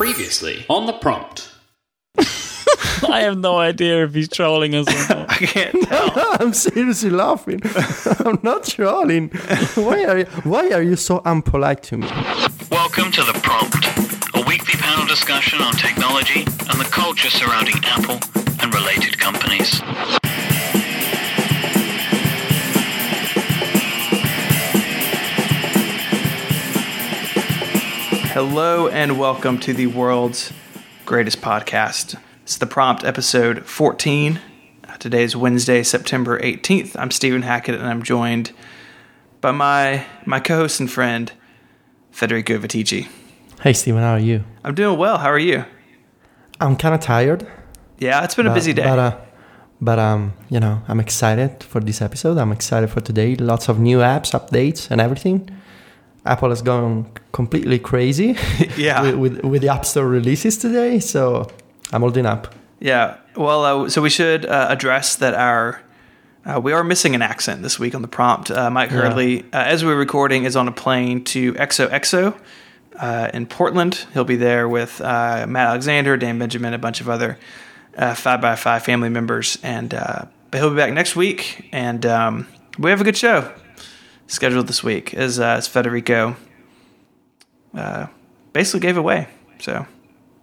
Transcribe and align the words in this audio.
Previously 0.00 0.64
on 0.70 0.86
the 0.86 0.94
prompt. 0.94 1.50
I 2.16 3.20
have 3.20 3.36
no 3.36 3.58
idea 3.58 4.02
if 4.02 4.14
he's 4.14 4.30
trolling 4.30 4.74
us 4.74 4.88
or 4.88 5.14
not. 5.14 5.30
I 5.42 5.44
can't 5.44 5.82
tell. 5.82 6.10
I'm 6.40 6.54
seriously 6.54 7.10
laughing. 7.10 7.60
I'm 8.20 8.38
not 8.42 8.64
trolling. 8.64 9.28
Why 9.74 10.04
are 10.06 10.18
you, 10.20 10.24
why 10.44 10.70
are 10.70 10.80
you 10.80 10.96
so 10.96 11.20
unpolite 11.26 11.82
to 11.82 11.98
me? 11.98 12.06
Welcome 12.70 13.12
to 13.12 13.22
The 13.24 13.38
Prompt, 13.42 14.34
a 14.34 14.48
weekly 14.48 14.80
panel 14.80 15.06
discussion 15.06 15.60
on 15.60 15.74
technology 15.74 16.44
and 16.44 16.80
the 16.80 16.88
culture 16.90 17.28
surrounding 17.28 17.76
Apple 17.84 18.20
and 18.62 18.72
related 18.72 19.18
companies. 19.18 19.82
Hello 28.32 28.86
and 28.86 29.18
welcome 29.18 29.58
to 29.58 29.74
the 29.74 29.88
world's 29.88 30.52
greatest 31.04 31.40
podcast. 31.40 32.16
It's 32.44 32.58
The 32.58 32.66
Prompt, 32.66 33.02
episode 33.02 33.66
14. 33.66 34.38
Uh, 34.86 34.96
Today 34.98 35.24
is 35.24 35.34
Wednesday, 35.34 35.82
September 35.82 36.38
18th. 36.38 36.94
I'm 36.96 37.10
Stephen 37.10 37.42
Hackett 37.42 37.74
and 37.74 37.84
I'm 37.84 38.04
joined 38.04 38.52
by 39.40 39.50
my, 39.50 40.06
my 40.26 40.38
co 40.38 40.58
host 40.58 40.78
and 40.78 40.88
friend, 40.88 41.32
Federico 42.12 42.56
Viticci. 42.58 43.08
Hey, 43.62 43.72
Stephen, 43.72 44.00
how 44.00 44.12
are 44.12 44.20
you? 44.20 44.44
I'm 44.62 44.76
doing 44.76 44.96
well. 44.96 45.18
How 45.18 45.30
are 45.30 45.38
you? 45.38 45.64
I'm 46.60 46.76
kind 46.76 46.94
of 46.94 47.00
tired. 47.00 47.48
Yeah, 47.98 48.22
it's 48.22 48.36
been 48.36 48.46
a 48.46 48.54
busy 48.54 48.72
day. 48.72 48.84
But, 48.84 48.98
uh, 49.00 49.18
but 49.80 49.98
um, 49.98 50.34
you 50.48 50.60
know, 50.60 50.82
I'm 50.86 51.00
excited 51.00 51.64
for 51.64 51.80
this 51.80 52.00
episode. 52.00 52.38
I'm 52.38 52.52
excited 52.52 52.90
for 52.90 53.00
today. 53.00 53.34
Lots 53.34 53.68
of 53.68 53.80
new 53.80 53.98
apps, 53.98 54.38
updates, 54.38 54.88
and 54.88 55.00
everything. 55.00 55.50
Apple 56.30 56.50
has 56.50 56.62
gone 56.62 57.10
completely 57.32 57.78
crazy 57.80 58.36
yeah. 58.76 59.02
with, 59.02 59.14
with 59.16 59.44
with 59.44 59.62
the 59.62 59.68
App 59.68 59.84
Store 59.84 60.06
releases 60.06 60.56
today. 60.56 61.00
So 61.00 61.50
I'm 61.92 62.02
holding 62.02 62.24
up. 62.24 62.54
Yeah. 62.78 63.16
Well, 63.36 63.64
uh, 63.64 63.88
so 63.88 64.00
we 64.00 64.10
should 64.10 64.46
uh, 64.46 64.68
address 64.70 65.16
that 65.16 65.34
our 65.34 65.82
uh, 66.46 66.60
we 66.62 66.72
are 66.72 66.84
missing 66.84 67.14
an 67.14 67.22
accent 67.22 67.62
this 67.62 67.78
week 67.78 67.94
on 67.94 68.02
the 68.02 68.08
prompt. 68.08 68.50
Uh, 68.50 68.70
Myke 68.70 68.90
Yeah. 68.90 68.96
Hurley, 68.96 69.42
uh, 69.52 69.74
as 69.74 69.84
we're 69.84 69.98
recording, 69.98 70.44
is 70.44 70.56
on 70.56 70.68
a 70.68 70.72
plane 70.72 71.24
to 71.24 71.52
XOXO 71.54 72.38
uh, 72.98 73.30
in 73.34 73.46
Portland. 73.46 74.06
He'll 74.14 74.24
be 74.24 74.36
there 74.36 74.68
with 74.68 75.00
uh, 75.00 75.46
Matt 75.48 75.66
Alexander, 75.68 76.16
Dan 76.16 76.38
Benjamin, 76.38 76.74
a 76.74 76.78
bunch 76.78 77.00
of 77.00 77.08
other 77.08 77.38
uh, 77.98 78.14
five 78.14 78.40
by 78.40 78.54
five 78.54 78.84
family 78.84 79.08
members, 79.08 79.58
and 79.64 79.92
uh, 79.92 80.26
but 80.50 80.58
he'll 80.58 80.70
be 80.70 80.76
back 80.76 80.92
next 80.92 81.16
week. 81.16 81.68
And 81.72 82.06
um, 82.06 82.46
we 82.78 82.90
have 82.90 83.00
a 83.00 83.04
good 83.04 83.16
show 83.16 83.52
scheduled 84.30 84.66
this 84.66 84.82
week, 84.82 85.12
as 85.14 85.38
uh, 85.38 85.44
as 85.58 85.66
Federico 85.68 86.36
uh, 87.74 88.06
basically 88.52 88.80
gave 88.80 88.96
away. 88.96 89.28
So. 89.58 89.86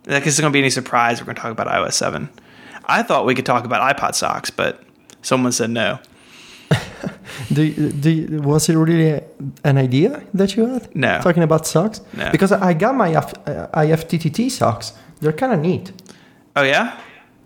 I 0.10 0.20
guess 0.20 0.28
it's 0.28 0.40
going 0.40 0.52
to 0.54 0.56
be 0.56 0.60
any 0.60 0.70
surprise. 0.70 1.20
We're 1.20 1.26
going 1.26 1.36
to 1.36 1.42
talk 1.42 1.52
about 1.52 1.68
iOS 1.68 1.92
7. 1.94 2.30
I 2.86 3.04
thought 3.04 3.26
we 3.26 3.36
could 3.36 3.46
talk 3.46 3.66
about 3.66 3.82
iPod 3.98 4.16
socks, 4.16 4.50
but 4.50 4.82
someone 5.22 5.52
said 5.52 5.70
no. 5.70 6.00
Do, 7.54 7.92
do 7.92 8.42
was 8.42 8.70
it 8.70 8.76
really 8.78 9.22
an 9.66 9.78
idea 9.78 10.24
that 10.34 10.56
you 10.56 10.66
had? 10.66 10.96
No. 10.96 11.20
Talking 11.22 11.44
about 11.44 11.68
socks? 11.68 12.00
No. 12.14 12.32
Because 12.32 12.54
I 12.54 12.74
got 12.74 12.96
my 12.96 13.12
F- 13.16 13.34
uh, 13.48 13.68
IFTTT 13.74 14.50
socks. 14.50 14.94
They're 15.20 15.34
kind 15.34 15.52
of 15.52 15.60
neat. 15.60 15.92
Oh 16.56 16.64
yeah, 16.64 16.98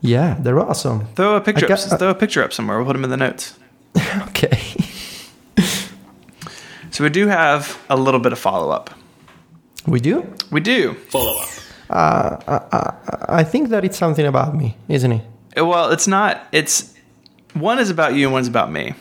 Yeah, 0.02 0.38
they're 0.40 0.60
awesome. 0.60 1.08
throw 1.16 1.36
a 1.36 1.42
picture 1.42 1.66
I 1.68 1.74
up. 1.74 1.90
got- 1.90 1.98
throw 2.00 2.10
a 2.12 2.16
picture 2.16 2.44
up 2.44 2.54
somewhere. 2.54 2.78
We'll 2.78 2.86
put 2.86 2.94
them 2.94 3.04
in 3.06 3.10
the 3.10 3.18
notes. 3.18 3.58
Okay. 4.30 4.71
So 6.92 7.04
we 7.04 7.10
do 7.10 7.28
have 7.28 7.78
a 7.90 7.96
little 7.96 8.20
bit 8.20 8.34
of 8.34 8.40
follow 8.40 8.70
up. 8.70 8.90
we 9.88 10.00
do? 10.00 10.24
We 10.52 10.60
do. 10.62 10.94
Follow 11.10 11.38
up. 11.42 11.50
I 13.30 13.44
think 13.44 13.70
that 13.70 13.84
it's 13.84 13.98
something 13.98 14.26
about 14.26 14.56
me, 14.56 14.76
isn't 14.88 15.12
it? 15.12 15.22
Uh, 15.58 15.66
Well, 15.66 15.92
it's 15.92 16.08
not. 16.08 16.48
It's 16.52 16.94
one 17.54 17.80
is 17.80 17.90
about 17.90 18.14
you 18.14 18.26
and 18.28 18.34
one's 18.34 18.48
about 18.48 18.72
me. 18.72 18.94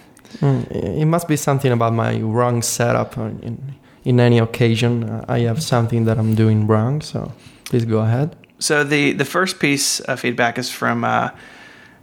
It 0.43 1.07
must 1.07 1.29
be 1.29 1.37
something 1.37 1.73
about 1.73 1.93
my 1.93 2.21
wrong 2.21 2.63
setup 2.63 3.17
in, 3.17 3.75
in 4.05 4.21
any 4.21 4.39
occasion. 4.39 5.05
Uh, 5.05 5.25
I 5.29 5.41
have 5.41 5.61
something 5.63 6.05
that 6.07 6.19
I'm 6.19 6.35
doing 6.35 6.67
wrong, 6.67 7.01
so 7.03 7.33
please 7.65 7.85
go 7.85 7.99
ahead. 7.99 8.37
So 8.59 8.85
the 8.85 9.13
the 9.13 9.25
first 9.25 9.59
piece 9.59 10.01
of 10.01 10.21
feedback 10.21 10.59
is 10.59 10.71
from 10.71 11.05
uh, 11.05 11.31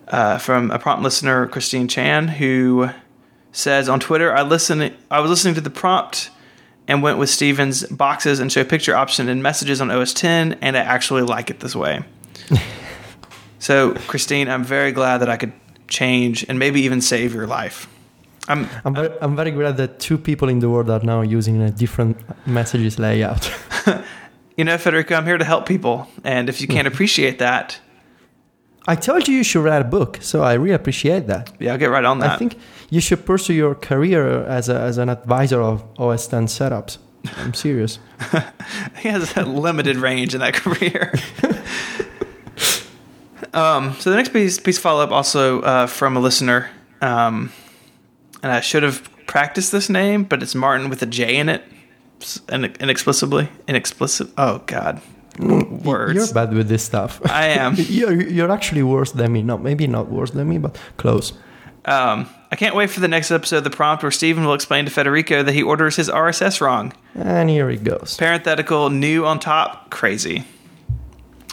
uh, 0.08 0.38
from 0.40 0.72
a 0.72 0.78
prompt 0.80 1.04
listener, 1.04 1.48
Christine 1.48 1.88
Chan, 1.88 2.28
who 2.28 2.90
says 3.58 3.90
on 3.90 4.00
Twitter, 4.00 4.34
"I 4.34 4.44
listen. 4.44 4.92
I 5.10 5.20
was 5.20 5.30
listening 5.30 5.56
to 5.56 5.62
the 5.62 5.70
prompt 5.70 6.30
and 6.88 7.02
went 7.02 7.18
with 7.18 7.30
Stephen's 7.30 7.84
boxes 7.88 8.40
and 8.40 8.52
show 8.52 8.64
picture 8.64 8.96
option 8.96 9.28
and 9.28 9.42
messages 9.42 9.82
on 9.82 9.90
OS 9.92 10.14
10, 10.14 10.58
and 10.62 10.78
I 10.78 10.82
actually 10.82 11.24
like 11.24 11.50
it 11.50 11.60
this 11.60 11.76
way." 11.76 12.04
so, 13.60 13.94
Christine, 14.08 14.48
I'm 14.48 14.64
very 14.64 14.92
glad 14.92 15.18
that 15.18 15.30
I 15.30 15.38
could 15.38 15.54
change 15.88 16.46
and 16.48 16.60
maybe 16.60 16.82
even 16.82 17.02
save 17.02 17.34
your 17.34 17.48
life. 17.48 17.88
I'm 18.48 18.68
I'm 18.86 18.94
very, 18.94 19.10
I'm 19.22 19.36
very 19.36 19.52
glad 19.52 19.78
that 19.78 20.00
two 20.00 20.18
people 20.18 20.50
in 20.50 20.60
the 20.60 20.70
world 20.70 20.90
are 20.90 21.04
now 21.04 21.22
using 21.22 21.62
a 21.62 21.72
different 21.72 22.18
messages 22.46 23.00
layout. 23.00 23.52
you 24.58 24.64
know, 24.64 24.78
Federico, 24.78 25.16
I'm 25.16 25.26
here 25.26 25.38
to 25.38 25.46
help 25.46 25.66
people, 25.66 26.08
and 26.24 26.48
if 26.48 26.62
you 26.62 26.68
can't 26.68 26.88
appreciate 26.94 27.40
that, 27.40 27.80
I 28.88 28.96
told 28.96 29.28
you 29.28 29.36
you 29.36 29.44
should 29.44 29.64
write 29.64 29.82
a 29.82 29.86
book, 29.86 30.20
so 30.22 30.44
I 30.44 30.54
really 30.54 30.74
appreciate 30.74 31.28
that. 31.28 31.52
yeah, 31.60 31.74
I'll 31.74 31.78
get 31.78 31.90
right 31.90 32.06
on 32.06 32.20
that. 32.20 32.32
I 32.32 32.38
think 32.38 32.58
you 32.90 33.02
should 33.02 33.26
pursue 33.26 33.54
your 33.54 33.76
career 33.76 34.46
as, 34.46 34.70
a, 34.70 34.80
as 34.80 34.98
an 34.98 35.10
advisor 35.10 35.62
of 35.62 35.84
OS 36.00 36.28
10 36.28 36.46
setups. 36.46 36.98
I'm 37.36 37.54
serious. 37.54 38.00
he 39.00 39.10
has 39.10 39.36
a 39.36 39.44
limited 39.44 39.98
range 39.98 40.34
in 40.34 40.40
that 40.40 40.54
career. 40.64 41.14
um, 43.54 43.94
so 44.00 44.10
the 44.10 44.16
next 44.16 44.30
piece, 44.30 44.60
piece 44.60 44.78
follow 44.78 45.04
up 45.04 45.12
also 45.12 45.62
uh, 45.62 45.88
from 45.88 46.16
a 46.16 46.22
listener, 46.22 46.70
um, 47.02 47.52
and 48.42 48.52
I 48.52 48.62
should 48.62 48.84
have 48.84 49.10
practiced 49.28 49.74
this 49.74 49.90
name, 49.90 50.24
but 50.24 50.42
it's 50.42 50.56
Martin 50.56 50.90
with 50.90 51.02
a 51.02 51.06
J 51.06 51.36
in 51.36 51.50
it, 51.50 51.64
in- 52.50 52.74
inexplicably, 52.80 53.50
inexplicit. 53.68 54.30
Oh 54.38 54.60
God, 54.66 55.02
words. 55.40 56.16
You're 56.16 56.34
bad 56.34 56.54
with 56.54 56.68
this 56.68 56.84
stuff. 56.84 57.22
I 57.26 57.48
am. 57.48 57.76
you're, 57.78 58.22
you're 58.22 58.52
actually 58.52 58.84
worse 58.84 59.12
than 59.12 59.32
me. 59.34 59.42
No, 59.44 59.58
maybe 59.58 59.88
not 59.88 60.10
worse 60.10 60.32
than 60.32 60.48
me, 60.50 60.58
but 60.58 60.78
close. 60.98 61.34
Um, 61.86 62.30
I 62.52 62.56
can't 62.58 62.76
wait 62.76 62.90
for 62.90 63.00
the 63.00 63.08
next 63.08 63.32
episode 63.32 63.58
of 63.60 63.64
the 63.64 63.70
prompt 63.70 64.04
where 64.04 64.12
Stephen 64.12 64.44
will 64.46 64.54
explain 64.54 64.86
to 64.86 64.92
Federico 64.92 65.42
that 65.44 65.54
he 65.54 65.64
orders 65.64 65.96
his 65.96 66.10
RSS 66.10 66.60
wrong. 66.60 66.92
And 67.16 67.50
here 67.50 67.70
it 67.70 67.84
goes. 67.84 68.18
Parenthetical, 68.18 68.90
new 68.90 69.26
on 69.26 69.40
top, 69.40 69.90
crazy. 69.90 70.44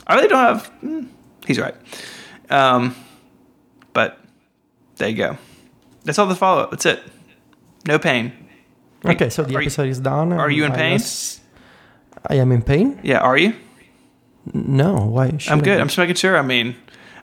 I 0.07 0.17
really 0.17 0.29
don't 0.29 0.39
have. 0.39 0.73
mm, 0.83 1.09
he's 1.47 1.59
right. 1.59 1.75
Um, 2.51 2.97
but 3.93 4.19
there 4.97 5.09
you 5.09 5.17
go. 5.17 5.39
That's 6.03 6.19
all 6.19 6.27
the 6.27 6.35
follow 6.35 6.63
up. 6.63 6.71
That's 6.73 6.87
it. 6.87 7.01
No 7.87 7.99
pain. 7.99 8.33
Okay, 9.05 9.29
so 9.31 9.43
the 9.43 9.51
Are 9.55 9.61
you- 9.61 9.67
episode 9.67 9.89
is 9.89 10.01
done. 10.01 10.33
Are 10.33 10.51
you 10.51 10.65
in 10.65 10.73
I 10.73 10.77
pain? 10.77 11.01
I 12.27 12.35
am 12.37 12.51
in 12.53 12.63
pain? 12.63 12.99
Yeah, 13.03 13.19
are 13.19 13.37
you? 13.37 13.55
No, 14.53 14.95
why? 15.07 15.37
should 15.39 15.53
I'm 15.53 15.63
good. 15.63 15.81
I'm 15.81 15.89
just 15.89 15.99
making 15.99 16.17
sure. 16.17 16.37
I 16.37 16.43
mean, 16.43 16.77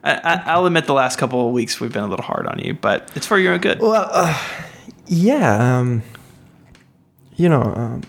I, 0.04 0.16
I, 0.16 0.34
I'll 0.46 0.66
admit 0.66 0.86
the 0.86 0.94
last 0.94 1.20
couple 1.20 1.48
of 1.48 1.54
weeks 1.54 1.80
we've 1.80 1.94
been 1.94 2.04
a 2.04 2.08
little 2.08 2.26
hard 2.26 2.48
on 2.48 2.60
you, 2.60 2.74
but 2.74 3.12
it's 3.16 3.28
for 3.28 3.38
your 3.38 3.54
own 3.54 3.62
good. 3.62 3.80
Well, 3.80 4.10
uh, 4.12 4.38
yeah. 5.06 5.80
Um, 5.80 6.04
you 7.36 7.50
know, 7.50 7.62
um, 7.62 8.02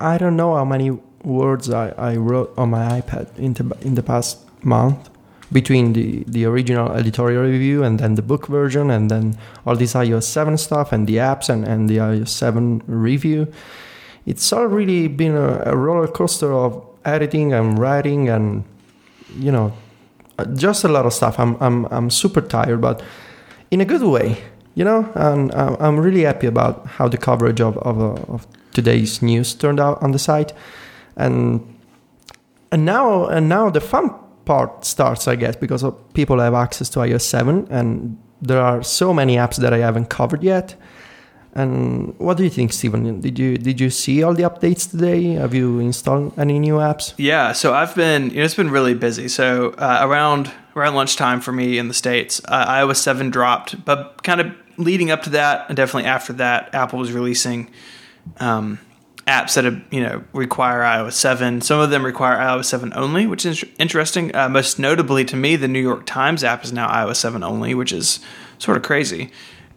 I 0.00 0.18
don't 0.18 0.36
know 0.36 0.54
how 0.54 0.64
many 0.64 0.90
words 1.22 1.70
I, 1.70 1.88
I 1.90 2.16
wrote 2.16 2.54
on 2.56 2.70
my 2.70 3.00
iPad 3.00 3.36
in 3.38 3.54
the, 3.54 3.76
in 3.80 3.94
the 3.94 4.02
past 4.02 4.38
month 4.64 5.10
between 5.52 5.92
the, 5.92 6.24
the 6.26 6.44
original 6.44 6.92
editorial 6.92 7.42
review 7.42 7.82
and 7.82 8.00
then 8.00 8.14
the 8.14 8.22
book 8.22 8.46
version 8.46 8.90
and 8.90 9.10
then 9.10 9.38
all 9.64 9.76
this 9.76 9.94
iOS 9.94 10.24
7 10.24 10.56
stuff 10.56 10.92
and 10.92 11.06
the 11.06 11.16
apps 11.16 11.48
and, 11.48 11.64
and 11.64 11.88
the 11.88 11.98
iOS 11.98 12.28
7 12.28 12.82
review. 12.86 13.52
It's 14.24 14.52
all 14.52 14.66
really 14.66 15.08
been 15.08 15.36
a, 15.36 15.62
a 15.66 15.76
roller 15.76 16.08
coaster 16.08 16.52
of 16.52 16.85
editing 17.06 17.52
and 17.52 17.78
writing 17.78 18.28
and, 18.28 18.64
you 19.38 19.52
know, 19.52 19.72
uh, 20.38 20.44
just 20.56 20.84
a 20.84 20.88
lot 20.88 21.06
of 21.06 21.12
stuff. 21.12 21.38
I'm, 21.38 21.56
I'm, 21.60 21.86
I'm 21.86 22.10
super 22.10 22.40
tired, 22.40 22.80
but 22.80 23.02
in 23.70 23.80
a 23.80 23.84
good 23.84 24.02
way, 24.02 24.38
you 24.74 24.84
know. 24.84 25.10
And 25.14 25.54
uh, 25.54 25.76
I'm 25.80 25.98
really 25.98 26.22
happy 26.22 26.46
about 26.46 26.86
how 26.86 27.08
the 27.08 27.16
coverage 27.16 27.60
of 27.60 27.76
of, 27.78 28.00
uh, 28.00 28.32
of 28.32 28.46
today's 28.72 29.22
news 29.22 29.54
turned 29.54 29.80
out 29.80 30.02
on 30.02 30.12
the 30.12 30.18
site, 30.18 30.52
and 31.16 31.60
and 32.70 32.84
now 32.84 33.26
and 33.26 33.48
now 33.48 33.70
the 33.70 33.80
fun 33.80 34.10
part 34.44 34.84
starts, 34.84 35.26
I 35.26 35.36
guess, 35.36 35.56
because 35.56 35.84
people 36.14 36.38
have 36.38 36.54
access 36.54 36.88
to 36.90 37.00
iOS 37.00 37.22
7, 37.22 37.66
and 37.70 38.16
there 38.40 38.60
are 38.60 38.82
so 38.82 39.12
many 39.12 39.36
apps 39.36 39.56
that 39.56 39.72
I 39.72 39.78
haven't 39.78 40.06
covered 40.06 40.42
yet. 40.42 40.76
And 41.56 42.14
what 42.18 42.36
do 42.36 42.44
you 42.44 42.50
think, 42.50 42.74
Stephen? 42.74 43.22
Did 43.22 43.38
you 43.38 43.56
did 43.56 43.80
you 43.80 43.88
see 43.88 44.22
all 44.22 44.34
the 44.34 44.42
updates 44.42 44.90
today? 44.90 45.32
Have 45.32 45.54
you 45.54 45.78
installed 45.78 46.38
any 46.38 46.58
new 46.58 46.74
apps? 46.74 47.14
Yeah, 47.16 47.52
so 47.52 47.72
I've 47.72 47.94
been, 47.94 48.28
you 48.28 48.36
know, 48.36 48.44
it's 48.44 48.54
been 48.54 48.70
really 48.70 48.92
busy. 48.92 49.26
So 49.28 49.70
uh, 49.78 50.00
around 50.02 50.52
around 50.76 50.96
lunchtime 50.96 51.40
for 51.40 51.52
me 51.52 51.78
in 51.78 51.88
the 51.88 51.94
states, 51.94 52.42
uh, 52.44 52.66
iOS 52.66 52.96
seven 52.96 53.30
dropped, 53.30 53.86
but 53.86 54.22
kind 54.22 54.42
of 54.42 54.52
leading 54.76 55.10
up 55.10 55.22
to 55.22 55.30
that, 55.30 55.64
and 55.68 55.76
definitely 55.78 56.06
after 56.06 56.34
that, 56.34 56.74
Apple 56.74 56.98
was 56.98 57.10
releasing 57.10 57.70
um, 58.38 58.78
apps 59.26 59.54
that 59.54 59.64
have, 59.64 59.82
you 59.90 60.02
know 60.02 60.22
require 60.34 60.80
iOS 60.80 61.14
seven. 61.14 61.62
Some 61.62 61.80
of 61.80 61.88
them 61.88 62.04
require 62.04 62.36
iOS 62.36 62.66
seven 62.66 62.92
only, 62.94 63.26
which 63.26 63.46
is 63.46 63.64
interesting. 63.78 64.36
Uh, 64.36 64.50
most 64.50 64.78
notably 64.78 65.24
to 65.24 65.36
me, 65.36 65.56
the 65.56 65.68
New 65.68 65.80
York 65.80 66.04
Times 66.04 66.44
app 66.44 66.64
is 66.64 66.72
now 66.74 66.86
iOS 66.86 67.16
seven 67.16 67.42
only, 67.42 67.74
which 67.74 67.92
is 67.92 68.20
sort 68.58 68.76
of 68.76 68.82
crazy. 68.82 69.30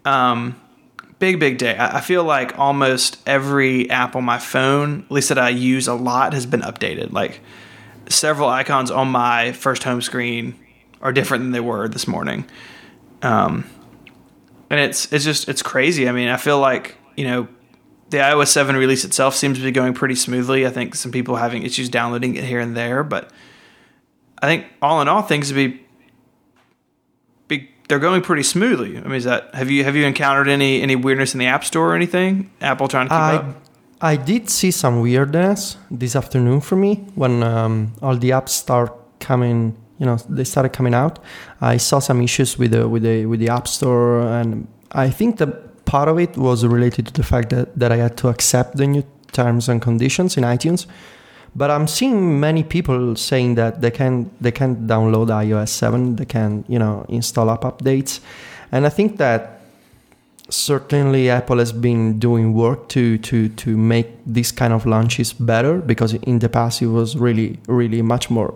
Um, 0.04 0.60
big 1.19 1.39
big 1.39 1.57
day. 1.57 1.75
I, 1.77 2.01
feel 2.01 2.24
like 2.24 2.57
almost 2.57 3.19
every 3.27 3.89
app 3.89 4.16
on 4.16 4.24
my 4.24 4.39
phone, 4.39 5.01
at 5.01 5.12
least 5.12 5.30
that 5.30 5.38
I 5.38 5.50
use 5.50 5.88
a 5.88 5.94
lot, 5.94 6.33
has 6.33 6.45
been 6.45 6.62
updated. 6.62 7.12
Like 7.12 7.42
several 8.07 8.50
icons 8.50 8.89
on 8.89 9.10
my 9.10 9.51
first 9.51 9.83
home 9.83 10.01
screen 10.01 10.56
are 11.01 11.12
different 11.12 11.44
than 11.44 11.51
they 11.51 11.60
were 11.60 11.88
this 11.88 12.07
morning. 12.07 12.45
Um, 13.21 13.69
and 14.69 14.80
it's 14.80 15.12
it's 15.12 15.25
just 15.25 15.50
it's 15.50 15.62
crazy. 15.62 16.07
I 16.07 16.12
mean, 16.12 16.30
I 16.30 16.38
feel 16.38 16.60
like 16.60 16.95
you 17.16 17.25
know 17.25 17.48
the 18.10 18.18
iOS 18.18 18.48
7 18.48 18.75
release 18.75 19.06
itself 19.06 19.36
seems 19.36 19.57
to 19.57 19.63
be 19.63 19.71
going 19.71 19.94
pretty 19.94 20.16
smoothly. 20.16 20.66
I 20.66 20.69
think 20.69 20.95
some 20.95 21.12
people 21.12 21.36
having 21.36 21.63
issues 21.63 21.89
downloading 21.89 22.36
it 22.36 22.44
here 22.44 22.60
and 22.60 22.75
there, 22.75 23.04
but 23.04 23.31
I 24.42 24.48
think 24.48 24.66
all 24.81 25.01
in 25.01 25.07
all 25.07 25.21
things 25.21 25.50
to 25.50 25.54
be 25.54 25.86
they're 27.89 28.00
going 28.00 28.21
pretty 28.21 28.44
smoothly. 28.44 28.97
I 28.97 29.01
mean, 29.01 29.13
is 29.13 29.25
that 29.25 29.53
have 29.53 29.69
you 29.69 29.83
have 29.83 29.95
you 29.95 30.06
encountered 30.06 30.47
any 30.47 30.81
any 30.81 30.95
weirdness 30.95 31.33
in 31.33 31.39
the 31.39 31.47
App 31.47 31.65
Store 31.65 31.91
or 31.91 31.95
anything? 31.95 32.51
Apple 32.62 32.88
trying 32.88 33.07
to 33.07 33.09
keep 33.09 33.19
I, 33.19 33.36
up. 33.36 33.45
I 34.01 34.15
did 34.15 34.50
see 34.50 34.71
some 34.71 35.01
weirdness 35.01 35.75
this 35.91 36.15
afternoon 36.15 36.62
for 36.62 36.77
me 36.77 36.95
when 37.15 37.44
um, 37.44 37.94
all 38.01 38.15
the 38.15 38.30
apps 38.30 38.50
start 38.50 38.94
coming. 39.19 39.75
You 39.97 40.06
know, 40.06 40.18
they 40.30 40.45
started 40.45 40.71
coming 40.71 40.94
out. 40.94 41.19
I 41.59 41.75
saw 41.75 42.00
some 42.00 42.21
issues 42.21 42.57
with 42.57 42.71
the 42.71 42.88
with 42.88 43.03
the 43.03 43.25
with 43.25 43.41
the 43.41 43.50
App 43.50 43.68
Store, 43.68 44.21
and 44.21 44.68
I 44.92 45.09
think 45.09 45.38
that 45.39 45.83
part 45.85 46.07
of 46.07 46.19
it 46.19 46.38
was 46.38 46.65
related 46.65 47.07
to 47.07 47.13
the 47.13 47.24
fact 47.24 47.50
that, 47.50 47.77
that 47.77 47.92
I 47.92 47.97
had 47.97 48.15
to 48.18 48.27
accept 48.27 48.77
the 48.77 48.85
new 48.85 49.03
terms 49.31 49.68
and 49.68 49.81
conditions 49.81 50.38
in 50.38 50.44
iTunes. 50.44 50.85
But 51.56 51.72
I'm 51.72 51.88
seeing 51.88 52.40
many 52.40 52.63
people 52.63 53.16
saying 53.16 53.56
that 53.56 53.81
they 53.81 53.92
can 53.92 54.30
they 54.40 54.51
can 54.51 54.88
download 54.88 55.28
iOS 55.28 55.69
7, 55.69 56.16
they 56.16 56.25
can 56.25 56.63
you 56.68 56.80
know 56.80 57.06
install 57.10 57.50
app 57.50 57.62
updates, 57.62 58.19
and 58.72 58.86
I 58.86 58.90
think 58.90 59.18
that 59.18 59.60
certainly 60.50 61.30
Apple 61.30 61.60
has 61.60 61.72
been 61.72 62.19
doing 62.19 62.54
work 62.54 62.90
to 62.90 63.18
to 63.19 63.50
to 63.50 63.78
make 63.78 64.07
these 64.25 64.51
kind 64.51 64.74
of 64.74 64.86
launches 64.86 65.34
better 65.34 65.78
because 65.80 66.13
in 66.13 66.40
the 66.40 66.50
past 66.50 66.81
it 66.81 66.88
was 66.88 67.16
really 67.16 67.60
really 67.68 68.02
much 68.02 68.30
more 68.30 68.54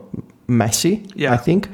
messy. 0.48 1.06
Yeah. 1.16 1.34
I 1.34 1.38
think. 1.38 1.70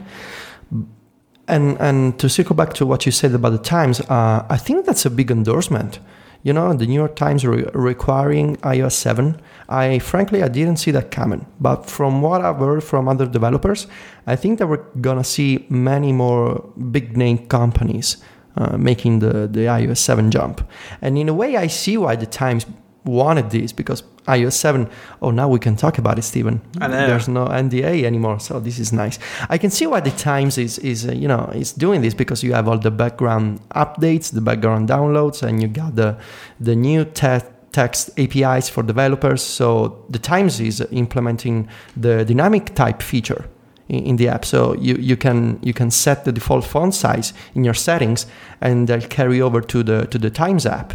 And 1.48 1.77
and 1.80 2.19
to 2.19 2.30
circle 2.30 2.56
back 2.56 2.74
to 2.75 2.86
what 2.86 3.06
you 3.06 3.12
said 3.12 3.33
about 3.33 3.51
the 3.51 3.57
Times, 3.57 4.01
uh, 4.01 4.45
I 4.50 4.57
think 4.57 4.86
that's 4.86 5.06
a 5.06 5.10
big 5.10 5.31
endorsement. 5.31 6.00
You 6.41 6.53
know, 6.53 6.74
the 6.74 6.88
New 6.88 6.95
York 6.95 7.15
Times 7.15 7.45
re- 7.45 7.65
requiring 7.74 8.56
iOS 8.57 8.94
7. 8.94 9.39
I 9.68 10.00
frankly 10.00 10.41
I 10.41 10.47
didn't 10.47 10.77
see 10.77 10.91
that 10.91 11.12
coming, 11.12 11.45
but 11.59 11.86
from 11.86 12.21
what 12.21 12.41
I've 12.41 12.57
heard 12.57 12.83
from 12.83 13.09
other 13.09 13.25
developers, 13.25 13.88
I 14.25 14.36
think 14.36 14.59
that 14.59 14.68
we're 14.68 14.86
gonna 15.01 15.24
see 15.24 15.65
many 15.69 16.13
more 16.13 16.63
big 16.91 17.18
name 17.18 17.39
companies 17.47 18.18
uh, 18.56 18.77
making 18.77 19.19
the 19.19 19.47
the 19.47 19.65
iOS 19.68 19.97
7 19.97 20.31
jump. 20.31 20.68
And 21.01 21.18
in 21.18 21.30
a 21.30 21.33
way, 21.33 21.57
I 21.57 21.68
see 21.68 21.97
why 21.97 22.15
the 22.15 22.25
Times 22.25 22.65
wanted 23.06 23.50
this 23.50 23.72
because 23.72 24.04
iOS 24.28 24.54
7 24.54 24.88
oh 25.22 25.31
now 25.31 25.48
we 25.48 25.57
can 25.57 25.75
talk 25.75 25.98
about 25.98 26.19
it 26.19 26.24
Stephen 26.24 26.62
there's 27.07 27.28
no 27.28 27.46
NDA 27.46 28.04
anymore 28.04 28.40
so 28.40 28.60
this 28.60 28.78
is 28.80 28.92
nice. 28.92 29.18
I 29.50 29.57
can 29.57 29.69
see 29.69 29.88
why 29.88 30.01
the 30.01 30.12
Times 30.12 30.57
is 30.57 30.78
is 30.80 31.07
uh, 31.07 31.12
you 31.13 31.28
know 31.28 31.50
is 31.56 31.72
doing 31.74 32.01
this 32.01 32.13
because 32.13 32.44
you 32.44 32.54
have 32.54 32.68
all 32.68 32.78
the 32.78 32.92
background 32.92 33.60
updates 33.75 34.31
the 34.31 34.42
background 34.42 34.90
downloads 34.90 35.42
and 35.42 35.62
you 35.62 35.68
got 35.68 35.96
the 35.96 36.18
the 36.60 36.75
new 36.75 37.06
te- 37.06 37.48
text 37.72 38.10
APIs 38.18 38.69
for 38.69 38.84
developers. 38.84 39.42
So 39.42 40.04
the 40.10 40.19
Times 40.19 40.60
is 40.60 40.81
implementing 40.92 41.68
the 41.96 42.25
dynamic 42.25 42.75
type 42.75 43.01
feature 43.01 43.46
in, 43.88 44.04
in 44.06 44.16
the 44.16 44.28
app. 44.28 44.46
So 44.46 44.75
you, 44.75 44.96
you 44.96 45.18
can 45.18 45.60
you 45.62 45.74
can 45.74 45.92
set 45.92 46.25
the 46.25 46.31
default 46.31 46.66
font 46.66 46.94
size 46.94 47.34
in 47.56 47.63
your 47.63 47.74
settings 47.74 48.25
and 48.62 48.88
they'll 48.88 49.01
carry 49.01 49.42
over 49.42 49.62
to 49.62 49.84
the 49.84 50.07
to 50.07 50.18
the 50.18 50.30
Times 50.30 50.66
app 50.66 50.94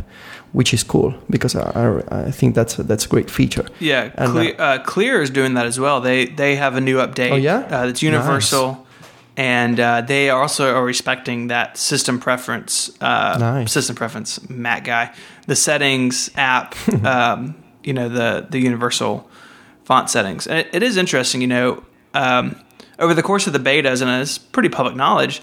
which 0.55 0.73
is 0.73 0.85
cool 0.85 1.13
because 1.29 1.55
I, 1.57 1.63
I 2.11 2.29
I 2.29 2.31
think 2.31 2.55
that's 2.55 2.79
a, 2.79 2.83
that's 2.83 3.05
a 3.07 3.09
great 3.09 3.31
feature 3.31 3.67
Yeah, 3.81 4.11
And, 4.15 4.31
Clear, 4.33 4.55
uh, 4.59 4.79
Clear 4.85 5.23
is 5.23 5.31
doing 5.31 5.55
that 5.55 5.67
as 5.67 5.79
well. 5.79 6.01
They 6.01 6.27
they 6.37 6.57
have 6.57 6.77
a 6.77 6.81
new 6.81 6.97
update. 6.99 7.33
Oh, 7.33 7.37
yeah? 7.37 7.59
uh, 7.71 7.87
that's 7.87 8.03
universal, 8.03 8.87
and 9.37 9.79
uh, 9.81 10.01
they 10.07 10.31
also 10.31 10.75
are 10.75 10.85
respecting 10.87 11.49
that 11.49 11.77
system 11.77 12.19
preference. 12.21 12.91
Uh, 13.01 13.37
Nice. 13.39 13.73
System 13.73 13.97
preference, 13.97 14.41
Mac 14.49 14.85
guy. 14.85 15.13
The 15.47 15.57
settings 15.57 16.31
app. 16.37 16.75
um, 17.05 17.55
you 17.85 17.93
know 17.93 18.09
the 18.09 18.47
the 18.51 18.59
universal 18.59 19.29
font 19.85 20.11
settings. 20.11 20.47
And 20.47 20.59
it, 20.59 20.69
it 20.73 20.83
is 20.83 20.97
interesting. 20.97 21.41
You 21.41 21.47
know, 21.49 21.85
um, 22.15 22.57
over 22.99 23.15
the 23.15 23.23
course 23.23 23.47
of 23.47 23.53
the 23.53 23.59
betas, 23.59 24.01
and 24.03 24.11
it's 24.23 24.39
pretty 24.39 24.69
public 24.69 24.97
knowledge. 24.97 25.43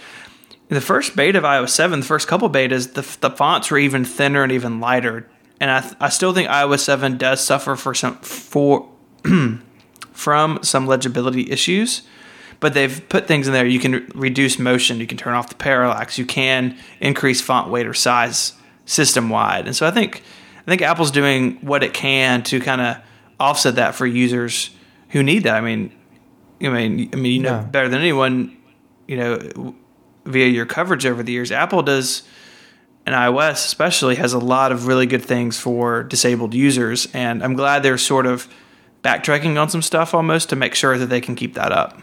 In 0.72 0.76
the 0.76 0.82
first 0.82 1.18
beta 1.18 1.38
of 1.38 1.44
iOS 1.44 1.72
7, 1.72 2.00
the 2.00 2.06
first 2.06 2.30
couple 2.30 2.50
betas, 2.50 2.94
the, 2.94 3.02
the 3.20 3.36
fonts 3.36 3.70
were 3.70 3.78
even 3.78 4.06
thinner 4.06 4.42
and 4.42 4.54
even 4.54 4.80
lighter. 4.80 5.30
And 5.60 5.70
I, 5.70 5.92
I 6.00 6.08
still 6.08 6.34
think 6.34 6.48
iOS 6.48 6.80
7 6.80 7.18
does 7.18 7.44
suffer 7.44 7.76
for 7.76 7.94
some 7.94 8.16
for 8.20 8.90
from 10.14 10.60
some 10.64 10.88
legibility 10.88 11.52
issues, 11.52 12.04
but 12.62 12.74
they've 12.74 13.08
put 13.10 13.28
things 13.28 13.48
in 13.48 13.54
there. 13.54 13.66
You 13.66 13.80
can 13.82 14.10
reduce 14.16 14.58
motion, 14.58 15.02
you 15.02 15.08
can 15.08 15.18
turn 15.18 15.34
off 15.34 15.50
the 15.50 15.56
parallax, 15.56 16.18
you 16.18 16.26
can 16.26 16.78
increase 17.02 17.42
font 17.42 17.70
weight 17.70 17.86
or 17.86 17.94
size 17.94 18.54
system 18.86 19.30
wide. 19.30 19.66
And 19.66 19.76
so 19.76 19.86
I 19.86 19.92
think 19.92 20.24
I 20.66 20.70
think 20.72 20.82
Apple's 20.82 21.12
doing 21.12 21.58
what 21.58 21.84
it 21.84 21.94
can 21.94 22.44
to 22.44 22.62
kind 22.62 22.80
of 22.80 22.98
offset 23.42 23.76
that 23.76 23.94
for 23.94 24.08
users 24.08 24.70
who 25.10 25.22
need 25.22 25.44
that. 25.44 25.56
I 25.56 25.62
mean, 25.62 25.92
I 26.62 26.70
mean, 26.70 27.10
I 27.12 27.18
mean, 27.18 27.32
you 27.34 27.42
know 27.42 27.58
Yeah. 27.58 27.64
better 27.64 27.90
than 27.90 28.00
anyone, 28.00 28.56
you 29.06 29.18
know, 29.18 29.76
via 30.26 30.48
your 30.48 30.66
coverage 30.66 31.06
over 31.06 31.24
the 31.24 31.32
years. 31.32 31.52
Apple 31.52 31.84
does, 31.84 32.24
and 33.06 33.16
iOS 33.16 33.66
especially 33.66 34.16
has 34.16 34.34
a 34.34 34.40
lot 34.40 34.72
of 34.72 34.88
really 34.88 35.06
good 35.06 35.24
things 35.24 35.60
for 35.60 36.04
disabled 36.04 36.54
users, 36.54 37.08
and 37.14 37.44
I'm 37.44 37.56
glad 37.56 37.84
they're 37.84 37.98
sort 37.98 38.26
of 38.26 38.48
backtracking 39.04 39.60
on 39.60 39.70
some 39.70 39.82
stuff 39.82 40.14
almost 40.14 40.50
to 40.50 40.56
make 40.56 40.76
sure 40.76 40.98
that 40.98 41.08
they 41.08 41.22
can 41.22 41.36
keep 41.36 41.54
that 41.56 41.72
up. 41.72 42.00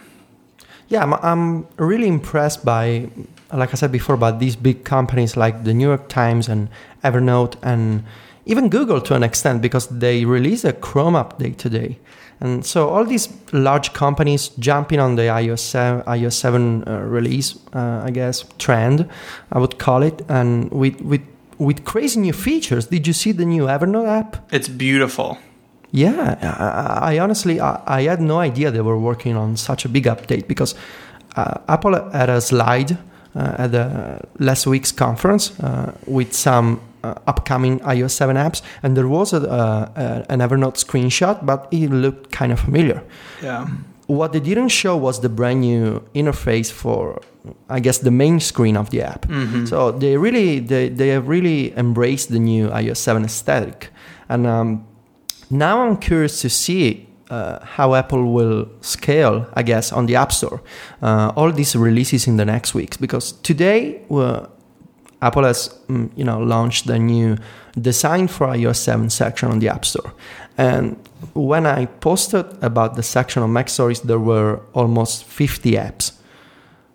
Yeah, 0.88 1.02
I'm, 1.02 1.12
I'm 1.14 1.66
really 1.76 2.08
impressed 2.08 2.64
by, 2.64 3.10
like 3.52 3.72
I 3.72 3.76
said 3.76 3.92
before, 3.92 4.14
about 4.14 4.38
these 4.40 4.56
big 4.56 4.84
companies 4.84 5.36
like 5.36 5.64
the 5.64 5.74
New 5.74 5.86
York 5.86 6.08
Times 6.08 6.48
and 6.48 6.68
Evernote 7.04 7.56
and 7.62 8.04
even 8.46 8.70
Google 8.70 9.00
to 9.02 9.14
an 9.14 9.22
extent 9.22 9.60
because 9.60 9.86
they 9.88 10.24
released 10.24 10.64
a 10.64 10.72
Chrome 10.72 11.14
update 11.14 11.58
today. 11.58 11.98
And 12.40 12.64
so 12.64 12.88
all 12.88 13.04
these 13.04 13.28
large 13.52 13.92
companies 13.92 14.50
jumping 14.58 15.00
on 15.00 15.16
the 15.16 15.22
iOS 15.22 15.58
7, 15.60 16.02
iOS 16.02 16.34
7 16.34 16.84
uh, 16.86 17.00
release, 17.00 17.58
uh, 17.74 18.02
I 18.04 18.10
guess, 18.10 18.44
trend, 18.58 19.08
I 19.52 19.58
would 19.58 19.78
call 19.78 20.02
it, 20.02 20.22
and 20.28 20.70
with, 20.70 21.00
with, 21.00 21.22
with 21.58 21.84
crazy 21.84 22.20
new 22.20 22.32
features. 22.32 22.86
Did 22.86 23.06
you 23.06 23.12
see 23.12 23.32
the 23.32 23.44
new 23.44 23.64
Evernote 23.64 24.08
app? 24.08 24.52
It's 24.52 24.68
beautiful. 24.68 25.38
Yeah, 25.90 26.36
I, 26.42 27.14
I 27.14 27.18
honestly 27.18 27.60
I, 27.60 27.80
I 27.86 28.02
had 28.02 28.20
no 28.20 28.38
idea 28.38 28.70
they 28.70 28.82
were 28.82 28.98
working 28.98 29.36
on 29.36 29.56
such 29.56 29.84
a 29.84 29.88
big 29.88 30.04
update 30.04 30.46
because 30.46 30.74
uh, 31.36 31.58
Apple 31.66 32.10
had 32.10 32.28
a 32.28 32.40
slide 32.40 32.92
uh, 33.34 33.54
at 33.58 33.72
the 33.72 34.20
last 34.38 34.66
week's 34.66 34.92
conference 34.92 35.58
uh, 35.60 35.92
with 36.06 36.34
some 36.34 36.80
uh, 37.04 37.14
upcoming 37.26 37.80
iOS 37.80 38.10
7 38.12 38.36
apps, 38.36 38.62
and 38.82 38.96
there 38.96 39.08
was 39.08 39.32
a, 39.32 39.48
uh, 39.50 40.24
an 40.28 40.40
Evernote 40.40 40.76
screenshot, 40.76 41.44
but 41.44 41.68
it 41.70 41.90
looked 41.90 42.32
kind 42.32 42.52
of 42.52 42.60
familiar. 42.60 43.02
Yeah. 43.42 43.66
What 44.06 44.32
they 44.32 44.40
didn't 44.40 44.68
show 44.70 44.96
was 44.96 45.20
the 45.20 45.28
brand 45.28 45.60
new 45.60 46.02
interface 46.14 46.72
for, 46.72 47.20
I 47.68 47.80
guess, 47.80 47.98
the 47.98 48.10
main 48.10 48.40
screen 48.40 48.76
of 48.76 48.88
the 48.90 49.02
app. 49.02 49.26
So 49.66 49.92
they 49.92 50.16
really 50.16 50.60
they, 50.60 50.88
they 50.88 51.08
have 51.08 51.28
really 51.28 51.76
embraced 51.76 52.30
the 52.30 52.38
new 52.38 52.68
iOS 52.70 52.96
7 52.96 53.24
aesthetic, 53.24 53.90
and 54.28 54.46
um, 54.46 54.86
now 55.50 55.82
I'm 55.82 55.96
curious 55.98 56.40
to 56.40 56.48
see 56.48 57.06
uh, 57.30 57.58
how 57.62 57.94
Apple 57.94 58.32
will 58.32 58.68
scale, 58.80 59.46
I 59.54 59.62
guess, 59.62 59.92
on 59.92 60.06
the 60.06 60.16
App 60.16 60.32
Store. 60.32 60.62
Uh, 61.02 61.32
all 61.36 61.52
these 61.52 61.76
releases 61.76 62.26
in 62.26 62.36
the 62.38 62.44
next 62.44 62.74
weeks, 62.74 62.96
because 62.96 63.32
today 63.42 64.00
uh, 64.10 64.46
Apple 65.20 65.44
has, 65.44 65.68
mm, 65.88 66.10
you 66.16 66.24
know, 66.24 66.38
launched 66.38 66.86
the 66.86 66.98
new 66.98 67.36
design 67.80 68.28
for 68.28 68.46
iOS 68.48 68.76
7 68.76 69.10
section 69.10 69.50
on 69.50 69.58
the 69.58 69.68
App 69.68 69.84
Store. 69.84 70.12
And 70.56 70.96
when 71.34 71.66
I 71.66 71.86
posted 71.86 72.46
about 72.62 72.94
the 72.96 73.02
section 73.02 73.42
on 73.42 73.52
Mac 73.52 73.68
Stories, 73.68 74.00
there 74.00 74.18
were 74.18 74.60
almost 74.74 75.24
50 75.24 75.72
apps. 75.72 76.12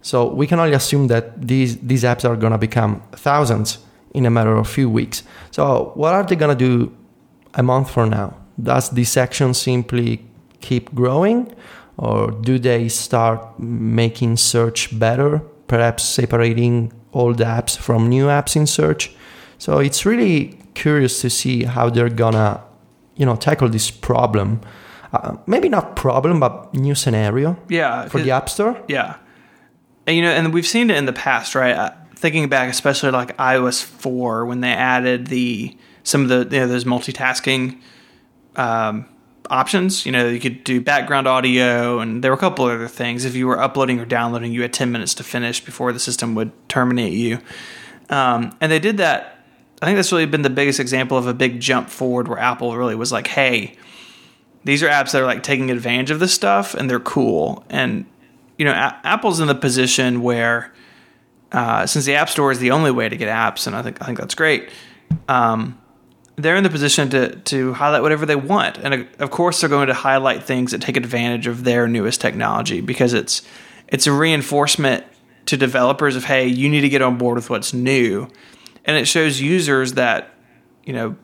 So 0.01 0.27
we 0.34 0.48
can 0.48 0.60
only 0.60 0.74
assume 0.74 1.08
that 1.08 1.48
these 1.48 1.77
these 1.77 2.03
apps 2.03 2.25
are 2.25 2.36
gonna 2.36 2.58
become 2.58 3.01
thousands 3.13 3.80
in 4.13 4.25
a 4.25 4.30
matter 4.30 4.51
of 4.51 4.68
a 4.68 4.70
few 4.70 4.89
weeks. 4.89 5.24
So 5.51 5.92
what 5.96 6.13
are 6.13 6.24
they 6.24 6.36
gonna 6.36 6.56
do 6.56 6.92
a 7.53 7.63
month 7.63 7.89
from 7.89 8.10
now? 8.10 8.34
Does 8.62 8.89
this 8.89 9.10
section 9.10 9.53
simply 9.53 10.25
keep 10.60 10.94
growing, 10.94 11.53
or 11.98 12.32
do 12.32 12.60
they 12.60 12.89
start 12.89 13.60
making 13.60 14.38
search 14.38 14.98
better? 15.00 15.42
Perhaps 15.67 16.03
separating 16.03 16.91
old 17.13 17.38
apps 17.38 17.77
from 17.77 18.10
new 18.10 18.25
apps 18.25 18.55
in 18.55 18.67
search. 18.67 19.15
So 19.58 19.79
it's 19.79 20.05
really 20.05 20.60
curious 20.74 21.22
to 21.22 21.29
see 21.29 21.63
how 21.63 21.89
they're 21.89 22.10
gonna 22.10 22.62
you 23.15 23.25
know 23.25 23.36
tackle 23.36 23.70
this 23.70 23.91
problem. 23.91 24.62
Uh, 25.13 25.38
maybe 25.46 25.70
not 25.70 25.96
problem, 25.96 26.39
but 26.39 26.74
new 26.74 26.96
scenario 26.96 27.55
Yeah, 27.70 28.08
for 28.08 28.20
the 28.20 28.32
App 28.32 28.50
Store. 28.50 28.82
Yeah, 28.88 29.17
and 30.08 30.15
you 30.17 30.24
know, 30.24 30.32
and 30.32 30.53
we've 30.53 30.65
seen 30.65 30.89
it 30.89 30.98
in 30.98 31.05
the 31.05 31.13
past, 31.13 31.53
right? 31.53 31.75
Uh, 31.75 31.91
thinking 32.15 32.50
back, 32.50 32.70
especially 32.70 33.12
like 33.12 33.38
iOS 33.38 33.84
four 33.84 34.46
when 34.46 34.62
they 34.62 34.72
added 34.72 35.27
the 35.27 35.77
some 36.03 36.24
of 36.24 36.29
the 36.29 36.55
you 36.55 36.62
know 36.62 36.67
those 36.67 36.84
multitasking 36.84 37.79
um, 38.55 39.05
options. 39.50 40.05
You 40.05 40.12
know, 40.12 40.27
you 40.27 40.39
could 40.39 40.63
do 40.63 40.81
background 40.81 41.27
audio, 41.27 42.00
and 42.00 42.23
there 42.23 42.31
were 42.31 42.38
a 42.38 42.39
couple 42.39 42.65
other 42.65 42.88
things. 42.88 43.25
If 43.25 43.35
you 43.35 43.47
were 43.47 43.59
uploading 43.59 44.00
or 44.00 44.05
downloading, 44.05 44.51
you 44.51 44.62
had 44.62 44.73
ten 44.73 44.91
minutes 44.91 45.13
to 45.15 45.23
finish 45.23 45.63
before 45.63 45.93
the 45.93 46.00
system 46.00 46.35
would 46.35 46.51
terminate 46.69 47.13
you. 47.13 47.39
Um, 48.09 48.55
and 48.62 48.71
they 48.71 48.79
did 48.79 48.97
that. 48.97 49.39
I 49.81 49.85
think 49.85 49.97
that's 49.97 50.12
really 50.12 50.25
been 50.25 50.43
the 50.43 50.50
biggest 50.50 50.79
example 50.79 51.17
of 51.17 51.27
a 51.27 51.33
big 51.33 51.59
jump 51.59 51.89
forward 51.89 52.27
where 52.27 52.39
Apple 52.39 52.75
really 52.75 52.95
was 52.95 53.12
like, 53.12 53.27
"Hey, 53.27 53.75
these 54.63 54.81
are 54.81 54.88
apps 54.88 55.12
that 55.12 55.21
are 55.21 55.25
like 55.25 55.43
taking 55.43 55.71
advantage 55.71 56.12
of 56.12 56.19
this 56.19 56.33
stuff, 56.33 56.73
and 56.73 56.89
they're 56.89 57.00
cool." 57.00 57.65
And 57.69 58.05
you 58.57 58.65
know, 58.65 58.71
A- 58.71 59.00
Apple's 59.03 59.39
in 59.39 59.47
the 59.47 59.55
position 59.55 60.21
where 60.21 60.73
uh, 61.51 61.85
since 61.85 62.05
the 62.05 62.15
App 62.15 62.29
Store 62.29 62.51
is 62.51 62.59
the 62.59 62.71
only 62.71 62.91
way 62.91 63.09
to 63.09 63.15
get 63.15 63.29
apps, 63.29 63.67
and 63.67 63.75
I 63.75 63.81
think 63.81 64.01
I 64.01 64.05
think 64.05 64.19
that's 64.19 64.35
great. 64.35 64.69
Um, 65.27 65.77
they're 66.35 66.55
in 66.55 66.63
the 66.63 66.69
position 66.69 67.09
to 67.09 67.35
to 67.35 67.73
highlight 67.73 68.01
whatever 68.01 68.25
they 68.25 68.35
want, 68.35 68.77
and 68.77 68.93
uh, 68.93 69.23
of 69.23 69.31
course 69.31 69.61
they're 69.61 69.69
going 69.69 69.87
to 69.87 69.93
highlight 69.93 70.43
things 70.43 70.71
that 70.71 70.81
take 70.81 70.97
advantage 70.97 71.47
of 71.47 71.63
their 71.63 71.87
newest 71.87 72.21
technology 72.21 72.81
because 72.81 73.13
it's 73.13 73.41
it's 73.87 74.07
a 74.07 74.11
reinforcement 74.11 75.05
to 75.45 75.57
developers 75.57 76.15
of 76.15 76.25
hey, 76.25 76.47
you 76.47 76.69
need 76.69 76.81
to 76.81 76.89
get 76.89 77.01
on 77.01 77.17
board 77.17 77.35
with 77.35 77.49
what's 77.49 77.73
new, 77.73 78.27
and 78.85 78.97
it 78.97 79.07
shows 79.07 79.41
users 79.41 79.93
that 79.93 80.33
you 80.83 80.93
know 80.93 81.15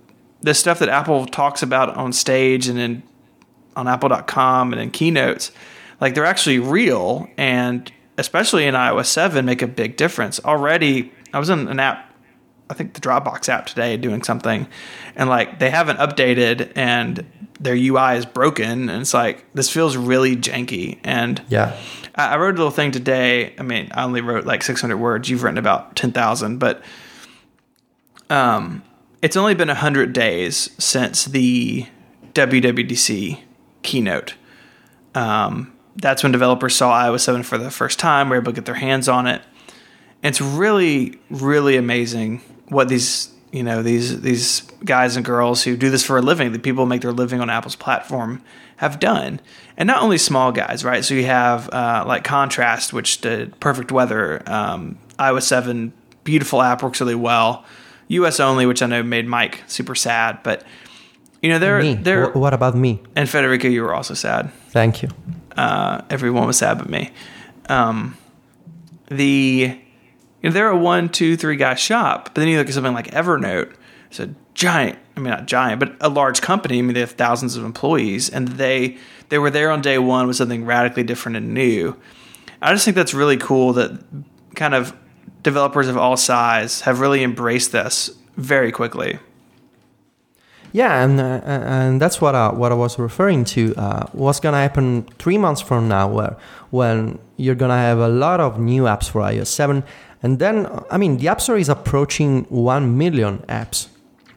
the 0.42 0.54
stuff 0.54 0.80
that 0.80 0.90
Apple 0.90 1.26
talks 1.26 1.64
about 1.64 1.96
on 1.96 2.14
stage 2.14 2.68
and 2.68 2.80
in 2.80 3.04
on 3.76 3.88
Apple.com 3.88 4.74
and 4.74 4.82
in 4.82 4.92
keynotes, 4.92 5.52
like 6.02 6.14
they're 6.14 6.26
actually 6.26 6.60
real. 6.60 7.30
And 7.38 7.92
especially 8.20 8.66
in 8.66 8.76
iOS 8.76 9.06
7 9.06 9.46
make 9.46 9.62
a 9.62 9.68
big 9.68 9.96
difference. 9.96 10.40
Already, 10.44 11.12
I 11.34 11.40
was 11.40 11.50
in 11.50 11.68
an 11.68 11.80
app, 11.80 12.09
I 12.70 12.74
think 12.76 12.94
the 12.94 13.02
Dropbox 13.02 13.50
app 13.50 13.66
today 13.66 13.98
doing 13.98 14.24
something, 14.24 14.68
and 15.16 15.30
like 15.30 15.60
they 15.60 15.70
haven't 15.70 15.98
updated 15.98 16.72
and 16.76 17.26
their 17.60 17.76
UI 17.76 18.18
is 18.18 18.26
broken, 18.26 18.90
and 18.90 19.02
it's 19.02 19.14
like 19.14 19.46
this 19.54 19.70
feels 19.70 19.98
really 19.98 20.36
janky. 20.36 21.00
And 21.04 21.42
Yeah, 21.50 21.76
I 22.16 22.34
I 22.34 22.38
wrote 22.38 22.56
a 22.56 22.58
little 22.58 22.72
thing 22.72 22.92
today. 22.92 23.54
I 23.58 23.64
mean, 23.64 23.90
I 23.94 24.04
only 24.04 24.22
wrote 24.22 24.46
like 24.46 24.64
600 24.64 24.98
words. 24.98 25.30
You've 25.30 25.44
written 25.44 25.58
about 25.58 25.96
10,000, 25.96 26.58
but 26.58 26.84
um, 28.30 28.84
it's 29.22 29.36
only 29.36 29.56
been 29.56 29.68
100 29.68 30.14
days 30.14 30.70
since 30.78 31.26
the 31.26 31.88
WWDC 32.34 33.40
keynote. 33.82 34.36
Um, 35.16 35.74
that's 35.96 36.24
when 36.24 36.32
developers 36.32 36.76
saw 36.76 36.94
iOS 36.94 37.22
7 37.22 37.44
for 37.44 37.58
the 37.58 37.72
first 37.72 38.00
time, 38.00 38.30
were 38.30 38.38
able 38.38 38.52
to 38.52 38.56
get 38.56 38.66
their 38.66 38.76
hands 38.76 39.10
on 39.10 39.28
it. 39.28 39.42
And 40.22 40.34
it's 40.34 40.42
really, 40.42 41.20
really 41.30 41.76
amazing 41.76 42.42
what 42.70 42.90
these 42.90 43.30
you 43.52 43.64
know 43.64 43.82
these 43.84 44.22
these 44.22 44.62
guys 44.86 45.16
and 45.16 45.26
girls 45.26 45.64
who 45.64 45.76
do 45.76 45.90
this 45.90 46.06
for 46.06 46.18
a 46.18 46.22
living, 46.22 46.52
the 46.52 46.60
people 46.60 46.86
who 46.86 46.90
make 46.90 47.02
their 47.02 47.12
living 47.12 47.42
on 47.42 47.50
Apple's 47.50 47.76
platform, 47.76 48.42
have 48.78 49.00
done. 49.00 49.42
And 49.76 49.88
not 49.88 50.02
only 50.02 50.18
small 50.18 50.52
guys, 50.52 50.84
right? 50.84 51.04
So 51.04 51.14
you 51.14 51.26
have 51.26 51.70
uh, 51.70 52.04
like 52.08 52.24
Contrast, 52.24 52.94
which 52.94 53.22
did 53.22 53.60
Perfect 53.60 53.92
Weather, 53.92 54.42
um, 54.46 54.98
iOS 55.18 55.44
7, 55.44 55.94
beautiful 56.24 56.62
app, 56.62 56.84
works 56.84 57.00
really 57.02 57.16
well. 57.16 57.66
US 58.10 58.40
only, 58.40 58.66
which 58.66 58.82
I 58.82 58.88
know 58.88 59.04
made 59.04 59.28
Myke 59.28 59.58
super 59.68 59.96
sad, 59.96 60.40
but 60.44 60.64
you 61.42 61.50
know 61.50 61.60
they're 61.60 61.96
they're 61.96 62.32
Wh- 62.32 62.36
what 62.36 62.54
about 62.54 62.76
me? 62.76 63.02
and 63.16 63.30
Federico, 63.30 63.68
you 63.68 63.82
were 63.84 63.94
also 63.94 64.14
sad. 64.14 64.52
Thank 64.70 65.02
you. 65.02 65.10
Uh, 65.56 66.02
everyone 66.10 66.46
was 66.48 66.58
sad 66.58 66.78
but 66.78 66.90
me. 66.90 67.12
Um, 67.68 68.18
the 69.08 69.80
you 70.42 70.50
know, 70.50 70.54
they're 70.54 70.70
a 70.70 70.78
one, 70.78 71.10
two, 71.10 71.36
three 71.36 71.56
guy 71.56 71.76
shop, 71.76 72.26
but 72.26 72.36
then 72.36 72.48
you 72.48 72.58
look 72.58 72.68
at 72.68 72.74
something 72.74 72.94
like 72.94 73.08
Evernote. 73.12 73.74
It's 74.10 74.20
a 74.20 74.34
giant. 74.54 74.98
I 75.16 75.20
mean, 75.20 75.32
not 75.32 75.46
giant, 75.46 75.80
but 75.80 75.96
a 76.02 76.10
large 76.10 76.42
company. 76.42 76.80
I 76.80 76.82
mean, 76.82 76.94
they 76.94 77.02
have 77.02 77.12
thousands 77.12 77.56
of 77.56 77.64
employees, 77.64 78.30
and 78.30 78.48
they 78.48 78.98
they 79.30 79.38
were 79.38 79.50
there 79.50 79.72
on 79.72 79.82
day 79.82 79.98
one 79.98 80.28
with 80.28 80.36
something 80.38 80.66
radically 80.66 81.04
different 81.04 81.38
and 81.38 81.54
new. 81.54 81.96
I 82.62 82.74
just 82.74 82.86
think 82.86 82.96
that's 82.96 83.14
really 83.14 83.38
cool 83.38 83.74
that 83.74 84.04
kind 84.56 84.74
of 84.74 84.96
developers 85.44 85.88
of 85.88 85.98
all 85.98 86.18
size 86.18 86.82
have 86.82 87.00
really 87.00 87.24
embraced 87.24 87.72
this 87.72 88.12
very 88.36 88.72
quickly. 88.72 89.20
Yeah, 90.72 91.04
and 91.04 91.20
uh, 91.20 91.42
and 91.44 92.00
that's 92.00 92.22
what 92.22 92.36
I, 92.36 92.52
what 92.52 92.72
I 92.72 92.76
was 92.76 93.00
referring 93.00 93.44
to. 93.46 93.74
Uh, 93.76 94.06
what's 94.12 94.40
gonna 94.40 94.58
happen 94.58 95.04
three 95.18 95.38
months 95.38 95.62
from 95.62 95.88
now, 95.88 96.08
where 96.08 96.38
when 96.70 97.18
you're 97.38 97.56
gonna 97.56 97.78
have 97.78 97.98
a 97.98 98.08
lot 98.08 98.40
of 98.40 98.60
new 98.60 98.84
apps 98.84 99.10
for 99.10 99.22
iOS 99.22 99.48
7, 99.48 99.84
and 100.22 100.40
then 100.40 100.68
I 100.90 100.98
mean 100.98 101.18
the 101.18 101.28
App 101.28 101.42
Store 101.42 101.58
is 101.58 101.70
approaching 101.70 102.46
one 102.50 102.98
million 102.98 103.40
apps. 103.48 103.88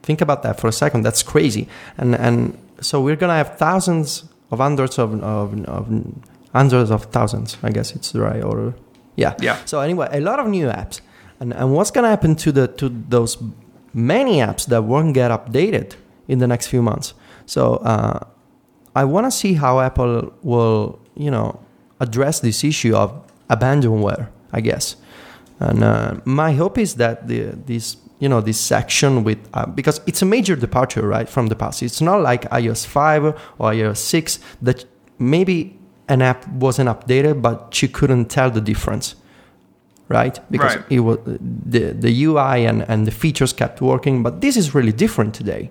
Think 0.02 0.20
about 0.20 0.42
that 0.42 0.60
for 0.60 0.68
a 0.68 0.72
second. 0.72 1.02
That's 1.02 1.22
crazy. 1.22 1.68
And 1.98 2.14
and 2.14 2.58
so 2.80 3.00
we're 3.00 3.16
gonna 3.16 3.36
have 3.36 3.56
thousands 3.58 4.24
of 4.50 4.58
hundreds 4.58 4.98
of 4.98 5.22
of, 5.22 5.64
of 5.64 5.88
hundreds 6.52 6.90
of 6.90 7.04
thousands. 7.04 7.56
I 7.62 7.70
guess 7.70 7.94
it's 7.94 8.12
the 8.12 8.20
right 8.20 8.42
order. 8.42 8.74
Yeah. 9.16 9.34
Yeah. 9.40 9.58
So 9.64 9.80
anyway, 9.80 10.08
a 10.12 10.20
lot 10.20 10.38
of 10.38 10.46
new 10.48 10.66
apps, 10.68 11.00
and 11.40 11.52
and 11.52 11.72
what's 11.72 11.90
gonna 11.90 12.08
happen 12.08 12.34
to 12.36 12.52
the 12.52 12.68
to 12.68 12.88
those 12.88 13.38
many 13.94 14.38
apps 14.38 14.66
that 14.66 14.84
won't 14.84 15.14
get 15.14 15.30
updated 15.30 15.94
in 16.28 16.38
the 16.38 16.46
next 16.46 16.68
few 16.68 16.82
months? 16.82 17.14
So 17.46 17.76
uh, 17.76 18.20
I 18.94 19.04
want 19.04 19.26
to 19.26 19.30
see 19.30 19.54
how 19.54 19.80
Apple 19.80 20.32
will, 20.42 20.98
you 21.14 21.30
know, 21.30 21.60
address 22.00 22.40
this 22.40 22.64
issue 22.64 22.94
of 22.94 23.12
abandonware. 23.50 24.28
I 24.54 24.60
guess, 24.60 24.96
and 25.68 25.84
uh, 25.84 26.14
my 26.24 26.52
hope 26.52 26.76
is 26.78 26.94
that 26.96 27.28
the 27.28 27.40
this 27.66 27.96
you 28.18 28.28
know 28.28 28.40
this 28.40 28.58
section 28.58 29.24
with 29.24 29.38
uh, 29.54 29.66
because 29.66 30.00
it's 30.06 30.22
a 30.22 30.26
major 30.26 30.56
departure 30.56 31.06
right 31.06 31.28
from 31.28 31.48
the 31.48 31.56
past. 31.56 31.82
It's 31.82 32.00
not 32.00 32.20
like 32.22 32.42
iOS 32.50 32.86
five 32.86 33.24
or 33.58 33.72
iOS 33.72 33.98
six 33.98 34.38
that 34.60 34.84
maybe 35.18 35.78
an 36.08 36.22
app 36.22 36.46
wasn't 36.48 36.88
updated, 36.88 37.42
but 37.42 37.80
you 37.82 37.88
couldn't 37.88 38.26
tell 38.26 38.50
the 38.50 38.60
difference, 38.60 39.14
right? 40.08 40.38
Because 40.50 40.76
Right. 40.76 40.84
it 40.90 41.00
was 41.00 41.18
the 41.70 41.92
the 42.04 42.24
UI 42.24 42.66
and, 42.66 42.82
and 42.88 43.06
the 43.06 43.12
features 43.12 43.52
kept 43.52 43.80
working, 43.80 44.22
but 44.22 44.40
this 44.40 44.56
is 44.56 44.74
really 44.74 44.92
different 44.92 45.34
today. 45.34 45.70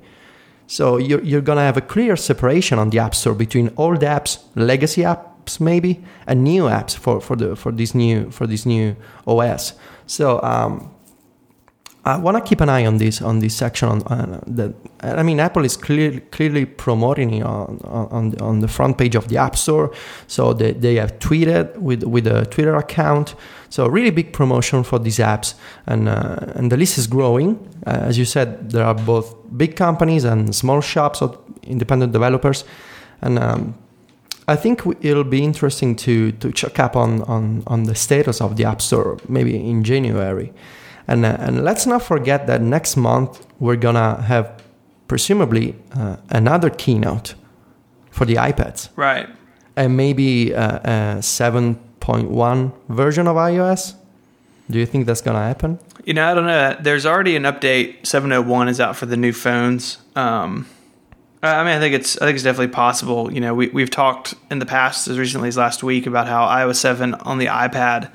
So 0.68 0.98
you're 0.98 1.24
you're 1.24 1.42
gonna 1.50 1.66
have 1.66 1.78
a 1.78 1.86
clear 1.94 2.16
separation 2.16 2.80
on 2.80 2.90
the 2.92 3.00
App 3.00 3.14
Store 3.14 3.36
between 3.36 3.72
old 3.76 4.02
apps, 4.02 4.40
legacy 4.56 5.04
apps 5.42 5.60
maybe, 5.60 6.04
and 6.28 6.44
new 6.44 6.64
apps 6.64 6.98
for, 6.98 7.22
for 7.22 7.36
the 7.36 7.56
for 7.56 7.72
this 7.72 7.94
new 7.96 8.32
for 8.32 8.48
this 8.48 8.66
new 8.66 8.96
OS. 9.28 9.74
So 10.06 10.42
um, 10.44 10.92
I 12.04 12.18
want 12.18 12.36
to 12.38 12.42
keep 12.42 12.62
an 12.62 12.70
eye 12.70 12.86
on 12.86 12.98
this 12.98 13.22
on 13.22 13.40
this 13.40 13.56
section. 13.56 13.88
On, 13.90 14.02
on 14.08 14.44
the, 14.48 14.74
I 15.02 15.22
mean, 15.24 15.40
Apple 15.40 15.66
is 15.66 15.78
clearly 15.78 16.20
clearly 16.32 16.66
promoting 16.66 17.34
it 17.36 17.44
on, 17.44 17.80
on 17.84 18.42
on 18.42 18.60
the 18.60 18.68
front 18.68 18.98
page 18.98 19.16
of 19.16 19.28
the 19.28 19.38
App 19.38 19.56
Store. 19.56 19.92
So 20.28 20.54
they, 20.54 20.74
they 20.74 20.96
have 20.96 21.20
tweeted 21.20 21.78
with 21.78 22.04
with 22.04 22.28
a 22.28 22.46
Twitter 22.46 22.76
account. 22.76 23.36
So 23.70 23.88
really 23.88 24.10
big 24.10 24.34
promotion 24.34 24.84
for 24.84 25.00
these 25.00 25.20
apps, 25.20 25.54
and 25.86 26.10
uh, 26.10 26.54
and 26.56 26.72
the 26.72 26.78
list 26.78 26.98
is 26.98 27.08
growing. 27.08 27.60
Uh, 27.86 28.08
as 28.10 28.18
you 28.18 28.26
said, 28.26 28.72
there 28.72 28.84
are 28.84 28.96
both 28.96 29.36
big 29.56 29.76
companies 29.76 30.24
and 30.24 30.56
small 30.56 30.82
shops 30.82 31.22
or 31.22 31.38
independent 31.64 32.14
developers, 32.14 32.66
and. 33.22 33.38
Um, 33.38 33.76
I 34.52 34.56
think 34.56 34.82
it'll 35.02 35.30
be 35.30 35.44
interesting 35.44 35.96
to 36.06 36.32
to 36.42 36.52
check 36.52 36.80
up 36.80 36.96
on, 36.96 37.22
on, 37.24 37.64
on 37.68 37.84
the 37.84 37.96
status 37.96 38.42
of 38.42 38.56
the 38.58 38.66
App 38.66 38.82
Store 38.82 39.18
maybe 39.28 39.54
in 39.56 39.84
January. 39.84 40.52
And, 41.08 41.26
uh, 41.26 41.36
and 41.40 41.64
let's 41.64 41.86
not 41.86 42.02
forget 42.04 42.48
that 42.48 42.62
next 42.62 42.96
month 42.98 43.46
we're 43.60 43.76
gonna 43.80 44.22
have 44.22 44.46
presumably 45.08 45.76
uh, 45.96 46.16
another 46.30 46.70
keynote 46.70 47.36
for 48.12 48.26
the 48.26 48.36
iPads 48.36 48.90
Right. 48.96 49.28
and 49.76 49.98
maybe 49.98 50.54
uh, 50.56 50.80
a 51.18 51.22
7.1 51.22 52.72
version 52.90 53.28
of 53.28 53.36
iOS. 53.36 53.96
Do 54.70 54.80
you 54.80 54.86
think 54.86 55.06
that's 55.06 55.22
gonna 55.22 55.40
happen? 55.48 55.80
You 56.06 56.14
know, 56.14 56.32
I 56.32 56.34
don't 56.34 56.46
know. 56.46 56.78
There's 56.80 57.06
already 57.06 57.36
an 57.36 57.44
update. 57.44 58.06
701 58.06 58.70
is 58.70 58.80
out 58.80 58.96
for 58.96 59.06
the 59.06 59.18
new 59.18 59.34
phones. 59.34 59.98
Um, 60.16 60.66
I 61.44 61.64
mean, 61.64 61.76
I 61.76 61.80
think 61.80 61.96
it's 61.96 62.18
I 62.18 62.26
think 62.26 62.36
it's 62.36 62.44
definitely 62.44 62.74
possible. 62.74 63.34
You 63.34 63.42
know, 63.42 63.54
we 63.54 63.70
we've 63.70 63.90
talked 63.90 64.36
in 64.50 64.60
the 64.60 64.66
past, 64.66 65.08
as 65.08 65.18
recently 65.18 65.48
as 65.48 65.58
last 65.58 65.82
week, 65.84 66.06
about 66.06 66.28
how 66.28 66.46
iOS 66.46 66.76
7 66.76 67.16
on 67.16 67.40
the 67.40 67.48
iPad 67.48 68.12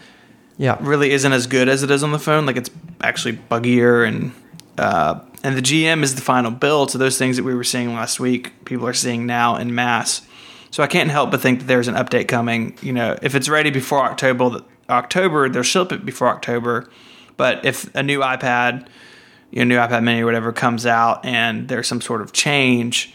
Yeah, 0.59 0.77
really 0.81 1.11
isn't 1.11 1.33
as 1.33 1.47
good 1.47 1.69
as 1.69 1.83
it 1.83 1.91
is 1.91 2.03
on 2.03 2.13
the 2.13 2.19
phone. 2.19 2.47
Like 2.47 2.57
it's 2.57 2.71
actually 3.01 3.39
buggier 3.51 4.07
and 4.07 4.33
uh, 4.79 5.21
and 5.43 5.57
the 5.57 5.63
GM 5.63 6.03
is 6.03 6.15
the 6.15 6.23
final 6.23 6.51
build. 6.51 6.91
So 6.91 6.99
those 6.99 7.19
things 7.19 7.37
that 7.37 7.43
we 7.43 7.55
were 7.55 7.65
seeing 7.65 7.95
last 7.95 8.21
week, 8.21 8.65
people 8.65 8.87
are 8.87 8.95
seeing 8.95 9.27
now 9.27 9.57
in 9.57 9.75
mass. 9.75 10.23
So 10.71 10.83
I 10.83 10.87
can't 10.87 11.11
help 11.11 11.31
but 11.31 11.41
think 11.41 11.61
that 11.61 11.67
there's 11.67 11.89
an 11.89 11.95
update 11.95 12.29
coming. 12.29 12.77
You 12.83 12.93
know, 12.93 13.17
if 13.23 13.35
it's 13.35 13.49
ready 13.49 13.71
before 13.71 14.01
October, 14.05 14.61
October 14.89 15.49
they'll 15.49 15.63
ship 15.63 15.91
it 15.91 16.05
before 16.05 16.29
October. 16.29 16.89
But 17.37 17.65
if 17.65 17.93
a 17.95 18.03
new 18.03 18.21
iPad, 18.21 18.87
you 19.51 19.65
know, 19.65 19.75
new 19.77 19.77
iPad 19.81 20.03
Mini 20.03 20.23
or 20.23 20.27
whatever 20.27 20.53
comes 20.53 20.87
out 20.87 21.25
and 21.25 21.69
there's 21.69 21.87
some 21.87 22.01
sort 22.01 22.21
of 22.21 22.33
change, 22.33 23.15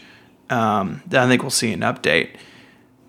um, 0.50 1.02
then 1.06 1.22
I 1.22 1.28
think 1.28 1.42
we'll 1.42 1.50
see 1.50 1.72
an 1.72 1.80
update. 1.80 2.30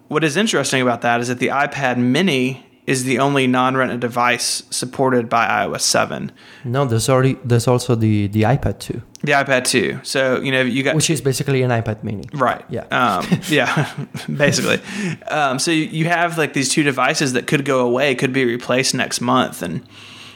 What 0.07 0.23
is 0.23 0.37
interesting 0.37 0.81
about 0.81 1.01
that 1.01 1.21
is 1.21 1.27
that 1.29 1.39
the 1.39 1.47
iPad 1.47 1.97
Mini 1.97 2.65
is 2.85 3.05
the 3.05 3.17
only 3.17 3.47
non-Retina 3.47 3.97
device 3.97 4.63
supported 4.69 5.29
by 5.29 5.47
iOS 5.47 5.81
7. 5.81 6.31
No, 6.65 6.83
there's 6.83 7.07
already 7.07 7.37
there's 7.45 7.65
also 7.65 7.95
the 7.95 8.27
the 8.27 8.41
iPad 8.41 8.79
2, 8.79 9.01
The 9.21 9.31
iPad 9.31 9.63
2. 9.63 10.01
So 10.03 10.41
you 10.41 10.51
know 10.51 10.61
you 10.61 10.83
got 10.83 10.93
which 10.93 11.09
is 11.09 11.21
basically 11.21 11.63
an 11.63 11.71
iPad 11.71 12.03
Mini. 12.03 12.25
Right. 12.33 12.63
Yeah. 12.69 12.81
Um, 12.91 13.25
yeah. 13.47 13.89
basically. 14.35 14.81
Um, 15.29 15.59
so 15.59 15.71
you- 15.71 15.85
you 15.85 16.05
have 16.09 16.37
like 16.37 16.51
these 16.53 16.67
two 16.67 16.83
devices 16.83 17.31
that 17.33 17.47
could 17.47 17.63
go 17.63 17.79
away, 17.87 18.15
could 18.15 18.33
be 18.33 18.43
replaced 18.43 18.93
next 18.93 19.21
month, 19.21 19.61
and 19.61 19.81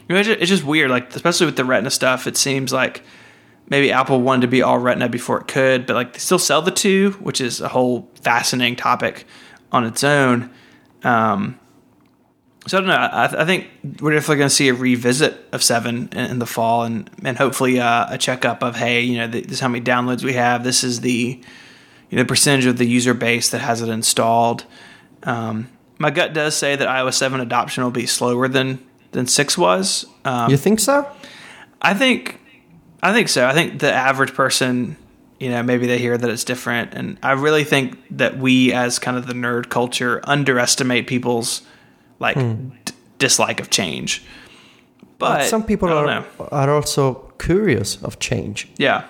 you 0.08 0.14
know, 0.14 0.20
it's 0.20 0.28
ju- 0.28 0.38
it's 0.40 0.50
just 0.50 0.64
weird. 0.64 0.90
Like 0.90 1.16
especially 1.16 1.46
with 1.46 1.58
the 1.58 1.66
Retina 1.66 1.92
stuff, 1.92 2.28
it 2.28 2.38
seems 2.38 2.72
like 2.72 3.04
maybe 3.70 3.92
Apple 3.92 4.22
wanted 4.22 4.42
to 4.42 4.48
be 4.48 4.62
all 4.62 4.80
Retina 4.80 5.10
before 5.10 5.40
it 5.40 5.48
could, 5.48 5.86
but 5.86 5.96
like 5.96 6.14
they 6.14 6.20
still 6.20 6.40
sell 6.40 6.62
the 6.62 6.72
two, 6.72 7.12
which 7.20 7.42
is 7.42 7.62
a 7.62 7.68
whole 7.68 8.10
fascinating 8.22 8.76
topic 8.76 9.26
on 9.72 9.86
its 9.86 10.04
own. 10.04 10.50
Um, 11.04 11.60
so 12.68 12.78
I 12.78 12.82
don't 12.82 12.90
know. 12.90 12.96
I, 12.96 13.42
I 13.42 13.46
think 13.46 13.68
we're 14.02 14.14
definitely 14.14 14.38
going 14.38 14.50
to 14.50 14.56
see 14.56 14.68
a 14.68 14.74
revisit 14.74 15.38
of 15.54 15.64
Seven 15.64 16.10
in, 16.12 16.32
in 16.32 16.40
the 16.40 16.46
fall, 16.46 16.84
and 16.84 17.10
and 17.24 17.38
hopefully 17.38 17.80
uh, 17.80 18.08
a 18.10 18.18
checkup 18.18 18.64
of 18.64 18.76
hey, 18.76 19.02
you 19.02 19.18
know, 19.18 19.28
this 19.28 19.46
is 19.52 19.60
how 19.60 19.68
many 19.68 19.84
downloads 19.84 20.24
we 20.24 20.34
have. 20.34 20.64
This 20.64 20.84
is 20.84 21.02
the 21.02 21.42
you 22.10 22.18
know 22.18 22.26
percentage 22.26 22.66
of 22.66 22.78
the 22.78 22.86
user 22.86 23.14
base 23.14 23.50
that 23.50 23.60
has 23.60 23.82
it 23.82 23.90
installed. 23.90 24.66
Um, 25.24 25.70
my 25.98 26.12
gut 26.12 26.34
does 26.34 26.56
say 26.56 26.76
that 26.76 26.88
iOS 26.88 27.16
seven 27.16 27.40
adoption 27.40 27.84
will 27.84 27.92
be 27.92 28.06
slower 28.06 28.48
than 28.48 28.86
than 29.12 29.28
six 29.28 29.58
was. 29.58 30.06
Um, 30.26 30.50
You 30.52 30.58
think 30.58 30.80
so? 30.80 31.08
I 31.82 31.94
think, 31.94 32.40
I 33.04 33.14
think 33.14 33.30
so. 33.30 33.46
I 33.46 33.54
think 33.54 33.80
the 33.80 33.92
average 33.94 34.34
person, 34.34 34.98
you 35.40 35.50
know, 35.50 35.62
maybe 35.64 35.86
they 35.88 36.00
hear 36.00 36.18
that 36.18 36.30
it's 36.30 36.44
different, 36.44 36.94
and 36.94 37.18
I 37.22 37.32
really 37.34 37.64
think 37.64 37.98
that 38.18 38.38
we, 38.38 38.74
as 38.74 39.00
kind 39.00 39.18
of 39.18 39.28
the 39.28 39.34
nerd 39.34 39.70
culture, 39.70 40.20
underestimate 40.24 41.06
people's 41.08 41.62
like 42.20 42.36
d- 42.38 42.94
dislike 43.20 43.60
of 43.60 43.70
change. 43.70 44.24
But, 45.20 45.46
some 45.46 45.64
people 45.64 45.90
are 45.90 46.06
know. 46.06 46.26
are 46.52 46.70
also 46.70 47.32
curious 47.40 47.98
of 48.04 48.18
change. 48.20 48.68
yeah. 48.78 49.04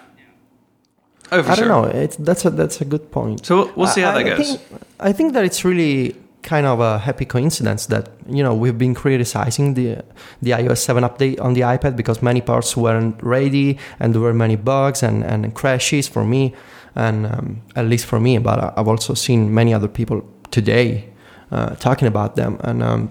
Oh, 1.31 1.43
for 1.43 1.51
I 1.51 1.55
sure. 1.55 1.67
don't 1.67 1.81
know. 1.93 1.99
It's 1.99 2.15
that's 2.15 2.45
a 2.45 2.49
that's 2.49 2.79
a 2.79 2.85
good 2.85 3.11
point. 3.11 3.45
So 3.45 3.55
we'll, 3.57 3.73
we'll 3.75 3.87
see 3.87 3.99
how 4.01 4.11
I- 4.11 4.23
that 4.23 4.33
I 4.33 4.37
goes. 4.37 4.55
Think, 4.55 4.81
I 4.99 5.11
think 5.11 5.33
that 5.33 5.43
it's 5.43 5.65
really 5.65 6.15
kind 6.47 6.65
of 6.65 6.79
a 6.79 6.97
happy 6.97 7.25
coincidence 7.25 7.87
that 7.87 8.09
you 8.37 8.41
know 8.41 8.55
we've 8.55 8.77
been 8.77 8.95
criticizing 8.95 9.73
the 9.73 9.87
the 10.41 10.51
iOS 10.51 10.77
7 10.77 11.03
update 11.03 11.39
on 11.41 11.53
the 11.53 11.61
iPad 11.61 11.95
because 11.95 12.23
many 12.23 12.41
parts 12.41 12.77
weren't 12.77 13.21
ready 13.21 13.77
and 13.99 14.13
there 14.13 14.21
were 14.21 14.33
many 14.33 14.55
bugs 14.55 15.03
and, 15.03 15.23
and 15.23 15.53
crashes 15.53 16.07
for 16.07 16.23
me 16.23 16.55
and 16.95 17.25
um, 17.25 17.61
at 17.75 17.85
least 17.85 18.05
for 18.05 18.19
me 18.19 18.37
but 18.39 18.57
I've 18.77 18.87
also 18.87 19.13
seen 19.13 19.53
many 19.53 19.73
other 19.73 19.89
people 19.89 20.21
today 20.51 21.09
uh, 21.51 21.75
talking 21.75 22.07
about 22.07 22.35
them. 22.35 22.57
And 22.61 22.83
um, 22.83 23.09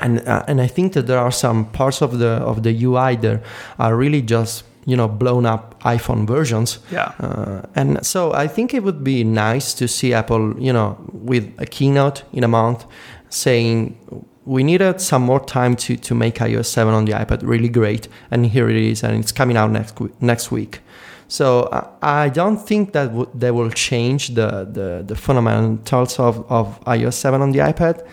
and 0.00 0.26
uh, 0.28 0.44
and 0.46 0.60
I 0.60 0.66
think 0.66 0.92
that 0.92 1.06
there 1.06 1.18
are 1.18 1.32
some 1.32 1.66
parts 1.70 2.02
of 2.02 2.18
the 2.18 2.28
of 2.28 2.62
the 2.62 2.84
UI 2.84 3.16
that 3.16 3.42
are 3.78 3.96
really 3.96 4.22
just 4.22 4.64
you 4.86 4.96
know 4.96 5.08
blown 5.08 5.44
up 5.46 5.74
iPhone 5.84 6.26
versions 6.26 6.78
Yeah. 6.92 7.12
uh, 7.20 7.62
and 7.74 7.98
so 8.06 8.32
I 8.32 8.48
think 8.48 8.72
it 8.74 8.82
would 8.82 9.02
be 9.04 9.24
nice 9.24 9.74
to 9.74 9.86
see 9.88 10.14
Apple, 10.14 10.54
you 10.58 10.72
know, 10.72 10.96
with 11.12 11.44
a 11.58 11.66
keynote 11.66 12.22
in 12.32 12.44
a 12.44 12.48
month 12.48 12.84
saying 13.28 13.96
we 14.44 14.62
needed 14.64 15.00
some 15.00 15.22
more 15.22 15.40
time 15.44 15.76
to, 15.76 15.96
to 15.96 16.14
make 16.14 16.36
iOS 16.36 16.66
7 16.66 16.94
on 16.94 17.04
the 17.04 17.12
iPad 17.12 17.40
really 17.42 17.68
great. 17.68 18.08
And 18.30 18.46
here 18.46 18.70
it 18.70 18.76
is, 18.76 19.04
and 19.04 19.18
it's 19.20 19.30
coming 19.32 19.58
out 19.58 19.70
next, 19.70 20.00
week- 20.00 20.22
next 20.22 20.50
week. 20.50 20.80
So 21.28 21.68
I, 22.00 22.24
I 22.24 22.28
don't 22.30 22.56
think 22.56 22.92
that 22.94 23.08
w- 23.08 23.28
they 23.34 23.50
will 23.50 23.68
change 23.70 24.28
the, 24.34 24.66
the, 24.72 25.02
the 25.06 25.14
fundamentals 25.14 26.18
of, 26.18 26.50
of 26.50 26.80
iOS 26.86 27.12
7 27.14 27.42
on 27.42 27.52
the 27.52 27.58
iPad, 27.58 28.06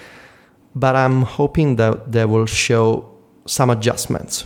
but 0.75 0.95
I'm 0.98 1.22
hoping 1.22 1.77
that 1.77 2.12
they 2.12 2.25
will 2.25 2.45
show 2.48 3.05
some 3.45 3.69
adjustments. 3.69 4.45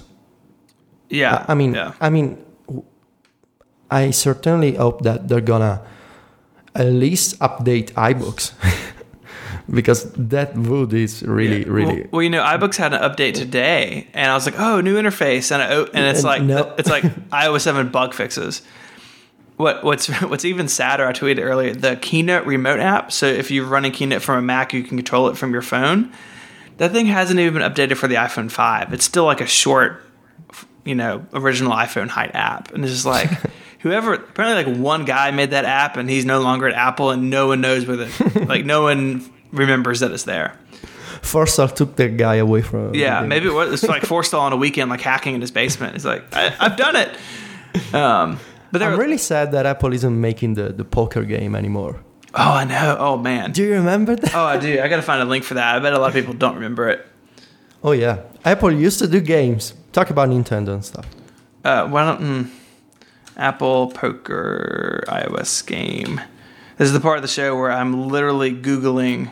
Yeah. 1.10 1.45
I 1.48 1.56
mean, 1.56 1.74
yeah. 1.74 1.93
I 2.02 2.10
mean, 2.10 2.38
I 3.91 4.12
certainly 4.12 4.76
hope 4.76 5.02
that 5.02 5.28
they're 5.28 5.41
gonna 5.41 5.82
at 6.76 6.86
least 6.88 7.39
update 7.39 7.91
iBooks 7.93 8.54
because 9.72 10.12
that 10.13 10.56
would 10.56 10.93
is 10.93 11.24
really, 11.24 11.62
Yeah. 11.62 11.72
really. 11.72 11.95
Well, 12.02 12.08
well, 12.12 12.22
you 12.22 12.30
know, 12.30 12.43
iBooks 12.43 12.76
had 12.78 12.93
an 12.93 13.02
update 13.02 13.34
today, 13.34 14.08
and 14.13 14.32
I 14.32 14.36
was 14.36 14.45
like, 14.45 14.60
"Oh, 14.60 14.82
new 14.82 14.95
interface," 14.95 15.52
and 15.52 15.62
I, 15.62 15.74
o- 15.76 15.89
and 15.93 16.06
it's 16.06 16.24
like 16.24 16.41
no. 16.43 16.74
it's 16.78 16.89
like 16.89 17.04
iOS 17.32 17.62
seven 17.62 17.89
bug 17.89 18.13
fixes. 18.13 18.62
What 19.58 19.84
what's 19.84 20.08
what's 20.22 20.45
even 20.45 20.67
sadder? 20.67 21.06
I 21.08 21.12
tweeted 21.12 21.39
earlier 21.43 21.74
the 21.74 21.95
Keynote 21.98 22.45
remote 22.45 22.80
app. 22.80 23.12
So 23.12 23.26
if 23.26 23.52
you're 23.52 23.65
running 23.65 23.91
Keynote 23.91 24.22
from 24.22 24.38
a 24.38 24.41
Mac, 24.41 24.74
you 24.74 24.84
can 24.84 24.98
control 24.98 25.28
it 25.30 25.38
from 25.38 25.52
your 25.52 25.62
phone. 25.62 26.12
That 26.78 26.91
thing 26.93 27.08
hasn't 27.08 27.39
even 27.41 27.56
been 27.56 27.69
updated 27.69 27.98
for 27.98 28.08
the 28.08 28.15
iPhone 28.15 28.50
five. 28.50 28.93
It's 28.93 29.04
still 29.04 29.26
like 29.26 29.41
a 29.41 29.45
short, 29.48 30.02
you 30.86 30.96
know, 30.96 31.26
original 31.34 31.72
iPhone 31.74 32.08
height 32.08 32.32
app, 32.34 32.74
and 32.74 32.84
it's 32.84 32.94
just 32.94 33.06
like. 33.06 33.30
Whoever 33.82 34.15
apparently 34.15 34.74
like 34.74 34.82
one 34.82 35.06
guy 35.06 35.32
made 35.32 35.52
that 35.52 35.63
app 35.63 35.96
and 35.96 36.10
he's 36.10 36.26
no 36.26 36.42
longer 36.42 36.68
at 36.68 36.76
Apple 36.76 37.12
and 37.12 37.30
no 37.30 37.48
one 37.48 37.62
knows 37.62 37.86
where 37.86 37.96
the 37.96 38.46
like 38.50 38.65
no 38.65 38.82
one 38.82 39.24
remembers 39.54 40.02
that 40.02 40.12
it's 40.12 40.24
there. 40.24 40.60
Forstall 41.22 41.74
took 41.74 41.96
that 41.96 42.18
guy 42.18 42.36
away 42.36 42.62
from. 42.62 42.94
Yeah, 42.94 43.22
maybe 43.22 43.48
it 43.48 43.54
was 43.54 43.72
it's 43.72 43.84
like 43.84 44.04
Forstall 44.04 44.42
on 44.42 44.52
a 44.52 44.58
weekend, 44.58 44.89
like 44.89 45.00
hacking 45.00 45.34
in 45.34 45.39
his 45.39 45.52
basement. 45.52 45.94
He's 45.94 46.04
like, 46.04 46.26
I, 46.36 46.54
I've 46.60 46.76
done 46.76 46.98
it. 46.98 47.94
Um, 47.94 48.39
but 48.74 48.82
I'm 48.82 49.00
really 49.00 49.18
sad 49.18 49.54
that 49.54 49.65
Apple 49.65 49.94
isn't 49.94 50.20
making 50.20 50.56
the, 50.56 50.74
the 50.74 50.84
poker 50.84 51.24
game 51.24 51.56
anymore. 51.56 52.02
oh, 52.36 52.52
I 52.54 52.65
know. 52.65 52.98
Oh 53.00 53.18
man. 53.18 53.54
Do 53.54 53.63
you 53.63 53.74
remember 53.74 54.15
that? 54.18 54.36
Oh, 54.36 54.44
I 54.44 54.58
do. 54.58 54.82
I 54.82 54.89
got 54.89 54.98
to 54.98 55.02
find 55.02 55.22
a 55.22 55.26
link 55.26 55.46
for 55.46 55.54
that. 55.54 55.76
I 55.76 55.80
bet 55.80 55.94
a 55.94 56.00
lot 56.00 56.08
of 56.08 56.13
people 56.13 56.34
don't 56.34 56.56
remember 56.56 56.89
it. 56.89 57.06
Oh 57.82 57.94
yeah, 57.94 58.24
Apple 58.44 58.74
used 58.74 59.00
to 59.00 59.08
do 59.08 59.22
games. 59.22 59.74
Talk 59.91 60.10
about 60.10 60.30
Nintendo 60.30 60.73
and 60.73 60.86
stuff. 60.86 61.08
Uh, 61.63 61.88
why 61.88 62.06
don't 62.06 62.21
mm, 62.21 62.49
Apple 63.38 63.88
Poker 63.91 65.04
iOS 65.08 65.65
game? 65.65 66.21
This 66.78 66.88
is 66.88 66.93
the 66.93 66.99
part 66.99 67.17
of 67.17 67.21
the 67.21 67.28
show 67.28 67.56
where 67.56 67.71
I'm 67.71 68.08
literally 68.08 68.54
googling. 68.54 69.32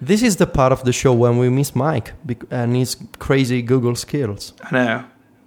This 0.00 0.22
is 0.22 0.36
the 0.36 0.46
part 0.48 0.72
of 0.72 0.82
the 0.84 0.92
show 0.92 1.12
when 1.12 1.38
we 1.38 1.48
miss 1.48 1.72
Myke 1.72 2.10
and 2.50 2.74
his 2.74 2.96
crazy 3.20 3.62
Google 3.62 3.94
skills. 3.94 4.52
I 4.62 4.74
know. 4.74 5.04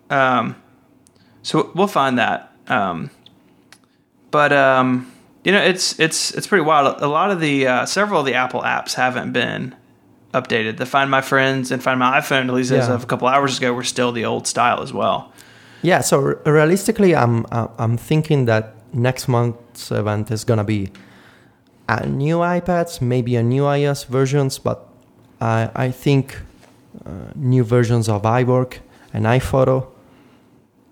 Um, 0.10 0.56
so 1.42 1.72
we'll 1.76 1.88
find 1.88 2.18
that. 2.20 2.54
Um, 2.68 3.10
but 4.32 4.54
um, 4.54 5.12
you 5.44 5.52
know, 5.52 5.62
it's 5.62 6.00
it's 6.00 6.32
it's 6.32 6.48
pretty 6.48 6.64
wild. 6.64 7.02
A 7.02 7.08
lot 7.08 7.32
of 7.32 7.40
the 7.40 7.68
uh, 7.68 7.86
several 7.86 8.22
of 8.22 8.26
the 8.26 8.34
Apple 8.34 8.62
apps 8.62 8.94
haven't 8.94 9.34
been 9.34 9.76
updated. 10.40 10.78
The 10.78 10.86
Find 10.86 11.10
My 11.10 11.22
Friends 11.22 11.72
and 11.72 11.82
Find 11.82 11.98
My 12.00 12.20
iPhone, 12.22 12.46
at 12.50 12.54
least 12.54 12.72
as 12.72 12.88
Yeah. 12.88 12.96
of 12.96 13.04
a 13.04 13.08
couple 13.08 13.28
hours 13.28 13.58
ago, 13.58 13.74
were 13.74 13.84
still 13.96 14.12
the 14.12 14.26
old 14.26 14.46
style 14.48 14.80
as 14.82 14.92
well. 14.94 15.18
Yeah, 15.82 16.02
so 16.02 16.18
re- 16.20 16.36
realistically, 16.46 17.12
I'm 17.16 17.46
uh, 17.52 17.68
I'm 17.84 17.98
thinking 17.98 18.46
that 18.46 18.64
next 18.94 19.28
month's 19.28 19.92
event 19.92 20.32
is 20.32 20.44
gonna 20.46 20.64
be 20.64 20.90
a 21.88 22.06
new 22.06 22.38
iPads, 22.60 23.02
maybe 23.02 23.36
a 23.36 23.44
new 23.44 23.64
iOS 23.64 24.06
versions, 24.10 24.60
but 24.60 24.78
I 25.42 25.70
I 25.88 25.92
think 26.04 26.26
uh, 27.06 27.10
new 27.36 27.64
versions 27.64 28.10
of 28.10 28.22
iWork 28.24 28.80
and 29.14 29.26
iPhoto, 29.26 29.86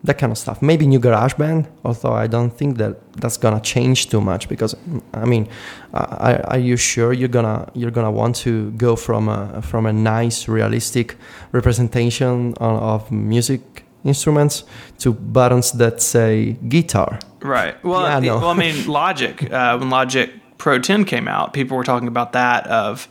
that 0.03 0.17
kind 0.17 0.31
of 0.31 0.37
stuff. 0.37 0.61
Maybe 0.61 0.85
new 0.85 0.99
GarageBand, 0.99 1.67
although 1.85 2.11
I 2.13 2.27
don't 2.27 2.51
think 2.57 2.77
that 2.77 3.13
that's 3.13 3.37
gonna 3.37 3.61
change 3.61 4.09
too 4.09 4.19
much 4.19 4.49
because 4.49 4.75
mm, 4.75 5.01
I 5.13 5.25
mean, 5.25 5.47
uh, 5.93 6.17
are, 6.19 6.45
are 6.51 6.57
you 6.59 6.75
sure 6.77 7.13
you're 7.13 7.29
gonna 7.29 7.69
you're 7.73 7.91
gonna 7.91 8.11
want 8.11 8.35
to 8.37 8.71
go 8.71 8.95
from 8.95 9.29
a 9.29 9.61
from 9.61 9.85
a 9.85 9.93
nice 9.93 10.47
realistic 10.47 11.15
representation 11.53 12.53
of, 12.59 13.09
music 13.11 13.61
instruments 14.03 14.65
to 14.99 15.13
buttons 15.13 15.71
that 15.73 16.01
say 16.01 16.57
guitar? 16.67 17.19
Right. 17.41 17.81
Well, 17.83 18.01
Yeah, 18.01 18.17
I 18.17 18.19
the- 18.19 18.27
well, 18.27 18.49
I 18.49 18.53
mean, 18.55 18.87
Logic. 19.01 19.51
Uh, 19.51 19.77
when 19.77 19.89
Logic 19.89 20.29
Pro 20.57 20.79
10 20.79 21.05
came 21.05 21.27
out, 21.27 21.53
people 21.53 21.77
were 21.77 21.83
talking 21.83 22.07
about 22.07 22.33
that. 22.33 22.67
Of 22.67 23.07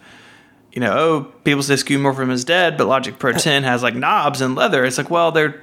you 0.72 0.80
know, 0.80 0.92
oh, 0.98 1.20
people 1.44 1.62
say 1.62 1.74
Skeuomorphism 1.74 2.30
is 2.30 2.44
dead, 2.44 2.76
but 2.76 2.86
Logic 2.86 3.18
Pro 3.18 3.32
10 3.32 3.62
has 3.62 3.82
like 3.82 3.94
knobs 3.94 4.40
and 4.40 4.54
leather. 4.54 4.84
It's 4.84 4.98
like, 4.98 5.10
well, 5.10 5.32
they're 5.32 5.62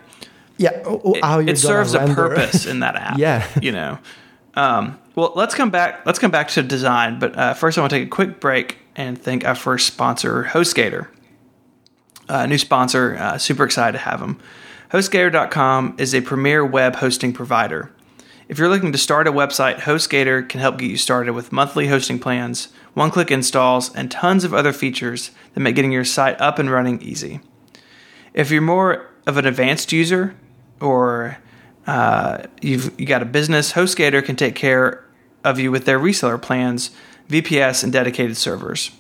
Yeah, 0.60 0.84
oh, 0.86 1.16
oh, 1.24 1.40
it, 1.40 1.50
it 1.50 1.58
serves 1.58 1.94
a 1.94 2.00
render. 2.00 2.16
purpose 2.16 2.66
in 2.66 2.82
that 2.82 2.96
app. 2.98 3.18
Yeah. 3.18 3.48
you 3.62 3.72
know. 3.72 3.98
Um, 4.56 5.00
well, 5.16 5.32
let's 5.36 5.56
come 5.56 5.70
back. 5.70 6.06
Let's 6.06 6.20
come 6.20 6.32
back 6.32 6.50
to 6.50 6.62
design, 6.64 7.18
but 7.18 7.38
uh, 7.38 7.54
first, 7.54 7.78
I 7.78 7.82
want 7.82 7.92
to 7.92 8.00
take 8.00 8.08
a 8.08 8.10
quick 8.10 8.42
break 8.42 8.78
and 8.96 9.18
thank 9.20 9.46
our 9.46 9.56
first 9.56 9.88
sponsor, 9.88 10.44
HostGator. 10.44 11.08
Uh, 12.28 12.46
new 12.46 12.58
sponsor. 12.58 13.16
Uh, 13.18 13.38
super 13.38 13.64
excited 13.64 13.94
to 13.94 14.00
have 14.00 14.20
them. 14.20 14.38
HostGator.com 14.92 15.96
is 15.98 16.14
a 16.14 16.20
premier 16.22 16.66
web 16.66 16.98
hosting 16.98 17.32
provider. 17.32 17.92
If 18.50 18.58
you're 18.58 18.68
looking 18.68 18.92
to 18.92 18.98
start 18.98 19.28
a 19.28 19.32
website, 19.32 19.78
HostGator 19.78 20.50
can 20.50 20.60
help 20.60 20.78
get 20.78 20.90
you 20.90 20.98
started 20.98 21.34
with 21.34 21.54
monthly 21.54 21.88
hosting 21.88 22.20
plans, 22.20 22.68
one-click 22.96 23.32
installs, 23.32 23.96
and 23.96 24.12
tons 24.12 24.44
of 24.44 24.54
other 24.54 24.74
features 24.74 25.32
that 25.54 25.60
make 25.62 25.76
getting 25.76 25.92
your 25.92 26.04
site 26.04 26.42
up 26.42 26.60
and 26.60 26.70
running 26.70 27.02
easy. 27.02 27.40
If 28.34 28.52
you're 28.52 28.62
more 28.62 29.08
of 29.26 29.38
an 29.38 29.46
advanced 29.46 29.94
user 29.94 30.36
or 30.82 31.38
uh, 31.88 32.44
you've 32.62 33.00
you 33.00 33.06
got 33.06 33.22
a 33.22 33.26
business, 33.26 33.74
HostGator 33.74 34.24
can 34.24 34.36
take 34.36 34.56
care 34.56 35.06
of 35.44 35.60
you 35.60 35.72
with 35.72 35.86
their 35.86 36.00
reseller 36.00 36.42
plans, 36.42 36.92
VPS, 37.30 37.84
and 37.84 37.94
dedicated 37.94 38.38
servers. 38.38 38.92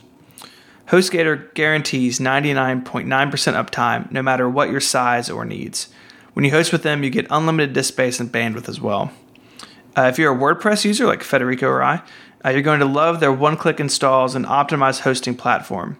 HostGator 0.87 1.53
guarantees 1.53 2.19
99.9% 2.19 3.05
uptime 3.07 4.11
no 4.11 4.23
matter 4.23 4.49
what 4.49 4.71
your 4.71 4.79
size 4.79 5.29
or 5.29 5.45
needs. 5.45 5.89
When 6.33 6.45
you 6.45 6.51
host 6.51 6.71
with 6.71 6.83
them, 6.83 7.03
you 7.03 7.11
get 7.11 7.27
unlimited 7.29 7.73
disk 7.73 7.89
space 7.89 8.19
and 8.19 8.31
bandwidth 8.31 8.67
as 8.67 8.81
well. 8.81 9.11
Uh, 9.95 10.03
if 10.03 10.17
you're 10.17 10.33
a 10.33 10.37
WordPress 10.37 10.85
user 10.85 11.05
like 11.05 11.21
Federico 11.21 11.67
or 11.67 11.83
I, 11.83 12.01
uh, 12.43 12.49
you're 12.49 12.61
going 12.61 12.79
to 12.79 12.85
love 12.85 13.19
their 13.19 13.33
one 13.33 13.57
click 13.57 13.79
installs 13.79 14.33
and 14.33 14.45
optimized 14.45 15.01
hosting 15.01 15.35
platform. 15.35 15.97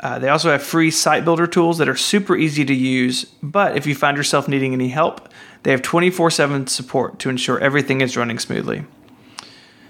Uh, 0.00 0.18
they 0.18 0.28
also 0.28 0.50
have 0.50 0.62
free 0.62 0.90
site 0.90 1.24
builder 1.24 1.46
tools 1.46 1.78
that 1.78 1.88
are 1.88 1.96
super 1.96 2.36
easy 2.36 2.64
to 2.64 2.74
use, 2.74 3.24
but 3.42 3.76
if 3.76 3.86
you 3.86 3.94
find 3.94 4.16
yourself 4.16 4.46
needing 4.46 4.72
any 4.72 4.88
help, 4.88 5.28
they 5.64 5.72
have 5.72 5.82
24 5.82 6.30
7 6.30 6.66
support 6.68 7.18
to 7.18 7.28
ensure 7.28 7.58
everything 7.58 8.00
is 8.00 8.16
running 8.16 8.38
smoothly. 8.38 8.84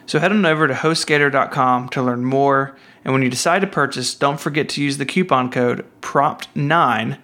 So 0.07 0.19
head 0.19 0.33
on 0.33 0.47
over 0.47 0.67
to 0.67 0.73
HostGator.com 0.73 1.91
to 1.91 2.03
learn 2.03 2.25
more, 2.25 2.75
and 3.05 3.13
when 3.13 3.23
you 3.23 3.29
decide 3.29 3.61
to 3.61 3.67
purchase, 3.67 4.15
don't 4.15 4.41
forget 4.41 4.69
to 4.71 4.83
use 4.83 4.97
the 4.97 5.05
coupon 5.05 5.51
code 5.51 5.85
PROMPT9 6.01 7.19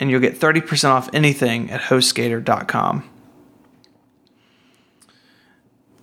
and 0.00 0.10
you'll 0.10 0.20
get 0.20 0.40
30% 0.40 0.88
off 0.88 1.10
anything 1.12 1.70
at 1.70 1.82
HostGator.com. 1.82 3.08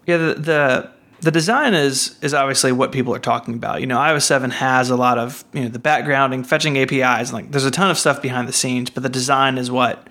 Yeah, 0.05 0.17
the, 0.17 0.33
the 0.35 0.91
the 1.21 1.31
design 1.31 1.73
is 1.73 2.17
is 2.21 2.33
obviously 2.33 2.71
what 2.71 2.91
people 2.91 3.13
are 3.13 3.19
talking 3.19 3.55
about. 3.55 3.81
You 3.81 3.87
know, 3.87 3.97
iOS 3.97 4.23
seven 4.23 4.51
has 4.51 4.89
a 4.89 4.95
lot 4.95 5.17
of 5.17 5.43
you 5.53 5.63
know 5.63 5.69
the 5.69 5.79
backgrounding, 5.79 6.45
fetching 6.45 6.77
APIs, 6.77 7.33
like 7.33 7.51
there's 7.51 7.65
a 7.65 7.71
ton 7.71 7.89
of 7.89 7.97
stuff 7.97 8.21
behind 8.21 8.47
the 8.47 8.53
scenes, 8.53 8.89
but 8.89 9.03
the 9.03 9.09
design 9.09 9.57
is 9.57 9.71
what 9.71 10.07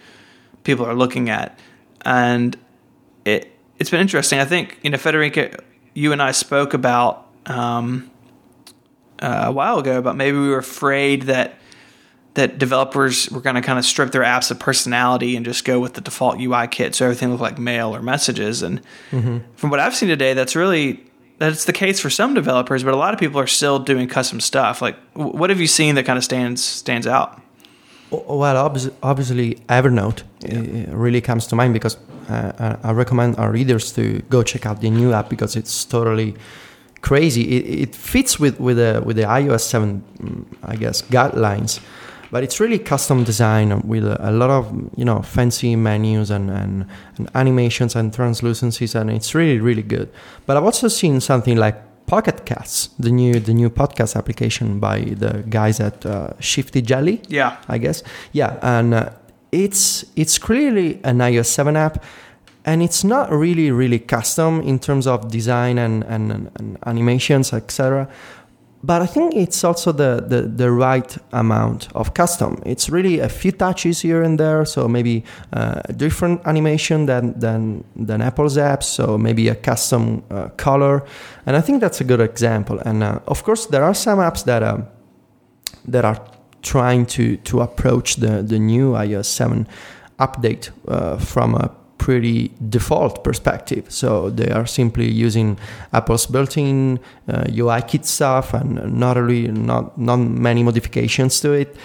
people 0.65 0.85
are 0.85 0.95
looking 0.95 1.31
at, 1.31 1.59
and 2.05 2.57
it 3.25 3.53
it's 3.79 3.91
been 3.91 4.01
interesting. 4.01 4.39
I 4.39 4.45
think 4.45 4.79
you 4.83 4.91
know 4.91 4.99
Federico, 4.99 5.51
you 5.95 6.13
and 6.13 6.21
I 6.21 6.33
spoke 6.33 6.75
about 6.75 7.27
um, 7.47 8.11
uh, 9.21 9.45
a 9.47 9.53
while 9.53 9.79
ago 9.79 9.99
about 9.99 10.17
maybe 10.17 10.39
we 10.39 10.49
were 10.49 10.59
afraid 10.59 11.23
that 11.23 11.59
that 12.37 12.59
developers 12.59 13.31
were 13.31 13.41
going 13.41 13.57
to 13.57 13.63
kind 13.63 13.79
of 13.79 13.85
strip 13.85 14.13
their 14.13 14.23
apps 14.23 14.51
of 14.51 14.59
personality 14.59 15.37
and 15.37 15.45
just 15.45 15.65
go 15.65 15.81
with 15.81 15.95
the 15.95 16.03
default 16.03 16.39
UI 16.39 16.69
kit, 16.69 16.95
so 16.95 17.07
everything 17.07 17.31
looked 17.31 17.43
like 17.43 17.59
mail 17.59 17.97
or 17.97 18.03
messages. 18.03 18.63
And 18.63 18.83
mm-hmm. 19.11 19.39
from 19.57 19.71
what 19.71 19.81
I've 19.81 19.97
seen 19.97 20.11
today, 20.11 20.35
that's 20.35 20.55
really 20.55 21.03
that's 21.39 21.65
the 21.65 21.73
case 21.73 21.99
for 21.99 22.11
some 22.11 22.35
developers, 22.35 22.85
but 22.85 22.93
a 22.93 22.97
lot 22.97 23.15
of 23.15 23.21
people 23.21 23.41
are 23.41 23.47
still 23.47 23.79
doing 23.79 24.07
custom 24.07 24.41
stuff. 24.41 24.83
Like, 24.83 24.97
what 25.15 25.49
have 25.49 25.61
you 25.61 25.67
seen 25.67 25.95
that 25.95 26.05
kind 26.05 26.19
of 26.19 26.25
stands 26.25 26.63
stands 26.63 27.07
out? 27.07 27.41
Well, 28.11 28.57
obviously, 29.03 29.55
Evernote 29.69 30.23
yeah. 30.41 30.85
really 30.91 31.23
comes 31.23 31.47
to 31.49 31.57
mind 31.57 31.73
because 31.73 31.97
uh, 32.29 32.77
I 32.83 32.93
recommend 32.93 33.37
our 33.39 33.51
readers 33.51 33.93
to 33.93 34.21
go 34.29 34.43
check 34.43 34.67
out 34.67 34.83
the 34.83 34.91
new 34.91 35.13
app 35.13 35.31
because 35.31 35.57
it's 35.57 35.87
totally 35.87 36.35
crazy. 37.01 37.57
It, 37.57 37.89
it 37.89 37.95
fits 37.95 38.39
with 38.39 38.61
with 38.61 38.77
the 38.77 39.03
with 39.05 39.17
the 39.17 39.23
iOS 39.23 39.63
seven, 39.63 40.05
mm, 40.21 40.45
I 40.63 40.77
guess, 40.77 41.01
guidelines 41.01 41.81
but 42.31 42.43
it's 42.43 42.61
really 42.61 42.79
custom 42.79 43.25
design 43.25 43.81
with 43.83 44.05
a, 44.05 44.31
a, 44.31 44.33
lot 44.33 44.51
of 44.51 44.73
you 44.97 45.05
know 45.05 45.23
fancy 45.23 45.77
menus 45.77 46.31
and, 46.31 46.51
and, 46.51 46.87
and, 47.17 47.31
animations 47.35 47.95
and 47.97 48.13
translucencies 48.13 48.95
and 48.95 49.11
it's 49.11 49.35
really 49.35 49.59
really 49.59 49.83
good. 49.83 50.09
But 50.47 50.57
i've 50.57 50.65
also 50.65 50.89
seen 50.89 51.21
something 51.21 51.57
like 51.57 51.77
pocket 52.07 52.47
casts 52.47 52.89
the 52.99 53.11
new 53.11 53.41
the 53.41 53.53
new 53.53 53.69
podcast 53.69 54.17
application 54.17 54.79
by 54.79 55.01
the 55.01 55.45
guys 55.49 55.81
at 55.81 56.07
uh, 56.07 56.31
shifty 56.41 56.81
jelly 56.83 57.21
yeah. 57.29 57.57
I 57.69 57.79
guess. 57.79 58.03
Yeah 58.33 58.59
and 58.63 58.95
uh, 58.95 59.11
it's 59.53 60.05
it's 60.17 60.39
clearly 60.39 61.01
an 61.05 61.19
ios 61.19 61.47
7 61.47 61.77
app 61.77 62.03
and 62.65 62.83
it's 62.83 63.05
not 63.05 63.31
really 63.31 63.71
really 63.71 63.99
custom 63.99 64.61
in 64.63 64.79
terms 64.79 65.07
of 65.07 65.31
design 65.31 65.79
and, 65.79 66.05
and, 66.05 66.51
and 66.57 66.79
animations 66.87 67.53
etc 67.53 68.09
but 68.87 69.03
I 69.03 69.07
think 69.07 69.35
it's 69.35 69.65
also 69.65 69.91
the, 69.91 70.25
the, 70.25 70.43
the 70.43 70.71
right 70.71 71.19
amount 71.33 71.89
of 71.95 72.15
custom. 72.15 72.63
It's 72.65 72.89
really 72.89 73.19
a 73.19 73.29
few 73.29 73.51
touches 73.51 74.03
here 74.03 74.23
and 74.23 74.39
there, 74.39 74.65
so 74.65 74.87
maybe 74.87 75.25
uh, 75.53 75.81
a 75.87 75.93
different 75.93 76.41
animation 76.47 77.07
than, 77.07 77.37
than, 77.37 77.83
than 77.97 78.23
Apple's 78.23 78.57
apps, 78.57 78.85
so 78.85 79.19
maybe 79.19 79.49
a 79.49 79.57
custom 79.57 80.23
uh, 80.31 80.51
color. 80.57 81.03
And 81.47 81.57
I 81.57 81.63
think 81.63 81.81
that's 81.81 82.01
a 82.01 82.05
good 82.05 82.21
example. 82.21 82.79
And 82.79 83.03
uh, 83.03 83.19
of 83.27 83.43
course, 83.43 83.67
there 83.67 83.83
are 83.83 83.95
some 83.95 84.21
apps 84.21 84.45
that, 84.45 84.63
uh, 84.63 84.83
that 85.89 86.05
are 86.05 86.25
trying 86.63 87.07
to, 87.07 87.39
to 87.39 87.63
approach 87.63 88.17
the, 88.17 88.41
the 88.43 88.61
new 88.61 88.93
iOS 88.93 89.27
7 89.27 89.67
update 90.21 90.71
uh, 90.87 91.19
from 91.19 91.57
a 91.57 91.75
pretty 91.99 92.53
default 92.69 93.25
perspective. 93.25 93.85
So 93.89 94.31
they 94.31 94.51
are 94.51 94.67
simply 94.67 95.11
using 95.11 95.59
Apple's 95.93 96.27
built-in 96.27 97.01
uh, 97.29 97.45
UI 97.51 97.83
kit 97.83 98.05
stuff 98.05 98.55
and 98.55 98.95
not 98.95 99.17
really 99.17 99.49
not 99.49 99.99
not 99.99 100.17
many 100.17 100.63
modifications 100.63 101.41
to 101.41 101.53
it. 101.53 101.77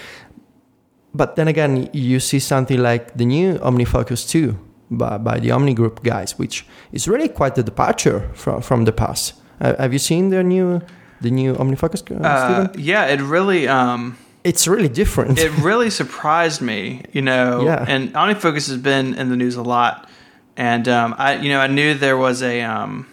But 1.14 1.36
then 1.36 1.48
again, 1.48 1.90
you 1.92 2.20
see 2.20 2.40
something 2.40 2.80
like 2.80 3.18
the 3.18 3.26
new 3.26 3.56
OmniFocus 3.60 4.30
2 4.30 4.58
by, 4.92 5.18
by 5.18 5.40
the 5.40 5.52
Omni 5.52 5.74
Group 5.74 6.04
guys, 6.04 6.40
which 6.40 6.66
is 6.94 7.08
really 7.08 7.28
quite 7.28 7.58
a 7.58 7.64
departure 7.64 8.30
from, 8.34 8.62
from 8.62 8.86
the 8.86 8.94
past. 8.94 9.34
Uh, 9.60 9.76
have 9.78 9.92
you 9.92 10.00
seen 10.00 10.30
the 10.30 10.44
new 10.44 10.82
the 11.20 11.30
new 11.30 11.54
OmniFocus? 11.54 12.02
Uh, 12.10 12.24
uh, 12.24 12.68
yeah, 12.78 13.06
it 13.06 13.22
really. 13.22 13.68
Um 13.68 14.18
it's 14.44 14.68
really 14.68 14.90
different. 14.90 15.40
it 15.40 15.52
really 15.60 15.90
surprised 15.90 16.62
me, 16.62 17.04
you 17.12 17.22
know. 17.22 17.64
Yeah. 17.64 17.86
And 17.88 18.14
OmniFocus 18.14 18.70
has 18.70 18.78
been 18.78 19.14
in 19.14 19.30
the 19.30 19.36
news 19.36 19.56
a 19.56 19.62
lot, 19.62 20.10
and 20.58 20.88
um, 20.88 21.16
I, 21.18 21.36
you 21.36 21.50
know, 21.50 21.60
I 21.60 21.68
knew 21.68 21.94
there 21.94 22.18
was 22.18 22.42
a 22.42 22.62
um, 22.62 23.08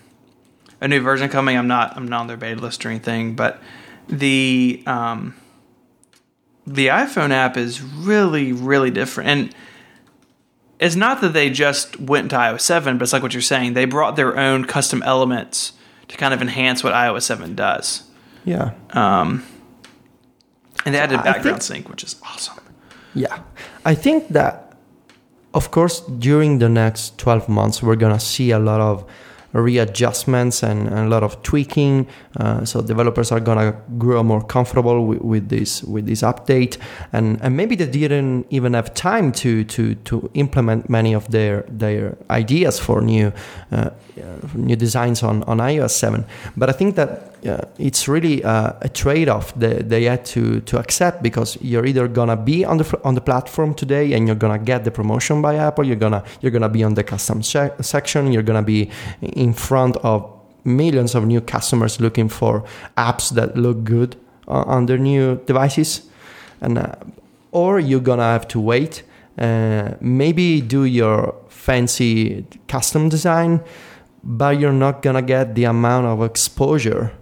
a 0.81 0.89
new 0.89 1.01
version 1.01 1.29
coming. 1.29 1.57
I'm 1.57 1.69
not, 1.69 1.97
I'm 1.97 2.09
not 2.09 2.21
on 2.21 2.27
their 2.29 2.37
beta 2.37 2.61
list 2.61 2.85
or 2.85 2.91
anything, 2.91 3.35
but 3.35 3.61
the 4.09 4.83
um, 4.87 5.35
the 6.67 6.89
iPhone 6.89 7.31
app 7.31 7.57
is 7.57 7.83
really, 7.83 8.53
really 8.53 8.91
different, 8.91 9.29
and 9.29 9.55
it's 10.79 10.97
not 10.97 11.21
that 11.21 11.33
they 11.33 11.51
just 11.51 11.99
went 11.99 12.31
to 12.31 12.37
iOS 12.37 12.61
7, 12.61 12.99
but 12.99 13.03
it's 13.03 13.13
like 13.13 13.23
what 13.23 13.35
you're 13.35 13.43
saying. 13.43 13.75
They 13.75 13.85
brought 13.85 14.17
their 14.17 14.39
own 14.39 14.65
custom 14.65 15.03
elements 15.03 15.73
to 16.07 16.17
kind 16.17 16.33
of 16.33 16.41
enhance 16.41 16.85
what 16.85 16.93
iOS 16.95 17.23
7 17.23 17.57
does. 17.57 18.05
Yeah. 18.45 18.75
Um, 18.91 19.45
and 20.89 20.95
they 20.95 21.01
added 21.01 21.23
background 21.23 21.63
think, 21.63 21.63
sync, 21.63 21.89
which 21.89 22.03
is 22.03 22.17
awesome. 22.23 22.65
Yeah. 23.15 23.41
I 23.85 23.95
think 23.95 24.29
that, 24.29 24.73
of 25.53 25.71
course, 25.71 26.01
during 26.01 26.59
the 26.59 26.69
next 26.69 27.19
12 27.19 27.49
months, 27.49 27.83
we're 27.83 27.97
going 27.97 28.13
to 28.15 28.21
see 28.21 28.51
a 28.53 28.59
lot 28.59 28.81
of 28.81 29.05
readjustments 29.53 30.63
and, 30.63 30.89
and 30.89 30.99
a 30.99 31.09
lot 31.09 31.23
of 31.23 31.43
tweaking. 31.43 32.07
Uh, 32.39 32.65
so 32.65 32.83
developers 32.83 33.33
are 33.33 33.41
gonna 33.41 33.73
grow 33.99 34.23
more 34.23 34.43
comfortable 34.43 35.07
with, 35.07 35.21
with, 35.21 35.49
this 35.49 35.83
with 35.85 36.07
this 36.07 36.23
update, 36.23 36.77
and 37.13 37.41
and 37.43 37.57
maybe 37.57 37.75
they 37.75 37.87
didn't 37.87 38.47
even 38.51 38.75
have 38.75 38.93
time 38.95 39.33
to 39.33 39.65
to 39.65 39.95
to 39.95 40.31
implement 40.35 40.89
many 40.89 41.15
of 41.15 41.31
their 41.31 41.65
their 41.69 42.17
ideas 42.31 42.79
for 42.79 43.01
new 43.01 43.33
uh, 43.73 43.91
new 44.55 44.77
designs 44.77 45.23
on 45.23 45.43
on 45.45 45.59
iOS 45.59 45.91
7. 45.91 46.25
But 46.57 46.69
I 46.69 46.73
think 46.73 46.97
that 46.97 47.29
uh, 47.47 47.61
it's 47.79 48.09
really 48.09 48.43
uh, 48.43 48.73
a 48.81 48.89
trade-off 48.89 49.55
that 49.55 49.89
they 49.89 50.05
had 50.05 50.25
to 50.25 50.61
to 50.63 50.79
accept 50.79 51.23
because 51.23 51.57
you're 51.61 51.87
either 51.87 52.09
gonna 52.09 52.37
be 52.37 52.65
on 52.65 52.79
the 52.79 53.01
on 53.05 53.15
the 53.15 53.21
platform 53.21 53.75
today 53.75 54.13
and 54.13 54.27
you're 54.27 54.37
gonna 54.37 54.59
get 54.59 54.85
the 54.85 54.91
promotion 54.91 55.41
by 55.41 55.57
Apple, 55.57 55.85
you're 55.87 55.97
gonna 55.97 56.23
you're 56.41 56.51
gonna 56.51 56.69
be 56.69 56.83
on 56.83 56.95
the 56.95 57.05
custom 57.05 57.43
se- 57.43 57.75
section, 57.81 58.33
you're 58.33 58.43
gonna 58.43 58.63
be 58.63 58.91
in 59.39 59.53
front 59.53 59.97
of 59.99 60.31
millions 60.65 61.15
of 61.15 61.25
new 61.25 61.41
customers 61.41 62.01
looking 62.01 62.29
for 62.29 62.65
apps 62.97 63.31
that 63.35 63.57
look 63.57 63.85
good 63.85 64.17
uh, 64.49 64.65
on 64.67 64.87
their 64.87 64.99
new 64.99 65.37
devices, 65.47 66.03
and 66.61 66.79
uh, 66.79 66.95
or 67.53 67.79
you're 67.81 68.01
gonna 68.01 68.23
have 68.23 68.47
to 68.49 68.61
wait, 68.61 69.03
uh, 69.39 69.95
maybe 70.01 70.61
do 70.61 70.85
your 70.85 71.35
fancy 71.49 72.45
custom 72.67 73.09
design, 73.09 73.61
but 74.23 74.59
you're 74.59 74.73
not 74.73 75.03
gonna 75.03 75.23
get 75.23 75.55
the 75.55 75.65
amount 75.65 76.07
of 76.07 76.23
exposure 76.23 77.13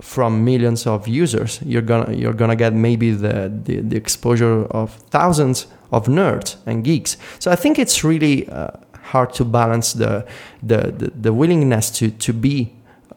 from 0.00 0.44
millions 0.44 0.86
of 0.86 1.06
users. 1.06 1.60
You're 1.64 1.82
gonna 1.82 2.14
you're 2.14 2.32
gonna 2.32 2.56
get 2.56 2.72
maybe 2.72 3.10
the, 3.10 3.52
the, 3.64 3.80
the 3.80 3.96
exposure 3.96 4.64
of 4.70 4.94
thousands 5.10 5.66
of 5.90 6.06
nerds 6.06 6.56
and 6.66 6.84
geeks. 6.84 7.16
So 7.38 7.50
I 7.50 7.56
think 7.56 7.78
it's 7.78 8.02
really 8.04 8.48
uh, 8.48 8.68
hard 9.12 9.32
to 9.34 9.44
balance 9.44 9.92
the, 9.92 10.26
the 10.62 10.80
the, 11.00 11.12
the 11.24 11.32
willingness 11.32 11.90
to 11.90 12.10
to 12.10 12.32
be 12.32 12.72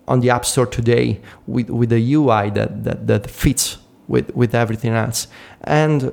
on 0.07 0.19
the 0.19 0.29
app 0.29 0.45
store 0.45 0.67
today 0.67 1.19
with 1.47 1.69
with 1.69 1.91
a 1.91 2.13
UI 2.13 2.49
that 2.51 2.83
that, 2.83 3.07
that 3.07 3.29
fits 3.29 3.77
with 4.07 4.35
with 4.35 4.53
everything 4.53 4.93
else 4.93 5.27
and 5.63 6.11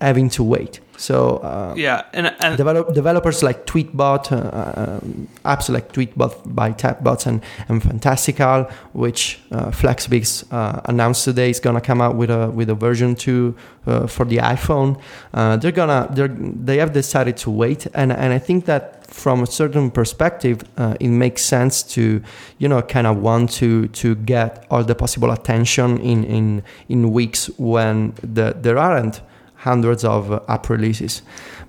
having 0.00 0.28
to 0.30 0.42
wait. 0.44 0.80
So 0.98 1.36
uh, 1.36 1.74
Yeah, 1.76 2.02
and, 2.12 2.34
and 2.40 2.56
develop, 2.56 2.92
developers 2.92 3.42
like 3.42 3.66
Tweetbot, 3.66 4.32
uh, 4.32 4.98
um, 4.98 5.28
apps 5.44 5.70
like 5.70 5.92
Tweetbot 5.92 6.54
by 6.54 6.72
Tapbots 6.72 7.26
and, 7.26 7.40
and 7.68 7.80
Fantastical, 7.80 8.64
which 8.92 9.40
uh, 9.52 9.70
Flexibits 9.70 10.44
uh, 10.52 10.80
announced 10.86 11.24
today 11.24 11.50
is 11.50 11.60
gonna 11.60 11.80
come 11.80 12.00
out 12.00 12.16
with 12.16 12.30
a 12.30 12.50
with 12.50 12.68
a 12.68 12.74
version 12.74 13.14
two 13.14 13.54
uh, 13.86 14.08
for 14.08 14.24
the 14.24 14.38
iPhone. 14.38 15.00
Uh, 15.32 15.56
they're 15.56 15.72
gonna 15.72 16.08
they're, 16.10 16.28
they 16.28 16.78
have 16.78 16.92
decided 16.92 17.36
to 17.38 17.50
wait, 17.50 17.86
and 17.94 18.12
and 18.12 18.32
I 18.32 18.38
think 18.40 18.64
that 18.64 19.06
from 19.06 19.42
a 19.42 19.46
certain 19.46 19.90
perspective, 19.92 20.62
uh, 20.76 20.96
it 20.98 21.08
makes 21.08 21.44
sense 21.44 21.82
to 21.94 22.20
you 22.58 22.68
know 22.68 22.82
kind 22.82 23.06
of 23.06 23.18
want 23.18 23.52
to 23.52 23.86
to 23.88 24.16
get 24.16 24.66
all 24.68 24.82
the 24.82 24.96
possible 24.96 25.30
attention 25.30 25.98
in 26.00 26.24
in 26.24 26.62
in 26.88 27.12
weeks 27.12 27.46
when 27.56 28.14
the, 28.20 28.56
there 28.60 28.78
aren't 28.78 29.20
hundreds 29.58 30.04
of 30.04 30.32
uh, 30.32 30.40
app 30.48 30.68
releases. 30.70 31.22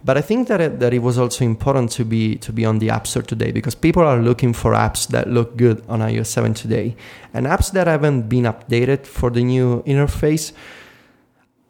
But 0.04 0.18
I 0.18 0.22
think 0.22 0.48
that 0.48 0.62
it, 0.62 0.80
that 0.80 0.94
it 0.94 1.00
was 1.00 1.18
also 1.18 1.44
important 1.44 1.92
to 1.92 2.06
be 2.06 2.38
to 2.38 2.54
be 2.54 2.66
on 2.66 2.80
the 2.80 2.90
App 2.90 3.06
Store 3.06 3.24
today 3.24 3.52
because 3.52 3.76
people 3.76 4.04
are 4.04 4.22
looking 4.22 4.54
for 4.54 4.74
apps 4.74 5.08
that 5.10 5.28
look 5.28 5.58
good 5.58 5.84
on 5.90 6.00
iOS 6.00 6.28
7 6.28 6.54
today, 6.54 6.96
and 7.34 7.46
apps 7.46 7.72
that 7.74 7.88
haven't 7.88 8.30
been 8.30 8.46
updated 8.46 9.06
for 9.06 9.30
the 9.30 9.44
new 9.44 9.84
interface 9.84 10.54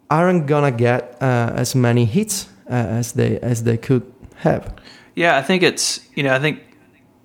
aren't 0.10 0.48
gonna 0.48 0.72
get 0.72 1.18
uh, 1.22 1.52
as 1.56 1.76
many 1.76 2.06
hits 2.06 2.48
uh, 2.70 2.74
as 2.74 3.14
they 3.14 3.40
as 3.40 3.64
they 3.64 3.78
could 3.78 4.04
have. 4.38 4.74
Yeah, 5.16 5.38
I 5.38 5.42
think 5.42 5.64
it's 5.64 6.00
you 6.16 6.24
know 6.24 6.36
I 6.36 6.40
think 6.40 6.60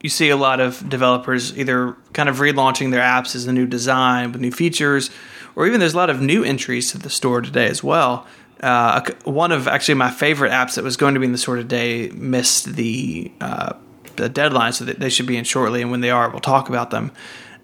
you 0.02 0.10
see 0.10 0.30
a 0.30 0.36
lot 0.36 0.60
of 0.60 0.86
developers 0.88 1.56
either 1.58 1.96
kind 2.12 2.28
of 2.28 2.36
relaunching 2.36 2.90
their 2.90 3.00
apps 3.00 3.34
as 3.34 3.46
a 3.46 3.52
new 3.52 3.66
design 3.66 4.32
with 4.32 4.40
new 4.40 4.50
features, 4.50 5.10
or 5.56 5.66
even 5.66 5.80
there's 5.80 5.94
a 5.94 5.96
lot 5.96 6.10
of 6.10 6.20
new 6.20 6.44
entries 6.44 6.92
to 6.92 6.98
the 6.98 7.10
store 7.10 7.40
today 7.40 7.66
as 7.66 7.82
well. 7.82 8.26
Uh, 8.64 9.04
one 9.24 9.52
of 9.52 9.68
actually 9.68 9.94
my 9.94 10.10
favorite 10.10 10.50
apps 10.50 10.76
that 10.76 10.84
was 10.84 10.96
going 10.96 11.14
to 11.14 11.20
be 11.20 11.26
in 11.26 11.32
the 11.32 11.38
sort 11.38 11.58
of 11.58 11.68
day 11.68 12.08
missed 12.08 12.74
the 12.76 13.30
uh, 13.40 13.74
the 14.16 14.28
deadline, 14.28 14.72
so 14.72 14.84
that 14.84 14.98
they 14.98 15.10
should 15.10 15.26
be 15.26 15.36
in 15.36 15.44
shortly. 15.44 15.82
And 15.82 15.90
when 15.90 16.00
they 16.00 16.10
are, 16.10 16.30
we'll 16.30 16.40
talk 16.40 16.68
about 16.68 16.90
them. 16.90 17.12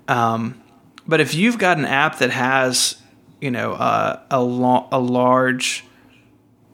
Um, 0.08 0.60
but 1.06 1.20
if 1.20 1.34
you've 1.34 1.58
got 1.58 1.78
an 1.78 1.86
app 1.86 2.18
that 2.18 2.30
has 2.30 3.00
you 3.40 3.50
know 3.50 3.72
uh, 3.72 4.20
a 4.30 4.40
lo- 4.42 4.88
a 4.92 4.98
large 4.98 5.84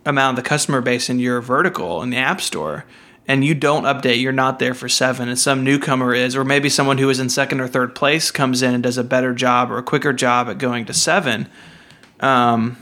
amount 0.04 0.38
of 0.38 0.44
the 0.44 0.48
customer 0.48 0.80
base 0.80 1.08
in 1.08 1.18
your 1.18 1.40
vertical 1.40 2.02
in 2.02 2.10
the 2.10 2.16
app 2.16 2.40
store 2.40 2.84
and 3.26 3.44
you 3.44 3.54
don't 3.54 3.84
update 3.84 4.20
you're 4.20 4.32
not 4.32 4.58
there 4.58 4.74
for 4.74 4.88
seven 4.88 5.28
and 5.28 5.38
some 5.38 5.64
newcomer 5.64 6.14
is 6.14 6.36
or 6.36 6.44
maybe 6.44 6.68
someone 6.68 6.98
who 6.98 7.10
is 7.10 7.18
in 7.18 7.28
second 7.28 7.60
or 7.60 7.66
third 7.66 7.94
place 7.94 8.30
comes 8.30 8.62
in 8.62 8.72
and 8.72 8.82
does 8.82 8.98
a 8.98 9.04
better 9.04 9.34
job 9.34 9.70
or 9.70 9.78
a 9.78 9.82
quicker 9.82 10.12
job 10.12 10.48
at 10.48 10.58
going 10.58 10.84
to 10.84 10.94
seven 10.94 11.48
um, 12.20 12.76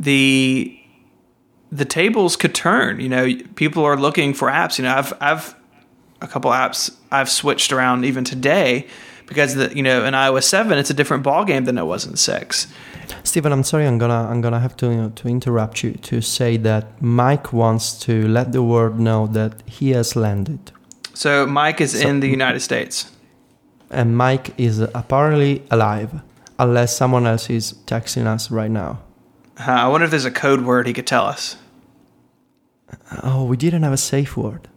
the 0.00 0.76
the 1.70 1.84
tables 1.84 2.36
could 2.36 2.54
turn 2.54 2.98
you 3.00 3.08
know 3.08 3.24
people 3.54 3.84
are 3.84 3.96
looking 4.06 4.34
for 4.34 4.48
apps 4.48 4.78
you 4.78 4.84
know 4.84 4.94
i've 5.00 5.12
i've 5.20 5.54
a 6.20 6.26
couple 6.26 6.50
apps 6.50 6.90
i've 7.12 7.28
switched 7.30 7.70
around 7.72 8.04
even 8.04 8.24
today 8.24 8.86
because 9.26 9.54
the 9.54 9.66
you 9.76 9.82
know 9.82 10.04
in 10.04 10.14
iOS 10.14 10.44
seven 10.44 10.78
it's 10.78 10.90
a 10.90 10.94
different 11.00 11.22
ball 11.22 11.44
game 11.44 11.64
than 11.66 11.76
it 11.78 11.84
was 11.84 12.04
in 12.06 12.16
six. 12.16 12.66
Stephen, 13.24 13.52
I'm 13.52 13.64
sorry, 13.64 13.86
I'm 13.86 13.98
gonna 13.98 14.22
I'm 14.30 14.40
gonna 14.40 14.60
have 14.60 14.76
to 14.76 14.86
you 14.86 14.96
know, 15.02 15.10
to 15.20 15.28
interrupt 15.28 15.82
you 15.84 15.92
to 16.10 16.20
say 16.20 16.56
that 16.58 16.84
Myke 17.00 17.52
wants 17.52 17.98
to 18.06 18.26
let 18.28 18.52
the 18.52 18.62
world 18.62 18.98
know 19.00 19.26
that 19.38 19.52
he 19.66 19.90
has 19.90 20.14
landed. 20.16 20.70
So 21.14 21.44
Myke 21.46 21.80
is 21.80 21.92
So- 22.00 22.08
in 22.08 22.20
the 22.20 22.28
United 22.28 22.60
States. 22.60 23.10
and 23.90 24.14
Myke 24.16 24.50
is 24.56 24.78
apparently 25.02 25.62
alive, 25.70 26.10
unless 26.58 26.96
someone 26.96 27.26
else 27.26 27.50
is 27.50 27.74
texting 27.86 28.26
us 28.34 28.50
right 28.50 28.70
now. 28.70 28.98
Uh, 29.60 29.72
I 29.72 29.88
wonder 29.88 30.04
if 30.04 30.10
there's 30.10 30.24
a 30.24 30.30
code 30.30 30.62
word 30.62 30.86
he 30.86 30.92
could 30.92 31.06
tell 31.06 31.26
us. 31.26 31.56
Oh, 33.22 33.44
we 33.44 33.56
didn't 33.56 33.82
have 33.82 33.92
a 33.92 33.96
safe 33.98 34.36
word. 34.36 34.68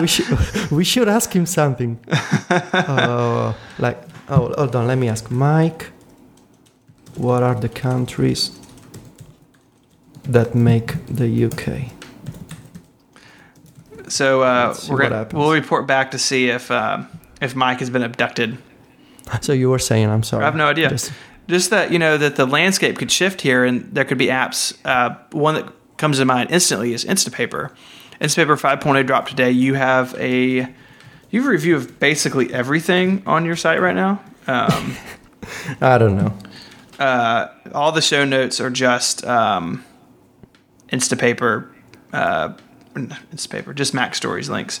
we 0.00 0.06
should 0.06 0.70
we 0.70 0.84
should 0.84 1.08
ask 1.08 1.32
him 1.34 1.46
something. 1.46 1.98
Oh, 2.72 3.56
like 3.78 3.98
oh, 4.28 4.52
hold 4.56 4.74
on. 4.76 4.86
Let 4.86 4.98
me 4.98 5.08
ask 5.08 5.28
Myke. 5.28 5.86
What 7.16 7.42
are 7.42 7.54
the 7.54 7.68
countries 7.68 8.50
that 10.24 10.54
make 10.54 10.94
the 11.06 11.44
UK? 11.46 11.92
So 14.08 14.42
uh, 14.42 14.74
we're 14.88 15.02
gonna, 15.08 15.28
we'll 15.32 15.52
report 15.52 15.86
back 15.86 16.10
to 16.10 16.18
see 16.18 16.48
if 16.50 16.70
uh, 16.70 17.02
if 17.40 17.54
Myke 17.54 17.78
has 17.80 17.90
been 17.90 18.02
abducted. 18.02 18.58
So 19.40 19.52
you 19.52 19.70
were 19.70 19.78
saying, 19.78 20.08
I'm 20.08 20.22
sorry. 20.24 20.42
I 20.42 20.46
have 20.46 20.56
no 20.56 20.66
idea. 20.66 20.88
Just- 20.90 21.12
Just 21.50 21.70
that 21.70 21.90
you 21.92 21.98
know 21.98 22.16
that 22.16 22.36
the 22.36 22.46
landscape 22.46 22.96
could 22.96 23.10
shift 23.12 23.40
here, 23.42 23.64
and 23.64 23.92
there 23.94 24.04
could 24.04 24.18
be 24.18 24.26
apps. 24.28 24.76
Uh, 24.84 25.16
one 25.32 25.54
that 25.56 25.72
comes 25.98 26.18
to 26.18 26.24
mind 26.24 26.50
instantly 26.50 26.92
is 26.94 27.04
Instapaper. 27.04 27.72
Instapaper 28.20 28.58
5.0 28.58 29.06
dropped 29.06 29.28
today. 29.30 29.50
You 29.50 29.74
have 29.74 30.14
a 30.18 30.68
you 31.30 31.40
have 31.40 31.46
a 31.46 31.50
review 31.50 31.76
of 31.76 31.98
basically 32.00 32.52
everything 32.52 33.22
on 33.26 33.44
your 33.44 33.56
site 33.56 33.80
right 33.80 33.94
now. 33.94 34.22
Um, 34.46 34.96
I 35.80 35.98
don't 35.98 36.16
know. 36.16 36.32
uh, 36.98 37.48
all 37.74 37.92
the 37.92 38.02
show 38.02 38.24
notes 38.24 38.60
are 38.60 38.70
just 38.70 39.24
um, 39.24 39.84
Instapaper, 40.90 41.68
uh, 42.12 42.54
Instapaper, 42.94 43.74
just 43.74 43.94
Mac 43.94 44.14
Stories 44.14 44.48
links. 44.50 44.80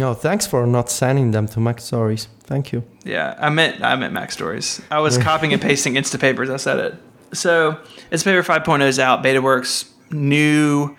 No, 0.00 0.14
thanks 0.14 0.46
for 0.46 0.66
not 0.66 0.90
sending 0.90 1.30
them 1.30 1.46
to 1.48 1.60
Mac 1.60 1.80
Stories. 1.80 2.26
Thank 2.44 2.72
you. 2.72 2.82
Yeah, 3.04 3.36
I 3.38 3.50
meant 3.50 3.82
I 3.82 3.94
meant 3.96 4.12
Mac 4.12 4.32
Stories. 4.32 4.80
I 4.90 4.98
was 5.00 5.18
copying 5.18 5.52
and 5.52 5.62
pasting 5.62 5.94
Instapaper 5.94 6.42
as 6.42 6.50
I 6.50 6.56
said 6.56 6.78
it. 6.78 6.94
So 7.32 7.78
Instapaper 8.10 8.42
5.0 8.44 8.82
is 8.88 8.98
out. 8.98 9.22
BetaWorks 9.22 9.88
new 10.10 10.96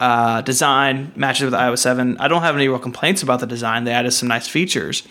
uh, 0.00 0.40
design 0.40 1.12
matches 1.14 1.44
with 1.44 1.54
iOS 1.54 1.78
7. 1.78 2.16
I 2.18 2.26
don't 2.28 2.42
have 2.42 2.56
any 2.56 2.66
real 2.68 2.78
complaints 2.80 3.22
about 3.22 3.40
the 3.40 3.46
design. 3.46 3.84
They 3.84 3.92
added 3.92 4.12
some 4.12 4.28
nice 4.28 4.48
features, 4.48 5.06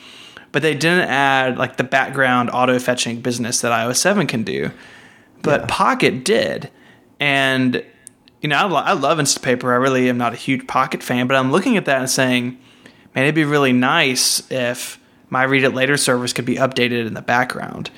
but 0.52 0.62
they 0.62 0.74
didn't 0.74 1.08
add 1.08 1.58
like 1.58 1.78
the 1.78 1.84
background 1.86 2.50
auto 2.52 2.78
fetching 2.80 3.22
business 3.22 3.62
that 3.62 3.72
iOS 3.72 3.98
7 3.98 4.28
can 4.28 4.44
do. 4.44 4.72
But 5.44 5.62
Yeah. 5.62 5.66
Pocket 5.70 6.26
did, 6.26 6.70
and 7.20 7.84
you 8.42 8.50
know 8.50 8.58
I, 8.58 8.64
lo- 8.66 8.84
I 8.84 8.94
love 8.94 9.20
Instapaper. 9.20 9.66
I 9.72 9.76
really 9.76 10.10
am 10.10 10.18
not 10.18 10.34
a 10.34 10.36
huge 10.36 10.68
Pocket 10.68 11.02
fan, 11.04 11.28
but 11.28 11.36
I'm 11.38 11.52
looking 11.52 11.78
at 11.78 11.86
that 11.86 12.00
and 12.00 12.10
saying, 12.10 12.58
man, 13.20 13.26
it'd 13.26 13.36
be 13.36 13.44
really 13.44 13.74
nice 13.74 14.50
if 14.50 14.98
my 15.30 15.44
read 15.44 15.66
it 15.66 15.72
later 15.72 15.98
service 15.98 16.32
could 16.32 16.46
be 16.46 16.56
updated 16.56 17.06
in 17.06 17.14
the 17.14 17.22
background. 17.22 17.92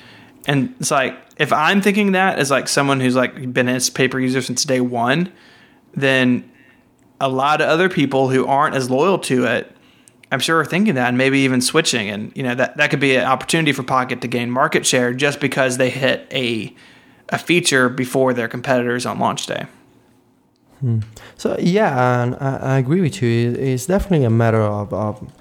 And 0.46 0.74
it's 0.80 0.90
like 0.90 1.16
if 1.36 1.52
I'm 1.52 1.80
thinking 1.80 2.12
that 2.12 2.40
as 2.40 2.50
like 2.50 2.66
someone 2.66 2.98
who's 2.98 3.14
like 3.14 3.52
been 3.52 3.68
an 3.68 3.80
paper 3.94 4.18
user 4.18 4.42
since 4.42 4.64
day 4.64 4.80
one, 4.80 5.32
then 5.94 6.50
a 7.20 7.28
lot 7.28 7.60
of 7.60 7.68
other 7.68 7.88
people 7.88 8.30
who 8.30 8.46
aren't 8.46 8.74
as 8.74 8.90
loyal 8.90 9.16
to 9.20 9.44
it, 9.44 9.76
I'm 10.32 10.40
sure 10.40 10.58
are 10.58 10.64
thinking 10.64 10.96
that 10.96 11.08
and 11.08 11.16
maybe 11.18 11.38
even 11.40 11.60
switching. 11.60 12.10
And 12.10 12.32
you 12.34 12.42
know 12.42 12.56
that 12.56 12.76
that 12.78 12.90
could 12.90 12.98
be 12.98 13.14
an 13.14 13.24
opportunity 13.24 13.70
for 13.70 13.84
Pocket 13.84 14.22
to 14.22 14.28
gain 14.28 14.50
market 14.50 14.84
share 14.84 15.14
just 15.14 15.38
because 15.38 15.76
they 15.76 15.90
hit 15.90 16.26
a 16.32 16.74
a 17.28 17.38
feature 17.38 17.88
before 17.88 18.34
their 18.34 18.48
competitors 18.48 19.06
on 19.06 19.20
launch 19.20 19.46
day. 19.46 19.66
So 21.36 21.56
yeah, 21.58 22.22
and 22.22 22.36
I, 22.36 22.56
I 22.74 22.78
agree 22.78 23.00
with 23.00 23.22
you. 23.22 23.52
It's 23.52 23.86
definitely 23.86 24.26
a 24.26 24.30
matter 24.30 24.62
of, 24.62 24.92
of 24.92 25.32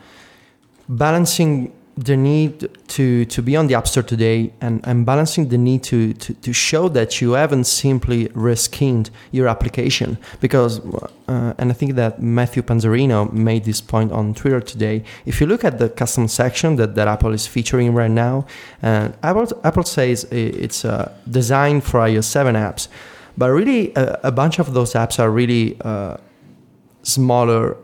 balancing 0.87 1.73
the 1.97 2.15
need 2.15 2.69
to, 2.87 3.25
to 3.25 3.41
be 3.41 3.55
on 3.55 3.67
the 3.67 3.75
App 3.75 3.87
Store 3.87 4.03
today 4.03 4.53
and, 4.61 4.81
and 4.85 5.05
balancing 5.05 5.49
the 5.49 5.57
need 5.57 5.83
to, 5.83 6.13
to, 6.13 6.33
to 6.35 6.53
show 6.53 6.87
that 6.89 7.21
you 7.21 7.33
haven't 7.33 7.65
simply 7.65 8.27
reskinned 8.29 9.09
your 9.31 9.47
application. 9.47 10.17
Because, 10.39 10.79
uh, 11.27 11.53
and 11.57 11.69
I 11.69 11.73
think 11.73 11.95
that 11.95 12.21
Matthew 12.21 12.63
Panzarino 12.63 13.31
made 13.31 13.65
this 13.65 13.81
point 13.81 14.11
on 14.11 14.33
Twitter 14.33 14.61
today. 14.61 15.03
If 15.25 15.41
you 15.41 15.47
look 15.47 15.63
at 15.63 15.79
the 15.79 15.89
custom 15.89 16.27
section 16.27 16.77
that, 16.77 16.95
that 16.95 17.07
Apple 17.07 17.33
is 17.33 17.45
featuring 17.45 17.93
right 17.93 18.11
now, 18.11 18.45
uh, 18.81 19.09
Apple, 19.21 19.47
Apple 19.63 19.83
says 19.83 20.23
it's 20.31 20.85
uh, 20.85 21.11
designed 21.29 21.83
for 21.83 21.99
iOS 21.99 22.23
7 22.25 22.55
apps. 22.55 22.87
But 23.41 23.49
really, 23.49 23.91
a, 23.95 24.19
a 24.25 24.31
bunch 24.31 24.59
of 24.59 24.75
those 24.75 24.93
apps 24.93 25.17
are 25.17 25.31
really 25.31 25.75
uh, 25.81 26.17
smaller, 27.01 27.75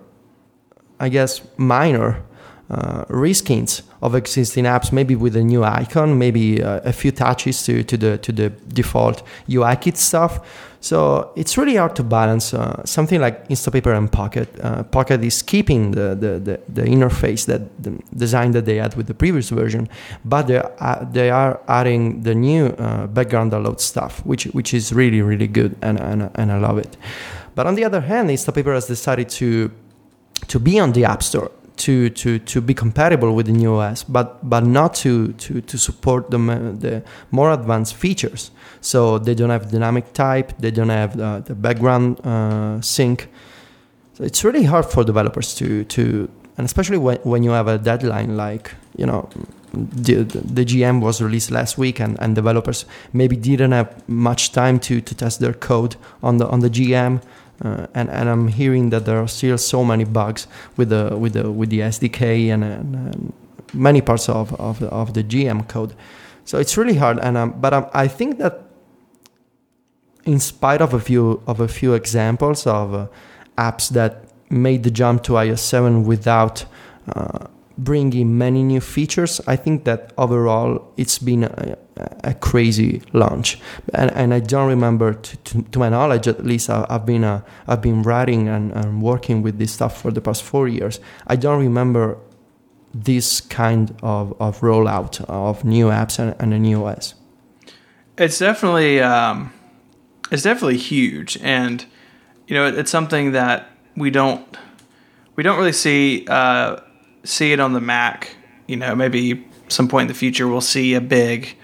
I 1.00 1.10
guess, 1.10 1.42
minor 1.58 2.24
uh, 2.70 3.06
reskins 3.06 3.82
of 4.04 4.14
existing 4.14 4.66
apps, 4.66 4.92
maybe 4.92 5.16
with 5.16 5.36
a 5.36 5.44
new 5.44 5.64
icon, 5.64 6.20
maybe 6.20 6.62
uh, 6.62 6.82
a 6.84 6.94
few 6.94 7.12
touches 7.12 7.64
to, 7.64 7.84
to 7.86 7.98
the 7.98 8.20
to 8.20 8.32
the 8.32 8.50
default 8.72 9.24
UI 9.50 9.76
kit 9.78 9.98
stuff. 9.98 10.42
So 10.80 11.32
it's 11.36 11.58
really 11.58 11.76
hard 11.76 11.96
to 11.96 12.04
balance 12.04 12.54
uh, 12.54 12.86
something 12.86 13.20
like 13.20 13.48
Instapaper 13.50 13.98
and 13.98 14.12
Pocket. 14.12 14.48
Uh, 14.62 14.84
Pocket 14.84 15.24
is 15.24 15.42
keeping 15.42 15.92
the, 15.92 16.16
the, 16.16 16.40
the, 16.40 16.62
the 16.70 16.84
interface 16.84 17.46
that 17.48 17.62
the 17.82 18.00
design 18.16 18.52
that 18.52 18.66
they 18.66 18.76
had 18.76 18.96
with 18.96 19.08
the 19.08 19.14
previous 19.14 19.50
version, 19.50 19.90
but 20.24 20.48
they 20.48 20.58
are, 20.58 21.08
they 21.12 21.30
are 21.30 21.60
adding 21.68 22.22
the 22.22 22.36
new 22.36 22.68
uh, 22.68 23.08
background 23.08 23.52
download 23.52 23.80
stuff, 23.80 24.26
which 24.26 24.46
which 24.54 24.74
is 24.74 24.94
really 24.94 25.22
really 25.22 25.48
good, 25.48 25.76
and 25.82 26.00
and, 26.00 26.30
and 26.36 26.52
I 26.52 26.58
love 26.60 26.78
it. 26.78 26.96
But 27.56 27.66
on 27.66 27.76
the 27.76 27.84
other 27.84 28.02
hand, 28.02 28.30
Instapaper 28.30 28.74
has 28.74 28.86
decided 28.86 29.30
to 29.30 29.72
to 30.48 30.60
be 30.60 30.80
on 30.80 30.92
the 30.94 31.06
App 31.06 31.24
Store 31.24 31.52
to, 31.78 32.10
to, 32.10 32.40
to 32.40 32.62
be 32.62 32.74
compatible 32.74 33.34
with 33.36 33.46
the 33.46 33.52
new 33.52 33.76
OS, 33.76 34.04
but, 34.04 34.48
but 34.48 34.64
not 34.64 34.94
to, 34.96 35.34
to, 35.34 35.62
to 35.62 35.78
support 35.78 36.32
the, 36.32 36.38
the 36.38 37.04
more 37.32 37.52
advanced 37.52 37.96
features. 37.96 38.52
So 38.82 39.18
they 39.20 39.36
don't 39.36 39.50
have 39.50 39.72
dynamic 39.72 40.14
type, 40.14 40.54
they 40.60 40.72
don't 40.72 40.90
have 40.90 41.20
uh, 41.20 41.40
the 41.40 41.56
background 41.56 42.20
uh, 42.26 42.82
sync. 42.82 43.30
So 44.16 44.24
it's 44.24 44.44
really 44.44 44.64
hard 44.64 44.86
for 44.86 45.04
developers 45.04 45.54
to, 45.56 45.84
to 45.86 46.30
and 46.58 46.66
especially 46.66 46.98
when, 46.98 47.18
when 47.18 47.44
you 47.44 47.52
have 47.52 47.68
a 47.68 47.78
deadline 47.78 48.36
like, 48.36 48.74
you 48.96 49.06
know, 49.06 49.30
the, 49.74 50.24
the 50.24 50.66
GM 50.66 51.02
was 51.02 51.22
released 51.22 51.52
last 51.52 51.78
week 51.78 52.00
and, 52.00 52.20
and 52.20 52.34
developers 52.34 52.86
maybe 53.14 53.36
didn't 53.36 53.74
have 53.74 54.08
much 54.10 54.52
time 54.52 54.80
to, 54.80 55.02
to 55.02 55.16
test 55.16 55.40
their 55.40 55.54
code 55.54 55.96
on 56.24 56.38
the 56.38 56.48
on 56.48 56.62
the 56.62 56.70
GM. 56.70 57.22
Uh, 57.64 57.88
and, 57.94 58.10
and 58.10 58.30
I'm 58.30 58.50
hearing 58.50 58.92
that 58.92 59.06
there 59.06 59.18
are 59.18 59.28
still 59.28 59.58
so 59.58 59.84
many 59.84 60.04
bugs 60.04 60.48
with 60.76 60.90
the 60.90 61.18
with 61.18 61.34
the 61.34 61.52
with 61.52 61.70
the 61.70 61.80
SDK 61.80 62.54
and, 62.54 62.64
and, 62.64 62.96
and 62.96 63.34
many 63.74 64.02
parts 64.02 64.30
of, 64.30 64.54
of 64.60 64.80
the, 64.80 64.88
of 64.90 65.14
the 65.14 65.24
GM 65.24 65.68
code. 65.68 65.96
So 66.46 66.60
it's 66.60 66.78
really 66.78 66.96
hard. 66.96 67.20
And 67.20 67.36
um, 67.36 67.60
but 67.60 67.74
um, 67.74 67.88
I 67.94 68.08
think 68.08 68.38
that 68.38 68.64
in 70.26 70.40
spite 70.40 70.82
of 70.82 70.94
a 70.94 71.00
few 71.00 71.42
of 71.48 71.60
a 71.60 71.68
few 71.68 71.94
examples 71.94 72.68
of 72.68 72.94
uh, 72.94 73.08
apps 73.58 73.90
that 73.90 74.26
made 74.50 74.84
the 74.84 74.92
jump 74.92 75.24
to 75.24 75.34
iOS 75.34 75.60
7 75.60 76.06
without 76.06 76.66
uh, 77.14 77.48
bringing 77.78 78.38
many 78.38 78.64
new 78.64 78.82
features, 78.82 79.42
I 79.48 79.56
think 79.56 79.84
that 79.86 80.14
overall 80.18 80.94
it's 80.96 81.20
been 81.20 81.44
a, 81.44 81.78
a 82.24 82.34
crazy 82.34 83.02
launch. 83.14 83.60
And, 83.94 84.12
and 84.12 84.34
I 84.34 84.40
don't 84.40 84.68
remember, 84.68 85.14
to, 85.14 85.38
to, 85.38 85.62
to 85.62 85.80
my 85.80 85.90
knowledge 85.90 86.28
at 86.28 86.46
least, 86.46 86.70
I, 86.70 86.86
have 86.90 87.06
been 87.06 87.24
uh, 87.24 87.42
I've 87.68 87.82
been 87.82 88.04
writing 88.04 88.48
and, 88.48 88.72
and 88.72 89.02
working 89.02 89.42
with 89.42 89.58
this 89.60 89.72
stuff 89.72 90.02
for 90.02 90.12
the 90.12 90.22
past 90.22 90.44
four 90.44 90.68
years. 90.68 91.00
I 91.28 91.36
don't 91.36 91.60
remember 91.60 92.18
this 92.94 93.42
kind 93.42 93.96
of, 94.02 94.40
of 94.42 94.60
rollout 94.62 95.24
of 95.26 95.64
new 95.64 95.88
apps 95.88 96.20
and, 96.20 96.36
and 96.40 96.54
a 96.54 96.60
new 96.60 96.86
OS. 96.86 97.16
It's 98.18 98.40
definitely 98.40 99.00
um, 99.00 99.54
it's 100.32 100.42
definitely 100.42 100.78
huge, 100.78 101.38
and 101.42 101.86
you 102.48 102.56
know 102.56 102.66
it's 102.66 102.90
something 102.90 103.34
that 103.34 103.70
we 103.96 104.10
don't 104.10 104.58
we 105.36 105.44
don't 105.44 105.58
really 105.58 105.74
see 105.74 106.26
uh, 106.28 106.78
see 107.24 107.52
it 107.52 107.60
on 107.60 107.74
the 107.74 107.82
Mac. 107.82 108.36
You 108.68 108.78
know, 108.78 108.96
maybe 108.96 109.48
some 109.70 109.88
point 109.88 110.04
in 110.04 110.08
the 110.08 110.14
future 110.14 110.48
we'll 110.48 110.62
see 110.62 110.94
a 110.94 111.02
big, 111.02 111.57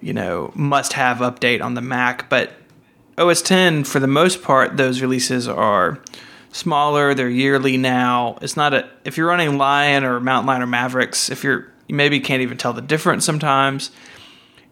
you 0.00 0.12
know, 0.12 0.52
must 0.54 0.92
have 0.94 1.18
update 1.18 1.62
on 1.62 1.74
the 1.74 1.80
Mac. 1.80 2.28
But 2.28 2.52
OS 3.16 3.42
10, 3.42 3.84
for 3.84 4.00
the 4.00 4.06
most 4.06 4.42
part, 4.42 4.76
those 4.76 5.00
releases 5.00 5.48
are 5.48 6.00
smaller. 6.52 7.14
They're 7.14 7.28
yearly 7.28 7.76
now. 7.76 8.38
It's 8.40 8.56
not 8.56 8.74
a 8.74 8.88
if 9.04 9.16
you're 9.16 9.28
running 9.28 9.58
Lion 9.58 10.04
or 10.04 10.20
Mountain 10.20 10.46
Lion 10.46 10.62
or 10.62 10.66
Mavericks, 10.66 11.30
if 11.30 11.44
you're 11.44 11.72
you 11.88 11.94
maybe 11.94 12.20
can't 12.20 12.42
even 12.42 12.58
tell 12.58 12.72
the 12.72 12.82
difference 12.82 13.24
sometimes. 13.24 13.90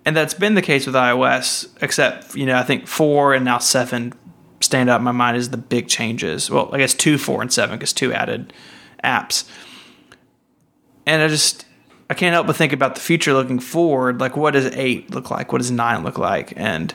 And 0.04 0.16
that's 0.16 0.34
been 0.34 0.54
the 0.54 0.62
case 0.62 0.86
with 0.86 0.94
iOS, 0.94 1.68
except 1.80 2.34
you 2.34 2.46
know 2.46 2.56
I 2.56 2.62
think 2.62 2.86
four 2.86 3.34
and 3.34 3.44
now 3.44 3.58
seven 3.58 4.12
stand 4.60 4.88
out 4.88 5.00
in 5.00 5.04
my 5.04 5.12
mind 5.12 5.36
as 5.36 5.50
the 5.50 5.56
big 5.56 5.88
changes. 5.88 6.50
Well, 6.50 6.70
I 6.72 6.78
guess 6.78 6.94
two, 6.94 7.18
four, 7.18 7.42
and 7.42 7.52
seven 7.52 7.76
because 7.76 7.92
two 7.92 8.12
added 8.12 8.52
apps. 9.04 9.48
And 11.04 11.22
I 11.22 11.28
just 11.28 11.65
I 12.08 12.14
can't 12.14 12.32
help 12.32 12.46
but 12.46 12.56
think 12.56 12.72
about 12.72 12.94
the 12.94 13.00
future 13.00 13.32
looking 13.32 13.58
forward. 13.58 14.20
Like, 14.20 14.36
what 14.36 14.52
does 14.52 14.66
eight 14.66 15.10
look 15.10 15.30
like? 15.30 15.52
What 15.52 15.58
does 15.58 15.70
nine 15.70 16.04
look 16.04 16.18
like? 16.18 16.52
And 16.56 16.94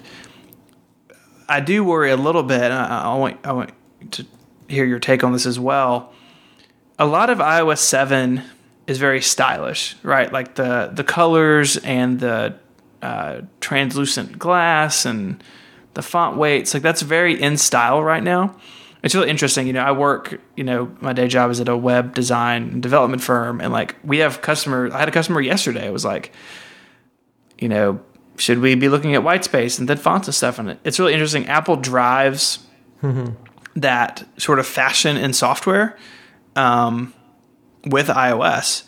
I 1.50 1.60
do 1.60 1.84
worry 1.84 2.12
a 2.12 2.17
little 2.17 2.43
bit. 2.43 2.71
I, 2.71 3.02
I 3.02 3.15
want 3.15 3.38
I 3.45 3.52
want 3.52 3.71
to 4.12 4.26
hear 4.69 4.86
your 4.86 5.00
take 5.00 5.24
on 5.24 5.34
this 5.34 5.45
as 5.45 5.60
well. 5.60 6.13
A 6.97 7.06
lot 7.06 7.30
of 7.30 7.39
iOS 7.39 7.80
seven 7.80 8.43
is 8.88 8.97
very 8.97 9.21
stylish, 9.21 9.95
right? 10.02 10.32
Like 10.32 10.56
the 10.56 10.91
the 10.93 11.04
colors 11.04 11.76
and 11.78 12.19
the 12.19 12.56
uh, 13.02 13.41
translucent 13.60 14.39
glass 14.39 15.06
and 15.06 15.43
the 15.93 16.02
font 16.02 16.38
weights. 16.38 16.74
Like 16.74 16.84
that's 16.84 17.02
very 17.02 17.41
in 17.41 17.58
style 17.58 18.02
right 18.02 18.24
now. 18.24 18.56
It's 19.04 19.16
really 19.16 19.30
interesting. 19.30 19.68
You 19.68 19.74
know, 19.74 19.82
I 19.82 19.92
work, 19.92 20.40
you 20.56 20.64
know, 20.64 20.96
my 21.02 21.14
day 21.14 21.28
job 21.28 21.50
is 21.50 21.60
at 21.60 21.68
a 21.68 21.76
web 21.76 22.14
design 22.14 22.70
and 22.70 22.84
development 22.84 23.24
firm. 23.24 23.60
And 23.60 23.74
like 23.74 23.96
we 24.04 24.20
have 24.20 24.42
customers, 24.42 24.94
I 24.94 25.00
had 25.00 25.10
a 25.10 25.12
customer 25.12 25.42
yesterday. 25.42 25.88
It 25.88 25.94
was 25.94 26.06
like, 26.06 26.32
you 27.58 27.68
know, 27.68 28.00
should 28.38 28.60
we 28.60 28.76
be 28.76 28.90
looking 28.90 29.16
at 29.16 29.24
white 29.24 29.44
space 29.44 29.80
and 29.80 29.88
then 29.88 29.98
fonts 29.98 30.28
and 30.28 30.36
stuff? 30.36 30.60
And 30.60 30.78
it's 30.84 31.00
really 31.00 31.14
interesting. 31.14 31.48
Apple 31.48 31.76
drives 31.78 32.60
that 33.76 34.28
sort 34.38 34.60
of 34.60 34.68
fashion 34.68 35.18
in 35.18 35.34
software 35.34 35.98
um, 36.56 37.14
with 37.86 38.08
iOS. 38.08 38.84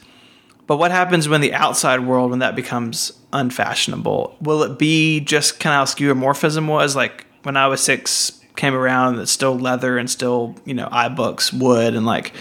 But 0.66 0.78
what 0.78 0.92
happens 0.92 1.28
when 1.28 1.42
the 1.42 1.54
outside 1.54 2.02
world, 2.02 2.30
when 2.30 2.40
that 2.40 2.56
becomes 2.56 3.12
unfashionable? 3.34 4.38
Will 4.42 4.64
it 4.64 4.80
be 4.80 5.20
just 5.20 5.60
kind 5.60 5.74
of 5.76 5.90
how 5.90 5.94
skeuomorphism 5.94 6.68
was? 6.68 6.96
Like 6.96 7.26
when 7.44 7.56
iOS 7.56 7.80
6 7.80 8.43
came 8.56 8.74
around, 8.74 9.18
that's 9.18 9.32
still 9.32 9.58
leather 9.58 9.98
and 9.98 10.10
still, 10.10 10.56
you 10.66 10.74
know, 10.74 10.88
iBooks, 10.88 11.54
wood, 11.54 11.96
and 11.96 12.06
like 12.06 12.34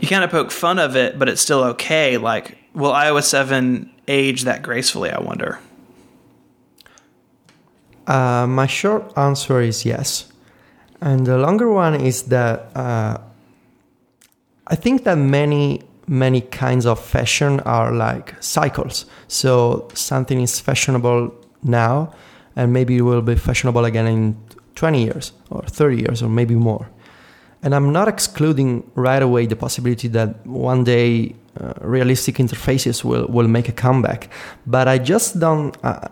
you 0.00 0.08
kind 0.08 0.24
of 0.24 0.30
poke 0.30 0.50
fun 0.50 0.78
of 0.78 0.96
it, 0.96 1.18
but 1.18 1.28
it's 1.28 1.40
still 1.40 1.64
okay. 1.64 2.18
Like, 2.18 2.58
will 2.74 2.92
iOS 2.92 3.24
7 3.24 3.90
age 4.06 4.42
that 4.44 4.62
gracefully, 4.62 5.10
I 5.10 5.20
wonder? 5.20 5.58
Uh, 8.06 8.46
my 8.46 8.66
short 8.66 9.12
answer 9.16 9.60
is 9.60 9.84
yes. 9.84 10.32
And 11.00 11.26
the 11.26 11.38
longer 11.38 11.70
one 11.70 11.94
is 11.94 12.24
that 12.24 12.76
uh, 12.76 13.18
I 14.66 14.74
think 14.74 15.04
that 15.04 15.16
many 15.16 15.82
many 16.08 16.40
kinds 16.40 16.86
of 16.86 16.98
fashion 16.98 17.60
are 17.60 17.92
like 17.92 18.34
cycles. 18.42 19.04
So 19.28 19.88
something 19.92 20.40
is 20.40 20.58
fashionable 20.58 21.34
now, 21.62 22.14
and 22.56 22.72
maybe 22.72 22.96
it 22.96 23.02
will 23.02 23.20
be 23.20 23.36
fashionable 23.36 23.84
again 23.84 24.06
in 24.06 24.36
20 24.78 25.02
years 25.02 25.32
or 25.50 25.62
30 25.62 25.96
years 25.96 26.22
or 26.22 26.28
maybe 26.28 26.54
more. 26.54 26.88
And 27.62 27.74
I'm 27.74 27.92
not 27.92 28.06
excluding 28.06 28.88
right 28.94 29.20
away 29.20 29.46
the 29.46 29.56
possibility 29.56 30.06
that 30.08 30.46
one 30.46 30.84
day 30.84 31.34
uh, 31.60 31.72
realistic 31.80 32.36
interfaces 32.36 33.02
will, 33.02 33.26
will 33.26 33.48
make 33.48 33.68
a 33.68 33.72
comeback. 33.72 34.30
But 34.64 34.86
I 34.86 34.98
just 34.98 35.40
don't, 35.40 35.76
uh, 35.82 36.08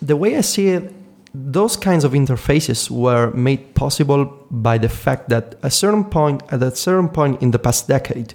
the 0.00 0.16
way 0.16 0.38
I 0.38 0.40
see 0.40 0.68
it, 0.68 0.94
those 1.34 1.76
kinds 1.76 2.04
of 2.04 2.12
interfaces 2.12 2.90
were 2.90 3.30
made 3.32 3.74
possible 3.74 4.24
by 4.50 4.78
the 4.78 4.88
fact 4.88 5.28
that 5.28 5.56
a 5.62 5.70
certain 5.70 6.04
point, 6.04 6.42
at 6.50 6.62
a 6.62 6.74
certain 6.74 7.10
point 7.10 7.42
in 7.42 7.50
the 7.50 7.58
past 7.58 7.86
decade, 7.86 8.32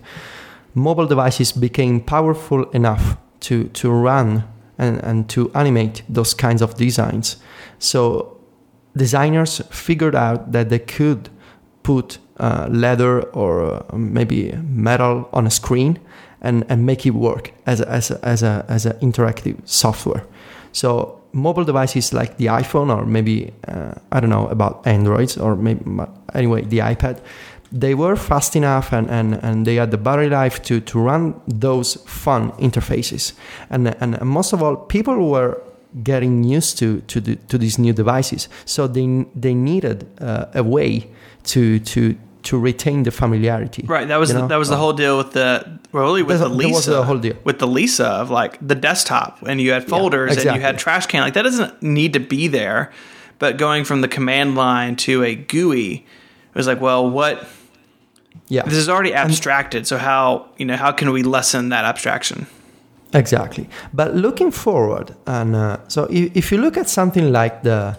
mobile 0.75 1.07
devices 1.07 1.51
became 1.51 1.99
powerful 1.99 2.69
enough 2.69 3.17
to, 3.39 3.63
to 3.69 3.89
run 3.89 4.43
and, 4.77 5.03
and 5.03 5.27
to 5.29 5.51
animate 5.55 6.03
those 6.07 6.35
kinds 6.35 6.61
of 6.61 6.75
designs. 6.75 7.37
So 7.79 8.40
designers 8.95 9.61
figured 9.69 10.15
out 10.15 10.51
that 10.51 10.69
they 10.69 10.79
could 10.79 11.29
put 11.83 12.17
uh, 12.37 12.67
leather 12.69 13.21
or 13.33 13.63
uh, 13.63 13.95
maybe 13.95 14.51
metal 14.67 15.29
on 15.33 15.47
a 15.47 15.51
screen 15.51 15.99
and, 16.41 16.65
and 16.69 16.85
make 16.85 17.05
it 17.05 17.11
work 17.11 17.51
as 17.65 17.81
as 17.81 18.11
a, 18.11 18.19
as 18.25 18.43
a, 18.43 18.65
as 18.67 18.85
a 18.85 18.93
interactive 18.95 19.55
software. 19.65 20.25
So 20.71 21.21
mobile 21.33 21.63
devices 21.63 22.13
like 22.13 22.37
the 22.37 22.47
iPhone 22.47 22.95
or 22.95 23.05
maybe 23.05 23.53
uh, 23.67 23.93
I 24.11 24.19
don't 24.19 24.29
know 24.29 24.47
about 24.47 24.85
Androids 24.85 25.37
or 25.37 25.55
maybe 25.55 25.83
anyway 26.33 26.63
the 26.63 26.79
iPad 26.79 27.19
they 27.71 27.95
were 27.95 28.15
fast 28.15 28.55
enough 28.55 28.91
and, 28.91 29.09
and, 29.09 29.35
and 29.35 29.65
they 29.65 29.75
had 29.75 29.91
the 29.91 29.97
battery 29.97 30.29
life 30.29 30.61
to, 30.63 30.81
to 30.81 30.99
run 30.99 31.39
those 31.47 31.95
fun 32.05 32.51
interfaces. 32.53 33.33
And, 33.69 33.95
and 34.01 34.21
most 34.21 34.51
of 34.51 34.61
all, 34.61 34.75
people 34.75 35.29
were 35.29 35.61
getting 36.03 36.43
used 36.43 36.77
to, 36.79 37.01
to, 37.01 37.19
the, 37.19 37.35
to 37.35 37.57
these 37.57 37.77
new 37.77 37.93
devices. 37.93 38.47
So 38.65 38.87
they, 38.87 39.25
they 39.35 39.53
needed 39.53 40.07
uh, 40.21 40.45
a 40.53 40.63
way 40.63 41.09
to, 41.43 41.79
to, 41.79 42.17
to 42.43 42.59
retain 42.59 43.03
the 43.03 43.11
familiarity. 43.11 43.83
Right. 43.85 44.07
That 44.07 44.17
was 44.17 44.33
the, 44.33 44.47
that 44.47 44.55
was 44.57 44.69
the 44.69 44.77
whole 44.77 44.93
deal 44.93 45.17
with 45.17 45.33
the 45.33 45.79
really 45.91 46.23
with 46.23 46.39
the 46.39 46.49
Lisa. 46.49 46.73
was 46.73 46.85
the 46.85 47.03
whole 47.03 47.19
deal 47.19 47.37
with 47.43 47.59
the 47.59 47.67
Lisa 47.67 48.07
of 48.07 48.29
like 48.29 48.57
the 48.65 48.75
desktop, 48.75 49.43
and 49.43 49.61
you 49.61 49.71
had 49.73 49.87
folders 49.87 50.29
yeah, 50.29 50.33
exactly. 50.33 50.49
and 50.49 50.55
you 50.57 50.61
had 50.61 50.79
trash 50.79 51.05
can. 51.05 51.21
Like 51.21 51.33
that 51.35 51.43
doesn't 51.43 51.83
need 51.83 52.13
to 52.13 52.19
be 52.19 52.47
there. 52.47 52.91
But 53.37 53.57
going 53.57 53.85
from 53.85 54.01
the 54.01 54.07
command 54.07 54.55
line 54.55 54.95
to 54.97 55.23
a 55.23 55.35
GUI, 55.35 55.95
it 55.95 56.55
was 56.55 56.67
like, 56.67 56.81
well, 56.81 57.09
what 57.09 57.47
yeah. 58.47 58.63
This 58.63 58.73
is 58.73 58.89
already 58.89 59.13
abstracted, 59.13 59.87
so 59.87 59.97
how 59.97 60.49
you 60.57 60.65
know 60.65 60.75
how 60.75 60.91
can 60.91 61.11
we 61.11 61.23
lessen 61.23 61.69
that 61.69 61.85
abstraction? 61.85 62.47
Exactly. 63.13 63.67
But 63.93 64.15
looking 64.15 64.51
forward, 64.51 65.13
and 65.27 65.55
uh, 65.55 65.77
so 65.87 66.05
if, 66.05 66.35
if, 66.35 66.51
you 66.51 66.59
look 66.59 66.77
at 66.77 66.87
something 66.87 67.31
like 67.31 67.63
the 67.63 67.97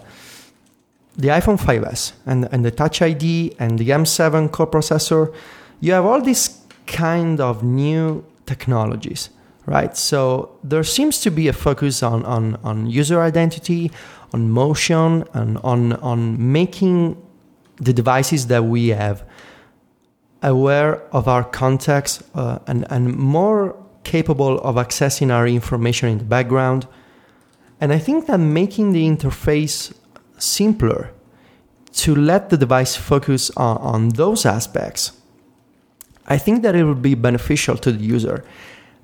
the 1.15 1.27
iPhone 1.27 1.59
5s 1.59 2.13
and 2.25 2.47
and 2.51 2.65
the 2.65 2.71
Touch 2.71 3.01
ID 3.01 3.55
and 3.59 3.77
the 3.77 3.89
M7 3.89 4.51
core 4.51 4.67
processor, 4.67 5.33
you 5.81 5.93
have 5.93 6.05
all 6.05 6.21
these 6.21 6.59
kind 6.87 7.39
of 7.39 7.63
new 7.63 8.25
technologies, 8.47 9.29
right? 9.67 9.95
So 9.95 10.57
there 10.63 10.83
seems 10.83 11.19
to 11.21 11.29
be 11.29 11.47
a 11.47 11.53
focus 11.53 12.01
on 12.01 12.25
on, 12.25 12.57
on 12.63 12.87
user 12.87 13.21
identity, 13.21 13.91
on 14.33 14.49
motion, 14.49 15.25
and 15.33 15.59
on 15.59 15.93
on 16.01 16.51
making 16.51 17.17
the 17.75 17.93
devices 17.93 18.47
that 18.47 18.63
we 18.65 18.89
have 18.89 19.23
aware 20.41 21.01
of 21.13 21.27
our 21.27 21.43
context 21.43 22.21
uh, 22.35 22.59
and, 22.67 22.85
and 22.89 23.15
more 23.15 23.75
capable 24.03 24.59
of 24.59 24.75
accessing 24.75 25.31
our 25.31 25.47
information 25.47 26.09
in 26.09 26.17
the 26.17 26.23
background. 26.23 26.87
And 27.79 27.91
I 27.91 27.99
think 27.99 28.27
that 28.27 28.37
making 28.37 28.93
the 28.93 29.07
interface 29.07 29.93
simpler 30.37 31.11
to 31.93 32.15
let 32.15 32.49
the 32.49 32.57
device 32.57 32.95
focus 32.95 33.51
on, 33.51 33.77
on 33.77 34.09
those 34.09 34.45
aspects, 34.45 35.11
I 36.27 36.37
think 36.37 36.63
that 36.63 36.75
it 36.75 36.83
will 36.83 36.95
be 36.95 37.15
beneficial 37.15 37.77
to 37.77 37.91
the 37.91 38.03
user 38.03 38.43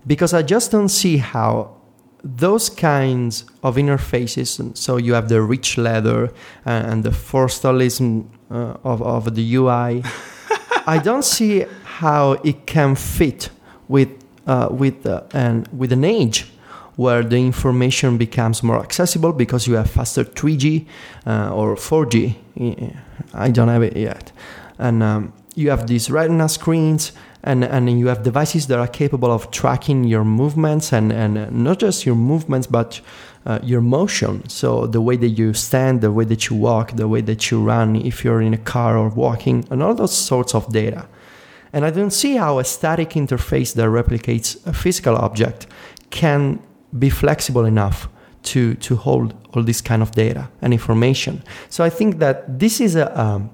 because 0.07 0.33
I 0.33 0.41
just 0.41 0.71
don't 0.71 0.89
see 0.89 1.17
how 1.17 1.75
those 2.23 2.69
kinds 2.69 3.45
of 3.63 3.75
interfaces, 3.77 4.75
so 4.75 4.97
you 4.97 5.13
have 5.13 5.29
the 5.29 5.41
rich 5.41 5.77
leather 5.77 6.33
and 6.65 7.03
the 7.03 7.11
Forstallism 7.11 8.27
uh, 8.51 8.75
of, 8.83 9.01
of 9.01 9.35
the 9.35 9.55
UI, 9.55 10.03
I 10.87 10.99
don't 11.01 11.23
see 11.23 11.65
how 11.83 12.33
it 12.43 12.65
can 12.65 12.95
fit 12.95 13.49
with, 13.87 14.09
uh, 14.49 14.67
with, 14.71 15.05
uh, 15.05 15.21
an, 15.33 15.67
with 15.71 15.91
an 15.91 16.03
age 16.03 16.47
where 16.95 17.23
the 17.23 17.37
information 17.37 18.17
becomes 18.17 18.63
more 18.63 18.79
accessible 18.79 19.31
because 19.31 19.67
you 19.67 19.75
have 19.75 19.89
faster 19.89 20.23
3G 20.25 20.85
uh, 21.27 21.53
or 21.53 21.75
4G. 21.75 22.35
I 23.33 23.51
don't 23.51 23.67
have 23.69 23.83
it 23.83 23.95
yet. 23.95 24.31
And 24.79 25.03
um, 25.03 25.33
you 25.55 25.69
have 25.69 25.85
these 25.87 26.09
retina 26.09 26.49
screens 26.49 27.11
and, 27.43 27.63
and 27.63 27.99
you 27.99 28.07
have 28.07 28.23
devices 28.23 28.67
that 28.67 28.79
are 28.79 28.87
capable 28.87 29.31
of 29.31 29.51
tracking 29.51 30.03
your 30.03 30.25
movements 30.25 30.91
and, 30.91 31.13
and 31.13 31.51
not 31.51 31.79
just 31.79 32.05
your 32.05 32.15
movements 32.15 32.67
but 32.67 32.99
uh, 33.45 33.59
your 33.63 33.81
motion 33.81 34.47
so 34.49 34.85
the 34.87 34.99
way 34.99 35.15
that 35.15 35.29
you 35.29 35.53
stand 35.53 36.01
the 36.01 36.11
way 36.11 36.25
that 36.25 36.49
you 36.49 36.55
walk 36.55 36.91
the 36.97 37.07
way 37.07 37.21
that 37.21 37.49
you 37.49 37.63
run 37.63 37.95
if 37.95 38.25
you're 38.25 38.41
in 38.41 38.53
a 38.53 38.57
car 38.57 38.97
or 38.97 39.07
walking 39.09 39.65
and 39.71 39.81
all 39.81 39.93
those 39.93 40.15
sorts 40.15 40.53
of 40.53 40.69
data 40.73 41.07
and 41.73 41.85
i 41.85 41.89
don't 41.89 42.11
see 42.11 42.35
how 42.35 42.59
a 42.59 42.63
static 42.63 43.11
interface 43.11 43.73
that 43.73 43.87
replicates 43.87 44.65
a 44.67 44.73
physical 44.73 45.15
object 45.15 45.67
can 46.09 46.61
be 46.97 47.09
flexible 47.09 47.65
enough 47.65 48.09
to, 48.41 48.73
to 48.75 48.95
hold 48.95 49.33
all 49.53 49.61
this 49.63 49.81
kind 49.81 50.01
of 50.01 50.11
data 50.11 50.49
and 50.61 50.73
information 50.73 51.43
so 51.69 51.83
i 51.83 51.89
think 51.89 52.19
that 52.19 52.59
this 52.59 52.79
is 52.79 52.95
a 52.95 53.19
um, 53.19 53.49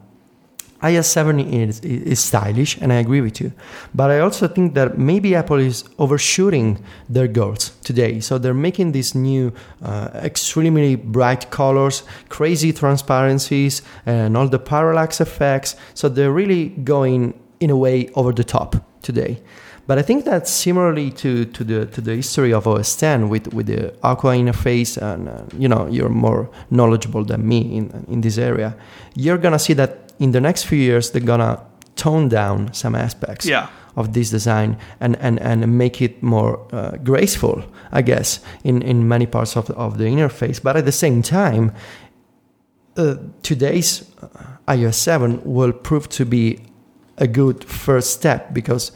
iOS 0.86 1.06
7 1.06 1.40
is, 1.40 1.80
is 1.80 2.20
stylish, 2.20 2.78
and 2.80 2.94
I 2.94 2.98
agree 2.98 3.22
with 3.22 3.42
you. 3.42 3.52
But 3.96 4.12
I 4.12 4.20
also 4.20 4.48
think 4.48 4.76
that 4.76 4.98
maybe 4.98 5.34
Apple 5.34 5.58
is 5.58 5.84
overshooting 5.98 6.84
their 7.10 7.28
goals 7.28 7.72
today. 7.84 8.20
So 8.20 8.38
they're 8.38 8.54
making 8.54 8.92
these 8.92 9.16
new, 9.16 9.52
uh, 9.82 10.10
extremely 10.14 10.96
bright 10.96 11.50
colors, 11.50 12.04
crazy 12.30 12.72
transparencies, 12.72 13.82
and 14.06 14.38
all 14.38 14.48
the 14.48 14.60
parallax 14.60 15.20
effects. 15.22 15.76
So 15.94 16.08
they're 16.08 16.32
really 16.32 16.70
going, 16.84 17.34
in 17.66 17.72
a 17.72 17.76
way, 17.76 18.10
over 18.14 18.34
the 18.36 18.44
top 18.44 18.76
today. 19.02 19.38
But 19.88 19.98
I 20.00 20.04
think 20.04 20.26
that 20.26 20.48
similarly 20.48 21.12
to, 21.12 21.46
to 21.46 21.64
the 21.64 21.86
to 21.86 22.02
the 22.02 22.12
history 22.16 22.54
of 22.54 22.66
OS 22.68 22.96
10 22.96 23.30
with, 23.30 23.54
with 23.54 23.66
the 23.68 23.94
Aqua 24.02 24.34
interface, 24.36 24.98
and 25.02 25.28
uh, 25.30 25.32
you 25.62 25.68
know 25.68 25.88
you're 25.96 26.10
more 26.14 26.48
knowledgeable 26.70 27.26
than 27.26 27.42
me 27.48 27.60
in 27.78 28.06
in 28.08 28.22
this 28.22 28.38
area, 28.38 28.74
you're 29.16 29.38
gonna 29.42 29.60
see 29.60 29.76
that 29.76 29.92
in 30.20 30.32
the 30.32 30.40
next 30.40 30.66
few 30.66 30.80
years 30.80 31.10
they're 31.12 31.26
gonna 31.28 31.58
tone 31.96 32.30
down 32.30 32.74
some 32.74 32.98
aspects 32.98 33.46
Yeah. 33.46 33.68
of 33.96 34.12
this 34.12 34.30
design 34.32 34.76
and, 35.00 35.16
and, 35.22 35.40
and 35.40 35.78
make 35.78 36.02
it 36.06 36.22
more 36.22 36.58
uh, 36.74 36.98
graceful, 37.04 37.62
I 38.00 38.02
guess, 38.04 38.40
in, 38.64 38.82
in 38.82 39.08
many 39.08 39.26
parts 39.28 39.56
of 39.58 39.66
the, 39.66 39.74
of 39.76 39.98
the 39.98 40.04
interface. 40.06 40.60
But 40.64 40.76
at 40.76 40.84
the 40.86 40.92
same 40.92 41.22
time, 41.22 41.72
uh, 42.98 43.16
today's 43.44 44.04
uh, 44.22 44.28
iOS 44.74 44.96
7 44.96 45.42
will 45.46 45.72
prove 45.74 46.08
to 46.10 46.26
be 46.26 46.60
a 47.18 47.28
good 47.28 47.64
first 47.64 48.12
step 48.12 48.54
because 48.54 48.92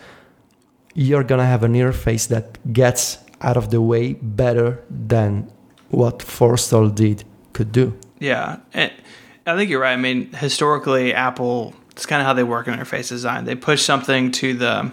you're 0.94 1.24
gonna 1.24 1.46
have 1.46 1.64
an 1.64 1.74
interface 1.74 2.28
that 2.28 2.58
gets 2.74 3.20
out 3.42 3.58
of 3.58 3.70
the 3.72 3.82
way 3.82 4.14
better 4.14 4.84
than 4.90 5.50
what 5.90 6.20
Forstall 6.20 6.94
did 6.94 7.24
could 7.54 7.72
do. 7.72 7.98
Yeah, 8.20 8.58
and 8.74 8.92
I 9.48 9.56
think 9.56 9.70
you're 9.70 9.82
right. 9.82 9.94
I 9.94 9.98
mean, 9.98 10.34
historically, 10.34 11.14
Apple 11.14 11.74
it's 12.00 12.06
kind 12.06 12.22
of 12.22 12.26
how 12.26 12.32
they 12.32 12.44
work 12.44 12.66
in 12.70 12.74
interface 12.74 13.10
design. 13.10 13.44
They 13.44 13.56
push 13.56 13.84
something 13.84 14.32
to 14.32 14.54
the, 14.54 14.90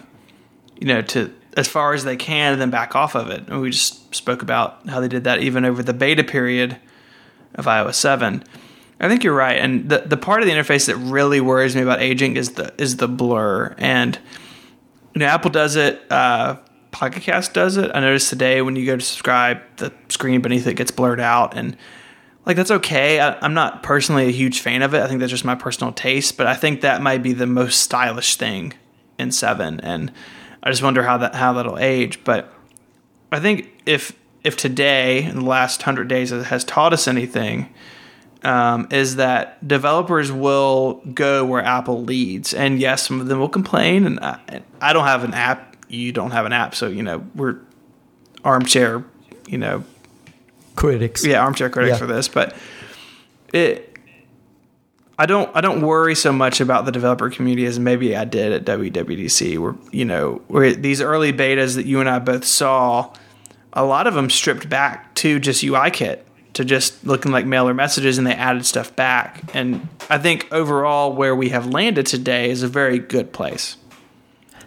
you 0.77 0.87
know, 0.87 1.01
to 1.03 1.33
as 1.55 1.65
far 1.65 1.93
as 1.93 2.03
they 2.03 2.17
can, 2.17 2.51
and 2.51 2.61
then 2.61 2.69
back 2.69 2.97
off 2.97 3.15
of 3.15 3.29
it. 3.29 3.47
And 3.47 3.61
we 3.61 3.69
just 3.69 4.13
spoke 4.13 4.41
about 4.41 4.89
how 4.89 4.99
they 4.99 5.07
did 5.07 5.23
that 5.23 5.39
even 5.39 5.63
over 5.63 5.81
the 5.81 5.93
beta 5.93 6.25
period 6.25 6.77
of 7.55 7.63
iOS 7.63 7.93
seven. 7.93 8.43
I 8.99 9.07
think 9.07 9.23
you're 9.23 9.35
right, 9.35 9.57
and 9.57 9.89
the 9.89 9.99
the 9.99 10.17
part 10.17 10.41
of 10.41 10.47
the 10.47 10.53
interface 10.53 10.87
that 10.87 10.95
really 10.95 11.39
worries 11.39 11.75
me 11.75 11.81
about 11.81 12.01
aging 12.01 12.35
is 12.35 12.53
the 12.53 12.73
is 12.77 12.97
the 12.97 13.07
blur. 13.07 13.75
And 13.77 14.17
you 15.13 15.19
know, 15.19 15.27
Apple 15.27 15.51
does 15.51 15.75
it. 15.75 16.01
Uh, 16.11 16.57
Pocket 16.91 17.21
Cast 17.21 17.53
does 17.53 17.77
it. 17.77 17.91
I 17.93 17.99
noticed 17.99 18.29
today 18.29 18.61
when 18.61 18.75
you 18.75 18.85
go 18.85 18.95
to 18.95 19.03
subscribe, 19.03 19.61
the 19.77 19.93
screen 20.09 20.41
beneath 20.41 20.65
it 20.65 20.73
gets 20.73 20.89
blurred 20.89 21.19
out, 21.19 21.55
and 21.55 21.77
like 22.45 22.55
that's 22.55 22.71
okay. 22.71 23.19
I, 23.19 23.45
am 23.45 23.53
not 23.53 23.83
personally 23.83 24.27
a 24.27 24.31
huge 24.31 24.61
fan 24.61 24.81
of 24.81 24.95
it. 24.95 25.01
I 25.01 25.07
think 25.07 25.19
that's 25.19 25.31
just 25.31 25.45
my 25.45 25.55
personal 25.55 25.93
taste, 25.93 26.37
but 26.37 26.47
I 26.47 26.55
think 26.55 26.81
that 26.81 27.01
might 27.01 27.21
be 27.21 27.33
the 27.33 27.45
most 27.45 27.81
stylish 27.81 28.35
thing 28.35 28.73
in 29.19 29.31
seven, 29.31 29.79
and 29.81 30.11
I 30.63 30.71
just 30.71 30.81
wonder 30.81 31.03
how 31.03 31.17
that 31.17 31.35
how 31.35 31.53
that'll 31.53 31.77
age. 31.77 32.23
But 32.23 32.51
I 33.31 33.39
think 33.39 33.71
if 33.85 34.13
if 34.43 34.57
today 34.57 35.23
in 35.23 35.35
the 35.35 35.45
last 35.45 35.83
hundred 35.83 36.07
days 36.07 36.31
has 36.31 36.63
taught 36.63 36.93
us 36.93 37.07
anything, 37.07 37.71
um, 38.47 38.87
is 38.91 39.17
that 39.17 39.65
developers 39.67 40.31
will 40.31 41.01
go 41.13 41.45
where 41.45 41.61
Apple 41.63 42.03
leads, 42.03 42.53
and 42.53 42.79
yes, 42.79 43.05
some 43.07 43.19
of 43.21 43.27
them 43.27 43.39
will 43.39 43.49
complain. 43.49 44.05
And 44.05 44.19
I, 44.19 44.61
I 44.81 44.93
don't 44.93 45.05
have 45.05 45.23
an 45.23 45.33
app. 45.33 45.75
You 45.89 46.11
don't 46.11 46.31
have 46.31 46.45
an 46.45 46.53
app, 46.53 46.73
so 46.75 46.87
you 46.87 47.03
know 47.03 47.25
we're 47.35 47.57
armchair, 48.43 49.03
you 49.47 49.57
know, 49.57 49.83
Critics. 50.75 51.25
yeah, 51.25 51.41
armchair 51.43 51.69
critics 51.69 51.93
Yeah. 51.95 51.97
for 51.99 52.07
this, 52.07 52.27
but 52.27 52.55
it. 53.53 53.83
I 55.19 55.25
don't. 55.25 55.49
I 55.55 55.61
don't 55.61 55.81
worry 55.81 56.13
so 56.13 56.31
much 56.31 56.61
about 56.61 56.85
the 56.85 56.91
developer 56.91 57.29
community 57.31 57.65
as 57.65 57.79
maybe 57.79 58.15
I 58.15 58.23
did 58.23 58.51
at 58.51 58.65
WWDC, 58.79 59.57
where 59.57 59.73
you 59.91 60.05
know, 60.05 60.41
where 60.47 60.73
these 60.73 61.01
early 61.01 61.33
betas 61.33 61.75
that 61.75 61.87
you 61.87 61.99
and 61.99 62.07
I 62.07 62.19
both 62.19 62.45
saw, 62.45 63.11
a 63.73 63.83
lot 63.83 64.05
of 64.05 64.13
them 64.13 64.29
stripped 64.29 64.69
back 64.69 65.15
to 65.15 65.39
just 65.39 65.63
UIKit, 65.63 66.19
to 66.57 66.65
just 66.65 67.05
looking 67.05 67.31
like 67.31 67.45
mailer 67.45 67.73
messages, 67.73 68.17
and 68.17 68.25
they 68.25 68.33
added 68.33 68.65
stuff 68.65 68.95
back. 68.95 69.43
And 69.53 69.87
I 70.09 70.17
think 70.17 70.47
overall, 70.51 71.13
where 71.13 71.35
we 71.35 71.49
have 71.49 71.67
landed 71.67 72.07
today 72.07 72.49
is 72.49 72.63
a 72.63 72.67
very 72.67 72.97
good 72.97 73.31
place. 73.31 73.77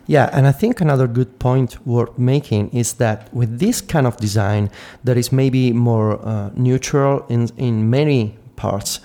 Yeah, 0.07 0.31
and 0.33 0.47
I 0.47 0.53
think 0.53 0.81
another 0.81 1.09
good 1.09 1.39
point 1.41 1.85
worth 1.85 2.17
making 2.17 2.71
is 2.71 2.95
that 2.95 3.33
with 3.35 3.59
this 3.59 3.81
kind 3.81 4.07
of 4.07 4.17
design 4.19 4.71
that 5.03 5.17
is 5.17 5.33
maybe 5.33 5.73
more 5.73 6.25
uh, 6.25 6.51
neutral 6.55 7.27
in, 7.29 7.49
in 7.57 7.91
many 7.91 8.37
parts, 8.55 9.01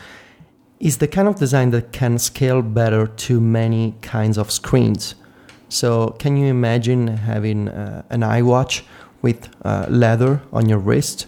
is 0.79 0.99
the 0.99 1.07
kind 1.07 1.27
of 1.27 1.37
design 1.37 1.71
that 1.71 1.91
can 1.91 2.19
scale 2.19 2.61
better 2.61 3.07
to 3.07 3.41
many 3.41 3.95
kinds 4.01 4.37
of 4.37 4.51
screens. 4.51 5.15
So, 5.69 6.09
can 6.19 6.37
you 6.37 6.45
imagine 6.45 7.07
having 7.07 7.69
uh, 7.69 8.03
an 8.11 8.21
iWatch 8.21 8.83
with 9.23 9.49
uh, 9.63 9.87
leather 9.89 10.43
on 10.53 10.69
your 10.69 10.77
wrist? 10.77 11.25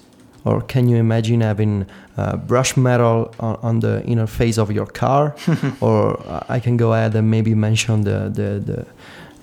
Or 0.48 0.62
can 0.62 0.88
you 0.90 0.98
imagine 0.98 1.42
having 1.42 1.86
uh, 2.18 2.38
brush 2.38 2.78
metal 2.78 3.34
on, 3.40 3.56
on 3.62 3.80
the 3.80 4.02
interface 4.06 4.58
of 4.58 4.72
your 4.72 4.86
car? 4.86 5.36
or 5.82 6.20
uh, 6.28 6.56
I 6.56 6.60
can 6.60 6.78
go 6.78 6.94
ahead 6.94 7.16
and 7.16 7.30
maybe 7.30 7.54
mention 7.54 8.02
the, 8.02 8.30
the, 8.38 8.50
the 8.70 8.88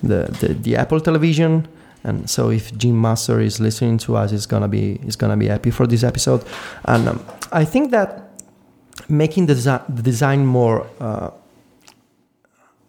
the, 0.03 0.19
the, 0.39 0.53
the 0.53 0.75
Apple 0.75 0.99
television. 0.99 1.67
And 2.03 2.29
so 2.29 2.51
if 2.51 2.75
Gene 2.77 2.95
Munster 2.95 3.39
is 3.39 3.59
listening 3.59 3.97
to 3.99 4.15
us, 4.15 4.31
he's 4.31 4.45
gonna 4.45 4.67
be 4.67 4.99
he's 5.03 5.15
gonna 5.15 5.37
be 5.37 5.47
happy 5.47 5.71
for 5.71 5.87
this 5.87 6.03
episode. 6.03 6.43
And 6.85 7.07
um, 7.07 7.25
I 7.51 7.65
think 7.65 7.91
that 7.91 8.29
making 9.09 9.47
the, 9.47 9.55
desi- 9.55 9.83
the 9.95 10.03
design 10.03 10.45
more 10.45 10.85
uh, 10.99 11.31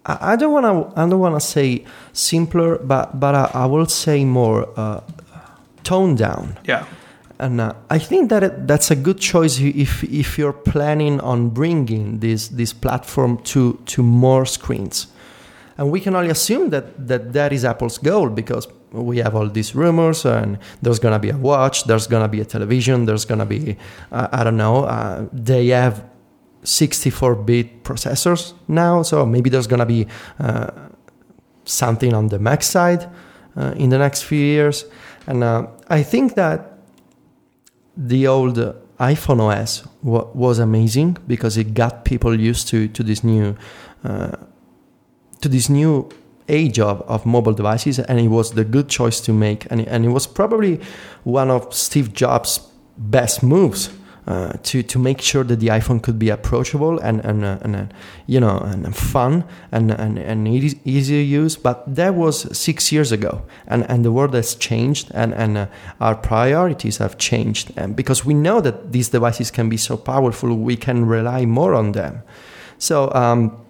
I 0.06 0.36
don't 0.36 0.52
wanna 0.52 0.86
I 0.94 1.08
don't 1.08 1.18
wanna 1.18 1.40
say 1.40 1.84
simpler, 2.12 2.78
but 2.78 3.18
but 3.18 3.34
I, 3.34 3.50
I 3.54 3.66
will 3.66 3.86
say 3.86 4.24
more 4.24 4.68
uh, 4.76 5.00
toned 5.82 6.18
down. 6.18 6.58
Yeah. 6.64 6.84
And 7.38 7.60
uh, 7.60 7.74
I 7.90 7.98
think 7.98 8.30
that 8.30 8.42
it, 8.42 8.66
that's 8.66 8.90
a 8.90 8.96
good 8.96 9.18
choice 9.18 9.60
if 9.60 10.02
if 10.04 10.38
you're 10.38 10.54
planning 10.54 11.20
on 11.20 11.50
bringing 11.50 12.20
this 12.20 12.48
this 12.48 12.72
platform 12.72 13.38
to 13.44 13.78
to 13.86 14.02
more 14.02 14.46
screens. 14.46 15.08
And 15.78 15.90
we 15.90 16.00
can 16.00 16.16
only 16.16 16.30
assume 16.30 16.70
that 16.70 17.06
that, 17.06 17.32
that 17.34 17.52
is 17.52 17.64
Apple's 17.64 17.98
goal 17.98 18.30
because 18.30 18.66
we 18.92 19.18
have 19.18 19.34
all 19.34 19.48
these 19.48 19.74
rumors 19.74 20.24
and 20.24 20.58
there's 20.80 20.98
gonna 20.98 21.18
be 21.18 21.28
a 21.30 21.36
watch, 21.36 21.84
there's 21.84 22.06
gonna 22.06 22.28
be 22.28 22.40
a 22.40 22.44
television, 22.44 23.04
there's 23.04 23.26
gonna 23.26 23.44
be 23.44 23.76
uh, 24.10 24.28
I 24.32 24.44
don't 24.44 24.56
know. 24.56 24.84
Uh, 24.84 25.26
they 25.32 25.68
have 25.68 26.02
64-bit 26.64 27.84
processors 27.84 28.54
now, 28.66 29.02
so 29.02 29.26
maybe 29.26 29.50
there's 29.50 29.66
gonna 29.66 29.86
be 29.86 30.06
uh, 30.40 30.70
something 31.64 32.14
on 32.14 32.28
the 32.28 32.38
Mac 32.38 32.62
side 32.62 33.08
uh, 33.56 33.74
in 33.76 33.90
the 33.90 33.98
next 33.98 34.22
few 34.22 34.40
years. 34.40 34.86
And 35.26 35.44
uh, 35.44 35.66
I 35.88 36.02
think 36.02 36.34
that 36.36 36.75
the 37.96 38.26
old 38.26 38.56
iPhone 38.98 39.40
OS 39.40 39.86
wa- 40.02 40.26
was 40.34 40.58
amazing 40.58 41.16
because 41.26 41.56
it 41.56 41.74
got 41.74 42.04
people 42.04 42.38
used 42.38 42.68
to 42.68 42.88
to 42.88 43.02
this 43.02 43.22
new 43.22 43.56
uh, 44.04 44.36
to 45.40 45.48
this 45.48 45.68
new 45.68 46.08
age 46.48 46.78
of, 46.78 47.02
of 47.02 47.26
mobile 47.26 47.52
devices, 47.52 47.98
and 47.98 48.20
it 48.20 48.28
was 48.28 48.52
the 48.52 48.64
good 48.64 48.88
choice 48.88 49.20
to 49.20 49.32
make. 49.32 49.66
And, 49.70 49.80
and 49.88 50.04
it 50.04 50.10
was 50.10 50.26
probably 50.26 50.80
one 51.24 51.50
of 51.50 51.74
Steve 51.74 52.12
Jobs' 52.12 52.60
best 52.96 53.42
moves 53.42 53.90
uh, 54.26 54.52
to 54.64 54.82
to 54.82 54.98
make 54.98 55.20
sure 55.20 55.44
that 55.44 55.60
the 55.60 55.68
iPhone 55.68 56.02
could 56.02 56.18
be 56.18 56.30
approachable 56.30 56.98
and 56.98 57.24
and, 57.24 57.44
uh, 57.44 57.58
and 57.62 57.76
uh, 57.76 57.84
you 58.26 58.40
know 58.40 58.58
and 58.58 58.96
fun 58.96 59.44
and 59.70 59.92
and, 59.92 60.18
and 60.18 60.48
easy, 60.48 60.80
easy 60.84 61.14
to 61.14 61.22
use. 61.22 61.56
But 61.56 61.94
that 61.94 62.14
was 62.14 62.56
six 62.56 62.90
years 62.90 63.12
ago, 63.12 63.42
and, 63.68 63.88
and 63.88 64.04
the 64.04 64.10
world 64.10 64.34
has 64.34 64.56
changed, 64.56 65.10
and 65.14 65.32
and 65.32 65.56
uh, 65.56 65.66
our 66.00 66.16
priorities 66.16 66.98
have 66.98 67.18
changed. 67.18 67.72
And 67.76 67.94
because 67.94 68.24
we 68.24 68.34
know 68.34 68.60
that 68.60 68.92
these 68.92 69.10
devices 69.10 69.50
can 69.50 69.68
be 69.68 69.76
so 69.76 69.96
powerful, 69.96 70.54
we 70.56 70.76
can 70.76 71.06
rely 71.06 71.46
more 71.46 71.74
on 71.74 71.92
them. 71.92 72.22
So 72.78 73.12
um, 73.14 73.64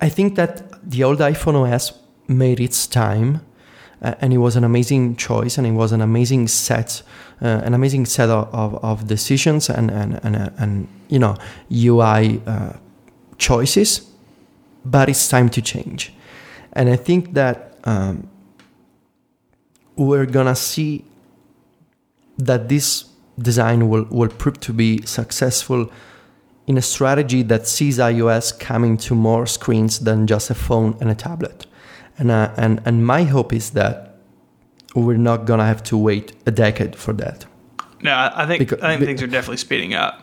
I 0.00 0.08
think 0.08 0.34
that 0.34 0.90
the 0.90 1.04
old 1.04 1.20
iPhone 1.20 1.54
OS 1.54 1.92
made 2.26 2.60
its 2.60 2.86
time. 2.86 3.45
Uh, 4.02 4.14
and 4.20 4.32
it 4.32 4.38
was 4.38 4.56
an 4.56 4.64
amazing 4.64 5.16
choice, 5.16 5.56
and 5.56 5.66
it 5.66 5.72
was 5.72 5.92
an 5.92 6.00
amazing 6.00 6.48
set 6.48 7.02
uh, 7.42 7.60
an 7.64 7.74
amazing 7.74 8.06
set 8.06 8.30
of, 8.30 8.48
of, 8.54 8.82
of, 8.82 9.06
decisions 9.06 9.68
and 9.68 9.90
and 9.90 10.18
and, 10.22 10.36
uh, 10.36 10.50
and 10.58 10.88
you 11.08 11.18
know 11.18 11.36
UI 11.70 12.40
uh, 12.46 12.72
choices, 13.36 14.10
but 14.84 15.08
it's 15.08 15.28
time 15.28 15.48
to 15.50 15.60
change, 15.60 16.14
and 16.72 16.88
I 16.88 16.96
think 16.96 17.34
that 17.34 17.78
um, 17.84 18.28
we're 19.96 20.26
gonna 20.26 20.56
see 20.56 21.04
that 22.38 22.68
this 22.68 23.04
design 23.38 23.88
will 23.88 24.06
will 24.10 24.28
prove 24.28 24.58
to 24.60 24.72
be 24.72 25.02
successful 25.04 25.90
in 26.66 26.76
a 26.78 26.82
strategy 26.82 27.42
that 27.42 27.68
sees 27.68 27.98
iOS 27.98 28.58
coming 28.58 28.96
to 28.96 29.14
more 29.14 29.46
screens 29.46 30.00
than 30.00 30.26
just 30.26 30.50
a 30.50 30.54
phone 30.54 30.96
and 31.00 31.10
a 31.10 31.14
tablet. 31.14 31.66
And, 32.18 32.30
uh, 32.30 32.52
and, 32.56 32.80
and 32.84 33.04
my 33.04 33.24
hope 33.24 33.52
is 33.52 33.70
that 33.70 34.18
we're 34.94 35.18
not 35.18 35.44
gonna 35.44 35.66
have 35.66 35.82
to 35.84 35.98
wait 35.98 36.32
a 36.46 36.50
decade 36.50 36.96
for 36.96 37.12
that. 37.14 37.44
No, 38.02 38.30
I 38.34 38.46
think 38.46 38.60
because, 38.60 38.82
I 38.82 38.96
think 38.96 39.06
things 39.06 39.22
are 39.22 39.26
definitely 39.26 39.58
speeding 39.58 39.94
up. 39.94 40.22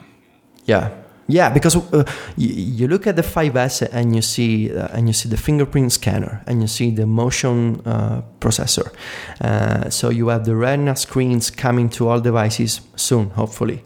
Yeah, 0.65 0.91
yeah, 1.27 1.49
because 1.49 1.75
uh, 1.75 2.03
you, 2.35 2.49
you, 2.49 2.87
look 2.87 3.07
at 3.07 3.15
the 3.15 3.21
5S 3.21 3.87
and 3.91 4.13
you 4.13 4.21
see 4.21 4.75
uh, 4.75 4.89
and 4.91 5.07
you 5.07 5.13
see 5.13 5.29
the 5.29 5.37
fingerprint 5.37 5.93
scanner 5.93 6.43
and 6.47 6.61
you 6.61 6.67
see 6.67 6.91
the 6.91 7.05
motion 7.05 7.81
uh, 7.85 8.23
processor. 8.41 8.93
Uh, 9.39 9.89
so 9.89 10.09
you 10.09 10.27
have 10.27 10.43
the 10.45 10.55
Retina 10.55 10.95
screens 10.97 11.49
coming 11.49 11.89
to 11.91 12.09
all 12.09 12.19
devices 12.19 12.81
soon, 12.97 13.29
hopefully. 13.31 13.83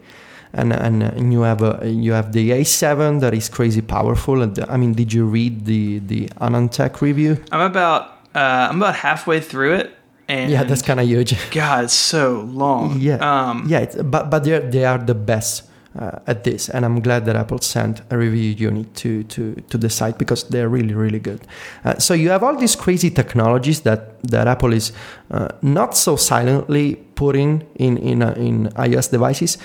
And, 0.52 0.72
and, 0.72 1.02
and 1.02 1.32
you 1.32 1.42
have 1.42 1.62
a, 1.62 1.88
you 1.88 2.12
have 2.12 2.32
the 2.32 2.50
A7 2.50 3.20
that 3.20 3.34
is 3.34 3.48
crazy 3.48 3.82
powerful. 3.82 4.42
And 4.42 4.58
I 4.68 4.76
mean, 4.76 4.94
did 4.94 5.12
you 5.12 5.26
read 5.26 5.66
the 5.66 5.98
the 6.00 6.28
AnandTech 6.40 7.00
review? 7.00 7.42
I'm 7.52 7.60
about 7.60 8.02
uh, 8.34 8.68
I'm 8.70 8.76
about 8.76 8.96
halfway 8.96 9.40
through 9.40 9.74
it. 9.74 9.94
And 10.28 10.50
yeah, 10.50 10.62
that's 10.64 10.82
kind 10.82 11.00
of 11.00 11.06
huge. 11.06 11.34
God, 11.50 11.84
it's 11.84 11.94
so 11.94 12.42
long. 12.42 13.00
Yeah, 13.00 13.16
um, 13.16 13.64
yeah, 13.66 13.86
but 14.02 14.30
but 14.30 14.44
they 14.44 14.58
they 14.58 14.84
are 14.84 14.98
the 14.98 15.14
best 15.14 15.68
uh, 15.98 16.18
at 16.26 16.44
this, 16.44 16.68
and 16.68 16.84
I'm 16.84 17.00
glad 17.00 17.24
that 17.24 17.36
Apple 17.36 17.58
sent 17.60 18.02
a 18.10 18.18
review 18.18 18.50
unit 18.50 18.94
to 18.96 19.24
to 19.24 19.54
to 19.54 19.78
the 19.78 19.88
site 19.88 20.18
because 20.18 20.44
they're 20.48 20.68
really 20.68 20.94
really 20.94 21.18
good. 21.18 21.40
Uh, 21.82 21.98
so 21.98 22.12
you 22.12 22.28
have 22.28 22.42
all 22.42 22.56
these 22.56 22.76
crazy 22.76 23.10
technologies 23.10 23.80
that 23.80 24.22
that 24.22 24.46
Apple 24.46 24.74
is 24.74 24.92
uh, 25.30 25.48
not 25.62 25.96
so 25.96 26.16
silently 26.16 26.96
putting 27.14 27.66
in 27.76 27.96
in 27.96 28.22
uh, 28.22 28.34
in 28.36 28.68
iOS 28.76 29.10
devices, 29.10 29.56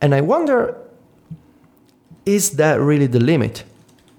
and 0.00 0.14
I 0.14 0.20
wonder, 0.20 0.76
is 2.26 2.52
that 2.52 2.80
really 2.80 3.06
the 3.06 3.20
limit, 3.20 3.64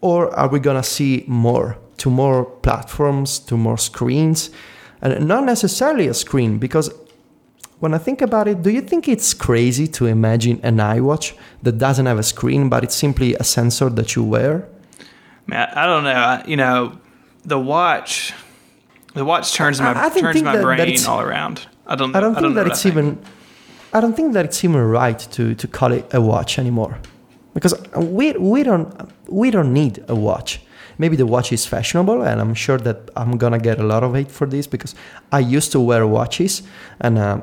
or 0.02 0.34
are 0.36 0.48
we 0.48 0.60
gonna 0.60 0.84
see 0.84 1.24
more 1.28 1.78
to 1.98 2.10
more 2.10 2.46
platforms, 2.46 3.40
to 3.40 3.58
more 3.58 3.78
screens? 3.78 4.50
and 5.02 5.28
not 5.28 5.44
necessarily 5.46 6.08
a 6.08 6.14
screen 6.14 6.58
because 6.58 6.94
when 7.80 7.94
I 7.96 7.98
think 7.98 8.22
about 8.22 8.48
it, 8.48 8.62
do 8.62 8.70
you 8.70 8.82
think 8.82 9.08
it's 9.08 9.34
crazy 9.34 9.88
to 9.88 10.06
imagine 10.06 10.60
an 10.62 10.78
iWatch 10.78 11.36
that 11.64 11.80
doesn't 11.80 12.06
have 12.06 12.20
a 12.20 12.24
screen, 12.24 12.70
but 12.70 12.84
it's 12.84 12.96
simply 12.96 13.34
a 13.36 13.44
sensor 13.44 13.90
that 13.90 14.16
you 14.16 14.24
wear? 14.24 14.68
Man, 15.48 15.68
I 15.74 15.88
don't 15.88 16.04
know. 16.04 16.12
I, 16.12 16.44
you 16.46 16.56
know, 16.56 17.00
the 17.44 17.58
watch, 17.58 18.34
the 19.16 19.26
watch 19.26 19.54
turns 19.54 19.82
my 19.82 19.94
turns 20.10 20.44
my 20.44 20.58
that, 20.58 20.62
brain 20.62 20.78
that 20.78 21.08
all 21.08 21.22
around. 21.22 21.66
I 21.88 21.96
don't. 21.96 22.16
I 22.16 22.20
don't 22.20 22.36
think 22.36 22.38
I 22.38 22.42
don't 22.42 22.54
that 22.54 22.68
it's 22.68 22.86
even. 22.86 23.20
I 23.94 24.00
don't 24.00 24.16
think 24.16 24.34
that 24.34 24.46
it's 24.46 24.64
even 24.64 24.82
right 24.82 25.20
to 25.32 25.56
to 25.56 25.68
call 25.68 25.92
it 25.92 26.14
a 26.14 26.22
watch 26.22 26.58
anymore, 26.60 26.98
because 27.54 27.74
we 27.96 28.32
we 28.34 28.64
don't 28.64 28.90
we 29.28 29.52
don't 29.52 29.74
need 29.74 30.04
a 30.08 30.16
watch. 30.16 30.62
Maybe 30.98 31.16
the 31.16 31.26
watch 31.26 31.52
is 31.52 31.66
fashionable 31.66 32.22
and 32.22 32.40
i'm 32.40 32.54
sure 32.54 32.78
that 32.78 32.98
i'm 33.16 33.38
gonna 33.38 33.58
get 33.58 33.80
a 33.80 33.84
lot 33.84 34.04
of 34.04 34.14
hate 34.14 34.30
for 34.30 34.46
this 34.46 34.68
because 34.68 34.94
i 35.32 35.40
used 35.40 35.72
to 35.72 35.80
wear 35.80 36.06
watches 36.06 36.62
and 37.00 37.18
uh, 37.18 37.42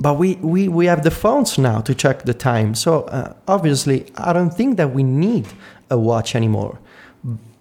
but 0.00 0.14
we, 0.14 0.36
we, 0.36 0.66
we 0.68 0.86
have 0.86 1.02
the 1.02 1.10
phones 1.10 1.58
now 1.58 1.80
to 1.82 1.94
check 1.94 2.22
the 2.22 2.32
time. 2.32 2.74
So 2.74 3.02
uh, 3.02 3.34
obviously 3.46 4.06
i 4.16 4.32
don't 4.32 4.52
think 4.52 4.76
that 4.78 4.92
we 4.92 5.02
need 5.02 5.46
a 5.90 5.98
watch 5.98 6.34
anymore. 6.34 6.78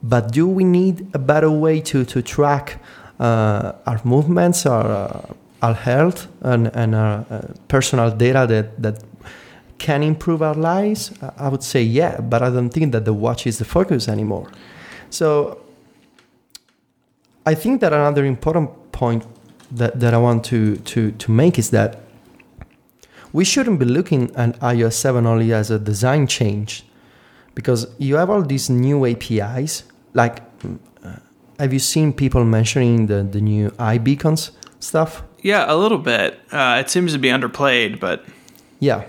But 0.02 0.32
do 0.32 0.48
we 0.48 0.64
need 0.64 1.10
a 1.14 1.20
better 1.20 1.52
way 1.52 1.82
to, 1.82 2.06
to 2.06 2.22
track 2.22 2.82
uh, 3.20 3.74
our 3.86 4.00
movements 4.06 4.66
our, 4.66 4.86
uh, 4.86 5.34
our 5.62 5.74
health 5.74 6.28
and, 6.42 6.68
and 6.74 6.96
our 6.96 7.26
uh, 7.30 7.42
personal 7.68 8.12
data 8.12 8.46
that, 8.48 8.82
that 8.82 9.04
can 9.78 10.04
improve 10.04 10.42
our 10.42 10.54
lives? 10.56 11.12
I 11.38 11.50
would 11.50 11.64
say 11.64 11.82
yeah, 11.82 12.22
but 12.22 12.42
I 12.42 12.50
don't 12.50 12.70
think 12.70 12.92
that 12.92 13.06
the 13.06 13.14
watch 13.14 13.48
is 13.48 13.58
the 13.58 13.66
focus 13.66 14.08
anymore. 14.08 14.50
So 15.10 15.62
I 17.46 17.56
think 17.56 17.82
that 17.82 17.94
another 17.94 18.26
important 18.26 18.92
point 18.92 19.26
that, 19.72 20.00
that 20.00 20.14
I 20.14 20.18
want 20.18 20.44
to, 20.46 20.78
to, 20.78 21.12
to 21.12 21.32
make 21.32 21.58
is 21.58 21.72
that 21.72 22.02
we 23.32 23.46
shouldn't 23.46 23.80
be 23.80 23.86
looking 23.86 24.36
at 24.36 24.60
iOS 24.60 24.94
7 24.94 25.26
only 25.26 25.54
as 25.54 25.70
a 25.70 25.80
design 25.80 26.28
change 26.28 26.84
because 27.54 27.88
you 27.98 28.16
have 28.16 28.30
all 28.30 28.42
these 28.42 28.70
new 28.70 29.06
APIs. 29.06 29.84
Like, 30.14 30.42
uh, 31.04 31.18
have 31.60 31.74
you 31.74 31.80
seen 31.80 32.14
people 32.14 32.44
mentioning 32.44 33.08
the, 33.08 33.24
the 33.24 33.42
new 33.42 33.70
iBeacons 33.72 34.52
stuff? 34.80 35.24
Yeah, 35.42 35.66
a 35.68 35.76
little 35.76 35.98
bit. 35.98 36.40
Uh, 36.52 36.78
it 36.80 36.90
seems 36.90 37.14
to 37.14 37.20
be 37.20 37.30
underplayed, 37.30 38.00
but. 38.00 38.26
Yeah. 38.80 39.06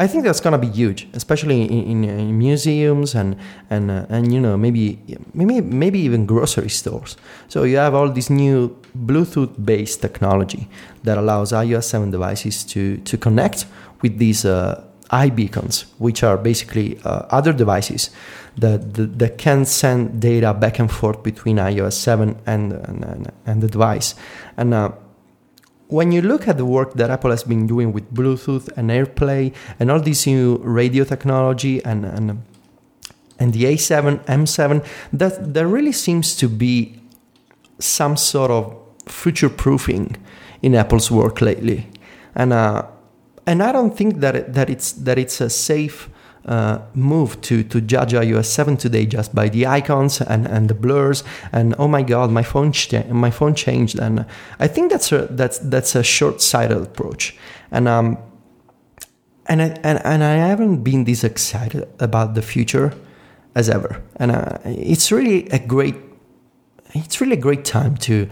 I 0.00 0.06
think 0.06 0.22
that's 0.22 0.40
gonna 0.40 0.58
be 0.58 0.68
huge, 0.68 1.08
especially 1.12 1.62
in, 1.62 2.04
in, 2.04 2.04
in 2.04 2.38
museums 2.38 3.16
and 3.16 3.36
and 3.68 3.90
uh, 3.90 4.06
and 4.08 4.32
you 4.32 4.40
know 4.40 4.56
maybe 4.56 5.00
maybe 5.34 5.60
maybe 5.60 5.98
even 5.98 6.24
grocery 6.24 6.68
stores. 6.68 7.16
So 7.48 7.64
you 7.64 7.78
have 7.78 7.94
all 7.96 8.08
this 8.08 8.30
new 8.30 8.76
Bluetooth-based 8.96 10.00
technology 10.00 10.68
that 11.02 11.18
allows 11.18 11.50
iOS 11.50 11.84
7 11.84 12.12
devices 12.12 12.64
to 12.66 12.98
to 12.98 13.18
connect 13.18 13.66
with 14.00 14.18
these 14.18 14.44
uh, 14.44 14.84
iBeacons, 15.10 15.84
which 15.98 16.22
are 16.22 16.36
basically 16.36 16.98
uh, 17.04 17.26
other 17.30 17.52
devices 17.52 18.10
that, 18.56 18.94
that, 18.94 19.18
that 19.18 19.38
can 19.38 19.64
send 19.64 20.20
data 20.20 20.52
back 20.52 20.78
and 20.78 20.90
forth 20.90 21.22
between 21.22 21.56
iOS 21.56 21.94
7 21.94 22.36
and 22.46 22.72
and, 22.72 23.32
and 23.46 23.62
the 23.62 23.68
device, 23.68 24.14
and 24.56 24.74
uh, 24.74 24.90
when 25.88 26.12
you 26.12 26.20
look 26.20 26.46
at 26.46 26.58
the 26.58 26.66
work 26.66 26.94
that 26.94 27.10
Apple 27.10 27.30
has 27.30 27.42
been 27.42 27.66
doing 27.66 27.92
with 27.92 28.12
Bluetooth 28.12 28.68
and 28.76 28.90
AirPlay 28.90 29.54
and 29.80 29.90
all 29.90 30.00
this 30.00 30.26
new 30.26 30.56
radio 30.58 31.04
technology 31.04 31.82
and 31.84 32.04
and, 32.04 32.42
and 33.38 33.52
the 33.52 33.64
A7, 33.64 34.24
M7, 34.24 34.84
that 35.12 35.54
there 35.54 35.66
really 35.66 35.92
seems 35.92 36.36
to 36.36 36.48
be 36.48 37.00
some 37.78 38.16
sort 38.16 38.50
of 38.50 38.76
future 39.06 39.48
proofing 39.48 40.16
in 40.60 40.74
Apple's 40.74 41.10
work 41.10 41.40
lately, 41.40 41.86
and 42.34 42.52
uh, 42.52 42.84
and 43.48 43.62
I 43.62 43.72
don't 43.72 43.96
think 43.96 44.20
that 44.20 44.36
it, 44.36 44.52
that 44.52 44.68
it's 44.68 44.92
that 44.92 45.18
it's 45.18 45.40
a 45.40 45.48
safe 45.48 46.10
uh, 46.44 46.78
move 46.94 47.40
to, 47.42 47.62
to 47.62 47.80
judge 47.80 48.12
iOS 48.12 48.46
7 48.46 48.76
today 48.76 49.06
just 49.06 49.34
by 49.34 49.48
the 49.48 49.66
icons 49.66 50.20
and, 50.20 50.46
and 50.46 50.68
the 50.68 50.74
blurs? 50.74 51.24
And 51.52 51.74
oh 51.78 51.88
my 51.88 52.02
god 52.02 52.30
my 52.30 52.42
phone 52.42 52.72
cha- 52.72 53.04
my 53.10 53.30
phone 53.30 53.54
changed. 53.54 53.98
And 53.98 54.26
I 54.58 54.68
think 54.68 54.90
that's 54.90 55.12
a 55.12 55.26
that's 55.30 55.58
that's 55.58 55.94
a 55.94 56.02
short-sighted 56.02 56.76
approach. 56.76 57.36
And 57.70 57.88
um 57.88 58.18
and 59.46 59.62
I, 59.62 59.68
and, 59.82 59.98
and 60.04 60.22
I 60.22 60.34
haven't 60.36 60.84
been 60.84 61.04
this 61.04 61.24
excited 61.24 61.88
about 62.00 62.34
the 62.34 62.42
future 62.42 62.92
as 63.54 63.70
ever. 63.70 64.02
And 64.16 64.30
uh, 64.30 64.58
it's 64.64 65.10
really 65.10 65.48
a 65.48 65.58
great 65.58 65.96
it's 66.94 67.20
really 67.20 67.34
a 67.34 67.40
great 67.40 67.64
time 67.64 67.96
to 68.08 68.28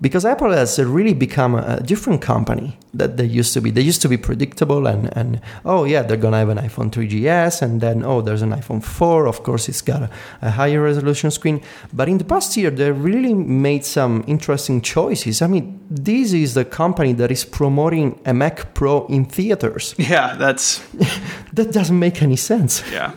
because 0.00 0.24
Apple 0.24 0.52
has 0.52 0.78
really 0.78 1.14
become 1.14 1.56
a 1.56 1.80
different 1.80 2.22
company 2.22 2.78
that 2.94 3.16
they 3.16 3.24
used 3.24 3.52
to 3.54 3.60
be. 3.60 3.70
They 3.70 3.80
used 3.82 4.00
to 4.02 4.08
be 4.08 4.16
predictable 4.16 4.86
and, 4.86 5.10
and 5.16 5.40
oh 5.64 5.84
yeah, 5.84 6.02
they're 6.02 6.16
gonna 6.16 6.38
have 6.38 6.50
an 6.50 6.58
iPhone 6.58 6.90
3GS 6.90 7.62
and 7.62 7.80
then 7.80 8.04
oh 8.04 8.20
there's 8.20 8.42
an 8.42 8.52
iPhone 8.52 8.82
4. 8.82 9.26
Of 9.26 9.42
course, 9.42 9.68
it's 9.68 9.82
got 9.82 10.02
a, 10.02 10.10
a 10.42 10.50
higher 10.50 10.80
resolution 10.80 11.30
screen. 11.30 11.60
But 11.92 12.08
in 12.08 12.18
the 12.18 12.24
past 12.24 12.56
year, 12.56 12.70
they 12.70 12.92
really 12.92 13.34
made 13.34 13.84
some 13.84 14.22
interesting 14.28 14.80
choices. 14.82 15.42
I 15.42 15.48
mean, 15.48 15.80
this 15.90 16.32
is 16.32 16.54
the 16.54 16.64
company 16.64 17.12
that 17.14 17.32
is 17.32 17.44
promoting 17.44 18.20
a 18.24 18.32
Mac 18.32 18.74
Pro 18.74 19.06
in 19.06 19.24
theaters. 19.24 19.94
Yeah, 20.08 20.36
that's 20.36 20.78
that 21.52 21.72
doesn't 21.72 21.98
make 21.98 22.22
any 22.22 22.36
sense. 22.36 22.82
Yeah, 22.90 23.12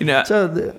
you 0.00 0.06
know. 0.06 0.24
So 0.24 0.48
the, 0.48 0.74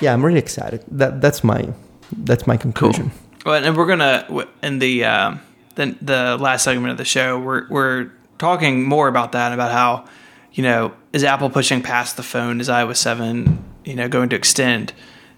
yeah, 0.00 0.14
I'm 0.14 0.24
really 0.24 0.38
excited. 0.38 0.82
That 0.88 1.20
that's 1.20 1.44
my 1.44 1.68
that's 2.16 2.46
my 2.46 2.56
conclusion. 2.56 3.10
Well, 3.10 3.29
and 3.46 3.76
we're 3.76 3.86
gonna 3.86 4.46
in 4.62 4.78
the 4.78 5.04
uh, 5.04 5.36
the 5.74 5.96
the 6.00 6.36
last 6.38 6.64
segment 6.64 6.92
of 6.92 6.98
the 6.98 7.04
show, 7.04 7.38
we're 7.38 7.66
we're 7.68 8.10
talking 8.38 8.84
more 8.84 9.08
about 9.08 9.32
that 9.32 9.52
about 9.52 9.72
how 9.72 10.06
you 10.52 10.62
know 10.62 10.92
is 11.12 11.24
Apple 11.24 11.50
pushing 11.50 11.82
past 11.82 12.16
the 12.16 12.22
phone? 12.22 12.60
Is 12.60 12.68
iOS 12.68 12.96
seven 12.96 13.64
you 13.84 13.94
know 13.94 14.08
going 14.08 14.28
to 14.30 14.36
extend 14.36 14.92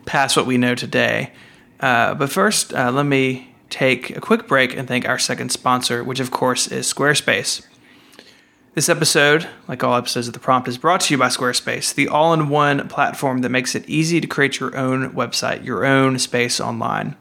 past 0.06 0.36
what 0.36 0.46
we 0.46 0.58
know 0.58 0.74
today? 0.74 1.32
Uh, 1.80 2.14
but 2.14 2.30
first, 2.30 2.72
uh, 2.74 2.90
let 2.90 3.06
me 3.06 3.54
take 3.68 4.10
a 4.16 4.20
quick 4.20 4.46
break 4.46 4.76
and 4.76 4.86
thank 4.86 5.08
our 5.08 5.18
second 5.18 5.50
sponsor, 5.50 6.04
which 6.04 6.20
of 6.20 6.30
course 6.30 6.68
is 6.68 6.92
Squarespace. 6.92 7.66
This 8.74 8.88
episode, 8.88 9.48
like 9.68 9.84
all 9.84 9.96
episodes 9.96 10.28
of 10.28 10.32
The 10.32 10.40
Prompt, 10.40 10.66
is 10.66 10.78
brought 10.78 11.02
to 11.02 11.14
you 11.14 11.18
by 11.18 11.28
Squarespace, 11.28 11.94
the 11.94 12.08
all 12.08 12.32
in 12.32 12.48
one 12.48 12.88
platform 12.88 13.42
that 13.42 13.50
makes 13.50 13.74
it 13.74 13.86
easy 13.86 14.18
to 14.20 14.26
create 14.26 14.60
your 14.60 14.74
own 14.76 15.10
website, 15.12 15.64
your 15.64 15.84
own 15.84 16.18
space 16.18 16.58
online. 16.58 17.16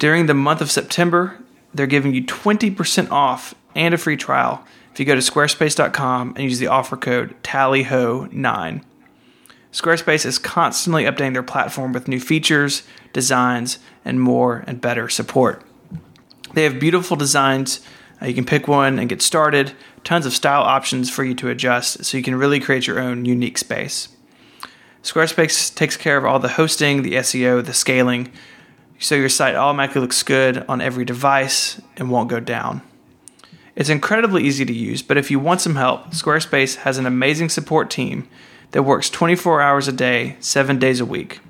During 0.00 0.24
the 0.24 0.34
month 0.34 0.62
of 0.62 0.70
September, 0.70 1.38
they're 1.74 1.86
giving 1.86 2.14
you 2.14 2.24
20% 2.24 3.10
off 3.10 3.54
and 3.74 3.92
a 3.92 3.98
free 3.98 4.16
trial 4.16 4.64
if 4.92 4.98
you 4.98 5.04
go 5.04 5.14
to 5.14 5.20
squarespace.com 5.20 6.30
and 6.30 6.42
use 6.42 6.58
the 6.58 6.68
offer 6.68 6.96
code 6.96 7.36
TALLYHO9. 7.42 8.82
Squarespace 9.70 10.24
is 10.24 10.38
constantly 10.38 11.04
updating 11.04 11.34
their 11.34 11.42
platform 11.42 11.92
with 11.92 12.08
new 12.08 12.18
features, 12.18 12.82
designs, 13.12 13.78
and 14.02 14.22
more 14.22 14.64
and 14.66 14.80
better 14.80 15.10
support. 15.10 15.62
They 16.54 16.64
have 16.64 16.80
beautiful 16.80 17.18
designs. 17.18 17.80
Uh, 18.22 18.26
you 18.26 18.34
can 18.34 18.46
pick 18.46 18.66
one 18.66 18.98
and 18.98 19.06
get 19.06 19.20
started. 19.20 19.72
Tons 20.02 20.24
of 20.24 20.32
style 20.32 20.62
options 20.62 21.10
for 21.10 21.24
you 21.24 21.34
to 21.34 21.50
adjust 21.50 22.06
so 22.06 22.16
you 22.16 22.24
can 22.24 22.36
really 22.36 22.58
create 22.58 22.86
your 22.86 22.98
own 22.98 23.26
unique 23.26 23.58
space. 23.58 24.08
Squarespace 25.02 25.74
takes 25.74 25.98
care 25.98 26.16
of 26.16 26.24
all 26.24 26.38
the 26.38 26.48
hosting, 26.48 27.02
the 27.02 27.12
SEO, 27.16 27.62
the 27.62 27.74
scaling, 27.74 28.32
so 29.00 29.14
your 29.14 29.30
site 29.30 29.56
automatically 29.56 30.02
looks 30.02 30.22
good 30.22 30.64
on 30.68 30.80
every 30.80 31.04
device 31.04 31.80
and 31.96 32.10
won't 32.10 32.28
go 32.28 32.38
down. 32.38 32.82
It's 33.74 33.88
incredibly 33.88 34.44
easy 34.44 34.64
to 34.66 34.72
use, 34.72 35.00
but 35.00 35.16
if 35.16 35.30
you 35.30 35.40
want 35.40 35.62
some 35.62 35.76
help, 35.76 36.10
Squarespace 36.10 36.76
has 36.76 36.98
an 36.98 37.06
amazing 37.06 37.48
support 37.48 37.90
team 37.90 38.28
that 38.72 38.82
works 38.82 39.08
24 39.08 39.62
hours 39.62 39.88
a 39.88 39.92
day, 39.92 40.36
7 40.40 40.78
days 40.78 41.00
a 41.00 41.06
week. 41.06 41.40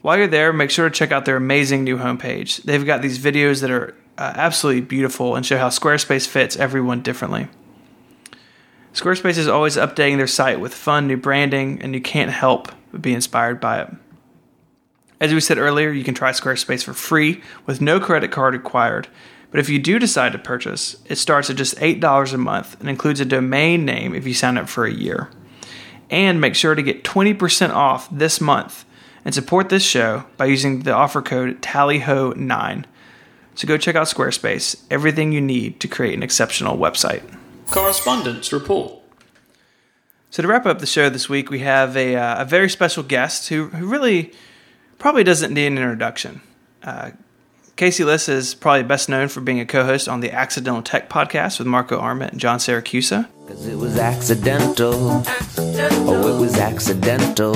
While 0.00 0.16
you're 0.16 0.26
there, 0.26 0.52
make 0.52 0.70
sure 0.70 0.88
to 0.88 0.94
check 0.94 1.12
out 1.12 1.26
their 1.26 1.36
amazing 1.36 1.84
new 1.84 1.98
homepage. 1.98 2.62
They've 2.62 2.86
got 2.86 3.02
these 3.02 3.18
videos 3.18 3.60
that 3.60 3.70
are 3.70 3.94
uh, 4.16 4.32
absolutely 4.34 4.80
beautiful 4.80 5.36
and 5.36 5.44
show 5.44 5.58
how 5.58 5.68
Squarespace 5.68 6.26
fits 6.26 6.56
everyone 6.56 7.02
differently. 7.02 7.48
Squarespace 8.94 9.36
is 9.36 9.46
always 9.46 9.76
updating 9.76 10.16
their 10.16 10.26
site 10.26 10.58
with 10.58 10.74
fun 10.74 11.06
new 11.06 11.18
branding, 11.18 11.82
and 11.82 11.94
you 11.94 12.00
can't 12.00 12.30
help 12.30 12.72
but 12.90 13.02
be 13.02 13.12
inspired 13.12 13.60
by 13.60 13.82
it. 13.82 13.94
As 15.20 15.34
we 15.34 15.40
said 15.40 15.58
earlier, 15.58 15.90
you 15.90 16.02
can 16.02 16.14
try 16.14 16.30
Squarespace 16.30 16.82
for 16.82 16.94
free 16.94 17.42
with 17.66 17.82
no 17.82 18.00
credit 18.00 18.30
card 18.30 18.54
required. 18.54 19.06
But 19.50 19.60
if 19.60 19.68
you 19.68 19.78
do 19.78 19.98
decide 19.98 20.32
to 20.32 20.38
purchase, 20.38 20.96
it 21.06 21.16
starts 21.16 21.50
at 21.50 21.56
just 21.56 21.76
$8 21.76 22.32
a 22.32 22.38
month 22.38 22.80
and 22.80 22.88
includes 22.88 23.20
a 23.20 23.24
domain 23.26 23.84
name 23.84 24.14
if 24.14 24.26
you 24.26 24.32
sign 24.32 24.56
up 24.56 24.68
for 24.68 24.86
a 24.86 24.92
year. 24.92 25.28
And 26.08 26.40
make 26.40 26.54
sure 26.54 26.74
to 26.74 26.82
get 26.82 27.04
20% 27.04 27.70
off 27.70 28.08
this 28.10 28.40
month 28.40 28.84
and 29.24 29.34
support 29.34 29.68
this 29.68 29.84
show 29.84 30.24
by 30.38 30.46
using 30.46 30.80
the 30.80 30.92
offer 30.92 31.20
code 31.20 31.60
TALLYHO9. 31.60 32.84
So 33.56 33.68
go 33.68 33.76
check 33.76 33.96
out 33.96 34.06
Squarespace, 34.06 34.82
everything 34.90 35.32
you 35.32 35.40
need 35.40 35.80
to 35.80 35.88
create 35.88 36.14
an 36.14 36.22
exceptional 36.22 36.78
website. 36.78 37.22
Correspondence 37.66 38.52
report. 38.52 38.94
So 40.30 40.42
to 40.42 40.48
wrap 40.48 40.64
up 40.64 40.78
the 40.78 40.86
show 40.86 41.10
this 41.10 41.28
week, 41.28 41.50
we 41.50 41.58
have 41.58 41.96
a, 41.96 42.16
uh, 42.16 42.42
a 42.42 42.44
very 42.44 42.70
special 42.70 43.02
guest 43.02 43.48
who, 43.48 43.66
who 43.66 43.86
really 43.86 44.32
probably 45.00 45.24
doesn't 45.24 45.52
need 45.52 45.66
an 45.66 45.78
introduction. 45.78 46.40
Uh, 46.84 47.10
Casey 47.74 48.04
Liss 48.04 48.28
is 48.28 48.54
probably 48.54 48.82
best 48.82 49.08
known 49.08 49.28
for 49.28 49.40
being 49.40 49.58
a 49.58 49.66
co-host 49.66 50.06
on 50.06 50.20
the 50.20 50.30
Accidental 50.30 50.82
Tech 50.82 51.08
podcast 51.08 51.58
with 51.58 51.66
Marco 51.66 51.98
Arment 51.98 52.32
and 52.32 52.40
John 52.40 52.58
Siracusa. 52.58 53.26
Cause 53.48 53.66
it 53.66 53.76
was 53.76 53.96
accidental. 53.98 55.22
Oh, 55.56 56.36
it 56.36 56.40
was 56.40 56.56
accidental. 56.58 57.54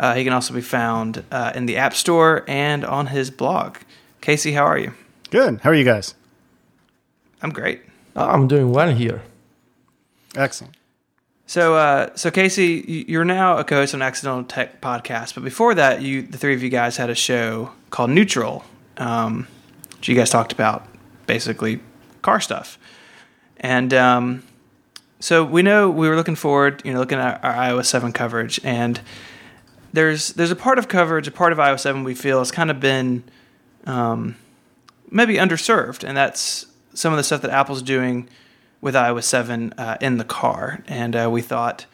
Uh, 0.00 0.14
he 0.14 0.24
can 0.24 0.32
also 0.32 0.54
be 0.54 0.62
found 0.62 1.22
uh, 1.30 1.52
in 1.54 1.66
the 1.66 1.76
App 1.76 1.94
Store 1.94 2.44
and 2.48 2.84
on 2.84 3.08
his 3.08 3.30
blog. 3.30 3.76
Casey, 4.20 4.52
how 4.52 4.64
are 4.64 4.78
you? 4.78 4.94
Good. 5.30 5.60
How 5.60 5.70
are 5.70 5.74
you 5.74 5.84
guys? 5.84 6.14
I'm 7.42 7.50
great. 7.50 7.82
I'm 8.16 8.48
doing 8.48 8.72
well 8.72 8.90
here. 8.90 9.22
Excellent. 10.34 10.74
So, 11.46 11.76
uh, 11.76 12.16
so 12.16 12.30
Casey, 12.30 13.04
you're 13.06 13.24
now 13.24 13.58
a 13.58 13.64
co-host 13.64 13.94
on 13.94 14.00
Accidental 14.00 14.44
Tech 14.44 14.80
podcast, 14.80 15.34
but 15.34 15.44
before 15.44 15.74
that, 15.74 16.00
you 16.00 16.22
the 16.22 16.38
three 16.38 16.54
of 16.54 16.62
you 16.62 16.70
guys 16.70 16.96
had 16.96 17.10
a 17.10 17.14
show 17.14 17.72
called 17.90 18.10
Neutral, 18.10 18.64
um, 18.96 19.46
which 19.96 20.08
you 20.08 20.14
guys 20.14 20.30
talked 20.30 20.52
about 20.52 20.86
basically 21.26 21.80
car 22.22 22.40
stuff, 22.40 22.78
and 23.58 23.92
um, 23.92 24.42
so 25.20 25.44
we 25.44 25.60
know 25.60 25.90
we 25.90 26.08
were 26.08 26.16
looking 26.16 26.34
forward, 26.34 26.80
you 26.82 26.94
know, 26.94 26.98
looking 26.98 27.18
at 27.18 27.44
our 27.44 27.52
iOS 27.52 27.86
seven 27.86 28.10
coverage, 28.10 28.58
and 28.64 29.00
there's 29.92 30.32
there's 30.32 30.50
a 30.50 30.56
part 30.56 30.78
of 30.78 30.88
coverage, 30.88 31.28
a 31.28 31.30
part 31.30 31.52
of 31.52 31.58
iOS 31.58 31.80
seven 31.80 32.04
we 32.04 32.14
feel 32.14 32.38
has 32.38 32.50
kind 32.50 32.70
of 32.70 32.80
been 32.80 33.22
um, 33.86 34.36
maybe 35.10 35.34
underserved, 35.34 36.04
and 36.04 36.16
that's 36.16 36.66
some 36.94 37.12
of 37.12 37.18
the 37.18 37.22
stuff 37.22 37.42
that 37.42 37.50
Apple's 37.50 37.82
doing 37.82 38.28
with 38.84 38.94
iOS 38.94 39.24
7 39.24 39.72
uh, 39.78 39.96
in 40.02 40.18
the 40.18 40.24
car. 40.24 40.84
And 40.86 41.16
uh, 41.16 41.30
we 41.32 41.40
thought, 41.40 41.86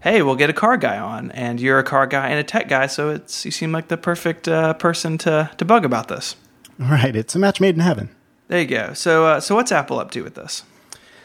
hey, 0.00 0.22
we'll 0.22 0.34
get 0.34 0.48
a 0.48 0.54
car 0.54 0.78
guy 0.78 0.98
on. 0.98 1.30
And 1.32 1.60
you're 1.60 1.78
a 1.78 1.84
car 1.84 2.06
guy 2.06 2.28
and 2.28 2.40
a 2.40 2.42
tech 2.42 2.68
guy, 2.68 2.86
so 2.86 3.10
it's 3.10 3.44
you 3.44 3.50
seem 3.50 3.70
like 3.70 3.88
the 3.88 3.98
perfect 3.98 4.48
uh, 4.48 4.72
person 4.72 5.18
to, 5.18 5.50
to 5.58 5.64
bug 5.66 5.84
about 5.84 6.08
this. 6.08 6.36
Right. 6.78 7.14
It's 7.14 7.34
a 7.34 7.38
match 7.38 7.60
made 7.60 7.74
in 7.74 7.82
heaven. 7.82 8.08
There 8.48 8.62
you 8.62 8.66
go. 8.66 8.94
So, 8.94 9.26
uh, 9.26 9.40
so 9.40 9.56
what's 9.56 9.70
Apple 9.70 9.98
up 9.98 10.10
to 10.12 10.22
with 10.22 10.36
this? 10.36 10.62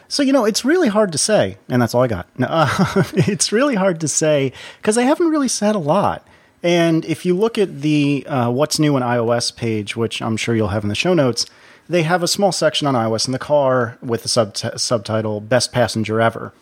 So, 0.08 0.22
you 0.22 0.30
know, 0.30 0.44
it's 0.44 0.62
really 0.62 0.88
hard 0.88 1.10
to 1.12 1.18
say, 1.18 1.56
and 1.70 1.80
that's 1.80 1.94
all 1.94 2.02
I 2.02 2.06
got. 2.06 2.28
No, 2.38 2.46
uh, 2.50 3.04
it's 3.14 3.50
really 3.50 3.76
hard 3.76 4.02
to 4.02 4.08
say 4.08 4.52
because 4.76 4.94
they 4.94 5.06
haven't 5.06 5.30
really 5.30 5.48
said 5.48 5.74
a 5.74 5.78
lot. 5.78 6.28
And 6.62 7.02
if 7.06 7.24
you 7.24 7.34
look 7.34 7.56
at 7.56 7.80
the 7.80 8.26
uh, 8.26 8.50
What's 8.50 8.78
New 8.78 8.94
in 8.98 9.02
iOS 9.02 9.56
page, 9.56 9.96
which 9.96 10.20
I'm 10.20 10.36
sure 10.36 10.54
you'll 10.54 10.68
have 10.68 10.82
in 10.82 10.90
the 10.90 10.94
show 10.94 11.14
notes, 11.14 11.46
they 11.88 12.02
have 12.02 12.22
a 12.22 12.28
small 12.28 12.52
section 12.52 12.86
on 12.86 12.94
iOS 12.94 13.26
in 13.26 13.32
the 13.32 13.38
car 13.38 13.98
with 14.02 14.22
the 14.22 14.28
sub- 14.28 14.56
subtitle 14.56 15.40
Best 15.40 15.72
Passenger 15.72 16.20
Ever. 16.20 16.52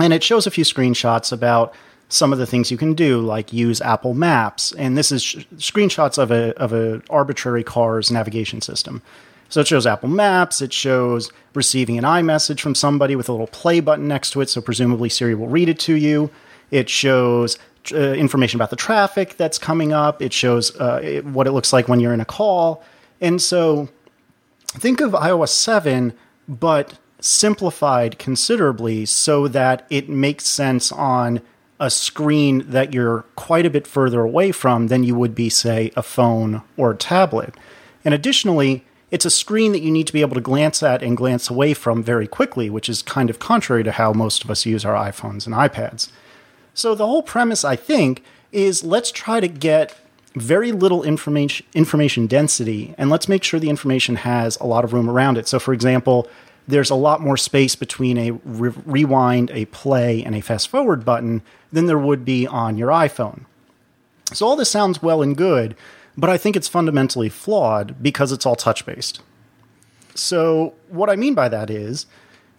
And 0.00 0.12
it 0.12 0.22
shows 0.22 0.46
a 0.46 0.50
few 0.50 0.64
screenshots 0.64 1.32
about 1.32 1.74
some 2.08 2.32
of 2.32 2.38
the 2.38 2.46
things 2.46 2.70
you 2.70 2.76
can 2.76 2.94
do, 2.94 3.20
like 3.20 3.52
use 3.52 3.80
Apple 3.80 4.14
Maps. 4.14 4.72
And 4.72 4.96
this 4.98 5.10
is 5.10 5.22
sh- 5.22 5.44
screenshots 5.56 6.18
of 6.18 6.30
a, 6.30 6.56
of 6.58 6.72
a 6.72 7.02
arbitrary 7.08 7.64
car's 7.64 8.10
navigation 8.10 8.60
system. 8.60 9.02
So 9.48 9.60
it 9.60 9.68
shows 9.68 9.86
Apple 9.86 10.08
Maps, 10.08 10.60
it 10.60 10.72
shows 10.72 11.30
receiving 11.54 11.96
an 11.96 12.04
iMessage 12.04 12.60
from 12.60 12.74
somebody 12.74 13.14
with 13.14 13.28
a 13.28 13.32
little 13.32 13.46
play 13.46 13.80
button 13.80 14.08
next 14.08 14.32
to 14.32 14.40
it, 14.40 14.50
so 14.50 14.60
presumably 14.60 15.08
Siri 15.08 15.34
will 15.34 15.48
read 15.48 15.68
it 15.68 15.78
to 15.80 15.94
you. 15.94 16.30
It 16.70 16.88
shows 16.88 17.58
uh, 17.92 17.98
information 18.14 18.58
about 18.58 18.70
the 18.70 18.76
traffic 18.76 19.36
that's 19.36 19.58
coming 19.58 19.92
up. 19.92 20.20
It 20.20 20.32
shows 20.32 20.74
uh, 20.80 21.00
it, 21.02 21.24
what 21.24 21.46
it 21.46 21.52
looks 21.52 21.72
like 21.72 21.88
when 21.88 22.00
you're 22.00 22.14
in 22.14 22.20
a 22.20 22.24
call. 22.24 22.82
And 23.20 23.40
so 23.40 23.88
think 24.78 25.00
of 25.00 25.12
iOS 25.12 25.48
7, 25.48 26.14
but 26.48 26.98
simplified 27.20 28.18
considerably 28.18 29.06
so 29.06 29.48
that 29.48 29.86
it 29.88 30.08
makes 30.08 30.46
sense 30.46 30.92
on 30.92 31.40
a 31.80 31.90
screen 31.90 32.64
that 32.68 32.92
you're 32.92 33.24
quite 33.34 33.66
a 33.66 33.70
bit 33.70 33.86
further 33.86 34.20
away 34.20 34.52
from 34.52 34.88
than 34.88 35.04
you 35.04 35.14
would 35.14 35.34
be, 35.34 35.48
say, 35.48 35.90
a 35.96 36.02
phone 36.02 36.62
or 36.76 36.92
a 36.92 36.96
tablet. 36.96 37.54
And 38.04 38.14
additionally, 38.14 38.84
it's 39.10 39.24
a 39.24 39.30
screen 39.30 39.72
that 39.72 39.82
you 39.82 39.90
need 39.90 40.06
to 40.06 40.12
be 40.12 40.20
able 40.20 40.34
to 40.34 40.40
glance 40.40 40.82
at 40.82 41.02
and 41.02 41.16
glance 41.16 41.48
away 41.48 41.74
from 41.74 42.02
very 42.02 42.26
quickly, 42.26 42.68
which 42.68 42.88
is 42.88 43.02
kind 43.02 43.30
of 43.30 43.38
contrary 43.38 43.84
to 43.84 43.92
how 43.92 44.12
most 44.12 44.44
of 44.44 44.50
us 44.50 44.66
use 44.66 44.84
our 44.84 44.94
iPhones 44.94 45.46
and 45.46 45.54
iPads. 45.54 46.10
So 46.74 46.94
the 46.94 47.06
whole 47.06 47.22
premise, 47.22 47.64
I 47.64 47.76
think, 47.76 48.22
is 48.52 48.84
let's 48.84 49.10
try 49.10 49.40
to 49.40 49.48
get 49.48 49.96
very 50.34 50.72
little 50.72 51.02
information 51.04 51.64
information 51.74 52.26
density 52.26 52.94
and 52.98 53.08
let's 53.08 53.28
make 53.28 53.44
sure 53.44 53.60
the 53.60 53.70
information 53.70 54.16
has 54.16 54.56
a 54.56 54.66
lot 54.66 54.84
of 54.84 54.92
room 54.92 55.08
around 55.08 55.38
it. 55.38 55.46
So 55.46 55.58
for 55.58 55.72
example, 55.72 56.28
there's 56.66 56.90
a 56.90 56.94
lot 56.94 57.20
more 57.20 57.36
space 57.36 57.74
between 57.74 58.18
a 58.18 58.30
re- 58.32 58.72
rewind, 58.84 59.50
a 59.52 59.66
play, 59.66 60.24
and 60.24 60.34
a 60.34 60.40
fast 60.40 60.68
forward 60.68 61.04
button 61.04 61.42
than 61.72 61.86
there 61.86 61.98
would 61.98 62.24
be 62.24 62.46
on 62.46 62.76
your 62.76 62.88
iPhone. 62.88 63.44
So 64.32 64.46
all 64.46 64.56
this 64.56 64.70
sounds 64.70 65.02
well 65.02 65.22
and 65.22 65.36
good, 65.36 65.76
but 66.16 66.30
I 66.30 66.38
think 66.38 66.56
it's 66.56 66.68
fundamentally 66.68 67.28
flawed 67.28 68.02
because 68.02 68.32
it's 68.32 68.46
all 68.46 68.56
touch 68.56 68.86
based. 68.86 69.20
So 70.14 70.74
what 70.88 71.10
I 71.10 71.16
mean 71.16 71.34
by 71.34 71.48
that 71.48 71.70
is 71.70 72.06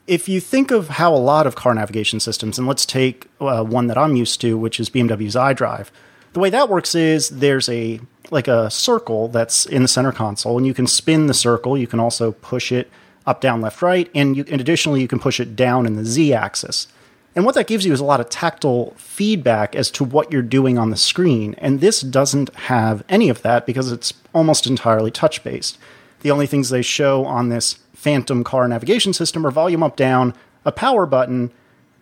if 0.07 0.30
you 0.30 0.39
think 0.39 0.71
of 0.71 0.89
how 0.89 1.13
a 1.13 1.17
lot 1.17 1.47
of 1.47 1.55
car 1.55 1.73
navigation 1.73 2.19
systems, 2.19 2.59
and 2.59 2.67
let's 2.67 2.86
take 2.86 3.28
uh, 3.41 3.63
one 3.63 3.88
that 3.88 3.97
I'm 3.97 4.15
used 4.15 4.39
to, 4.41 4.57
which 4.57 4.80
is 4.80 4.89
BMW's 4.89 5.36
iDrive, 5.36 5.89
the 6.36 6.42
way 6.42 6.50
that 6.50 6.68
works 6.68 6.96
is 6.96 7.30
there's 7.30 7.70
a 7.70 8.02
like 8.30 8.50
a 8.50 8.70
circle 8.70 9.30
that's 9.30 9.66
in 9.66 9.84
the 9.84 9.88
center 9.88 10.12
console, 10.12 10.58
and 10.58 10.68
you 10.68 10.74
can 10.74 10.86
spin 10.86 11.28
the 11.28 11.34
circle. 11.34 11.78
You 11.78 11.88
can 11.88 12.00
also 12.00 12.34
push 12.34 12.74
it 12.74 12.92
up, 13.26 13.40
down, 13.40 13.62
left, 13.62 13.82
right, 13.82 14.12
and, 14.14 14.36
you, 14.36 14.44
and 14.50 14.60
additionally 14.60 15.00
you 15.00 15.08
can 15.08 15.20
push 15.20 15.40
it 15.40 15.56
down 15.56 15.86
in 15.86 15.96
the 15.96 16.04
z-axis. 16.04 16.90
And 17.36 17.46
what 17.46 17.56
that 17.56 17.68
gives 17.68 17.86
you 17.86 17.94
is 17.94 18.02
a 18.02 18.06
lot 18.06 18.20
of 18.20 18.30
tactile 18.30 18.94
feedback 18.98 19.76
as 19.76 19.90
to 19.92 20.04
what 20.04 20.30
you're 20.30 20.42
doing 20.42 20.78
on 20.78 20.90
the 20.90 20.98
screen. 20.98 21.56
And 21.58 21.80
this 21.80 22.02
doesn't 22.02 22.54
have 22.56 23.04
any 23.08 23.30
of 23.30 23.42
that 23.44 23.66
because 23.66 23.92
it's 23.92 24.14
almost 24.34 24.68
entirely 24.68 25.12
touch 25.12 25.42
based. 25.42 25.78
The 26.20 26.32
only 26.32 26.48
things 26.48 26.70
they 26.70 26.82
show 26.82 27.24
on 27.26 27.48
this 27.48 27.80
Phantom 27.94 28.44
car 28.44 28.68
navigation 28.68 29.14
system 29.14 29.48
are 29.48 29.52
volume 29.52 29.84
up 29.84 29.96
down, 29.96 30.34
a 30.66 30.72
power 30.72 31.06
button, 31.06 31.52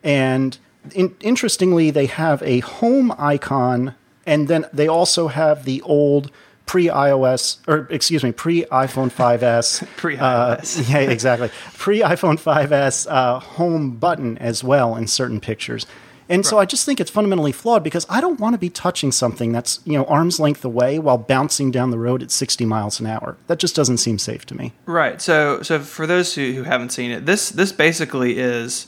and 0.03 0.57
in- 0.95 1.15
interestingly, 1.21 1.91
they 1.91 2.07
have 2.07 2.41
a 2.41 2.59
home 2.61 3.13
icon, 3.19 3.95
and 4.25 4.47
then 4.47 4.65
they 4.73 4.87
also 4.87 5.27
have 5.27 5.65
the 5.65 5.81
old 5.81 6.31
pre 6.65 6.87
iOS, 6.87 7.57
or 7.67 7.87
excuse 7.89 8.23
me, 8.23 8.31
pre 8.31 8.63
iPhone 8.65 9.11
5S. 9.11 9.87
Pre-iOS. 9.97 10.79
Uh, 10.79 10.83
yeah, 10.91 11.09
exactly. 11.09 11.49
Pre 11.77 11.99
iPhone 11.99 12.39
5S 12.39 13.07
uh, 13.09 13.39
home 13.39 13.97
button 13.97 14.37
as 14.37 14.63
well 14.63 14.95
in 14.95 15.07
certain 15.07 15.39
pictures. 15.39 15.85
And 16.29 16.45
so 16.45 16.57
I 16.57 16.65
just 16.65 16.85
think 16.85 16.99
it's 16.99 17.11
fundamentally 17.11 17.51
flawed 17.51 17.83
because 17.83 18.05
I 18.09 18.21
don't 18.21 18.39
want 18.39 18.53
to 18.53 18.57
be 18.57 18.69
touching 18.69 19.11
something 19.11 19.51
that's, 19.51 19.81
you 19.85 19.93
know, 19.93 20.05
arm's 20.05 20.39
length 20.39 20.63
away 20.63 20.97
while 20.97 21.17
bouncing 21.17 21.69
down 21.69 21.91
the 21.91 21.99
road 21.99 22.23
at 22.23 22.31
60 22.31 22.65
miles 22.65 22.99
an 22.99 23.07
hour. 23.07 23.37
That 23.47 23.59
just 23.59 23.75
doesn't 23.75 23.97
seem 23.97 24.17
safe 24.17 24.45
to 24.47 24.55
me. 24.55 24.73
Right. 24.85 25.21
So, 25.21 25.61
so 25.61 25.79
for 25.79 26.07
those 26.07 26.33
who, 26.33 26.53
who 26.53 26.63
haven't 26.63 26.89
seen 26.91 27.11
it, 27.11 27.25
this 27.25 27.49
this 27.49 27.71
basically 27.71 28.39
is. 28.39 28.87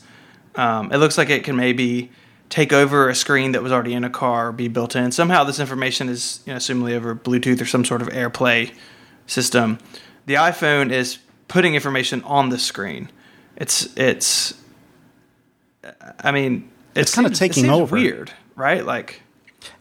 Um, 0.55 0.91
it 0.93 0.97
looks 0.97 1.17
like 1.17 1.29
it 1.29 1.43
can 1.43 1.57
maybe 1.57 2.09
take 2.49 2.71
over 2.73 3.09
a 3.09 3.15
screen 3.15 3.51
that 3.53 3.63
was 3.63 3.71
already 3.71 3.93
in 3.93 4.03
a 4.03 4.09
car, 4.09 4.51
be 4.51 4.67
built 4.67 4.95
in. 4.95 5.11
Somehow, 5.11 5.43
this 5.43 5.59
information 5.59 6.09
is, 6.09 6.41
you 6.45 6.53
know, 6.53 6.57
assumably 6.57 6.93
over 6.93 7.15
Bluetooth 7.15 7.61
or 7.61 7.65
some 7.65 7.83
sort 7.85 8.01
of 8.01 8.07
AirPlay 8.09 8.71
system. 9.27 9.79
The 10.25 10.35
iPhone 10.35 10.91
is 10.91 11.17
putting 11.47 11.75
information 11.75 12.21
on 12.23 12.49
the 12.49 12.57
screen. 12.59 13.09
It's 13.55 13.87
it's. 13.97 14.53
I 16.19 16.31
mean, 16.31 16.69
It's 16.95 17.13
kinda 17.13 17.29
seems- 17.29 17.39
it 17.41 17.53
taking 17.53 17.69
over. 17.69 17.95
Weird, 17.95 18.31
right? 18.55 18.85
Like. 18.85 19.21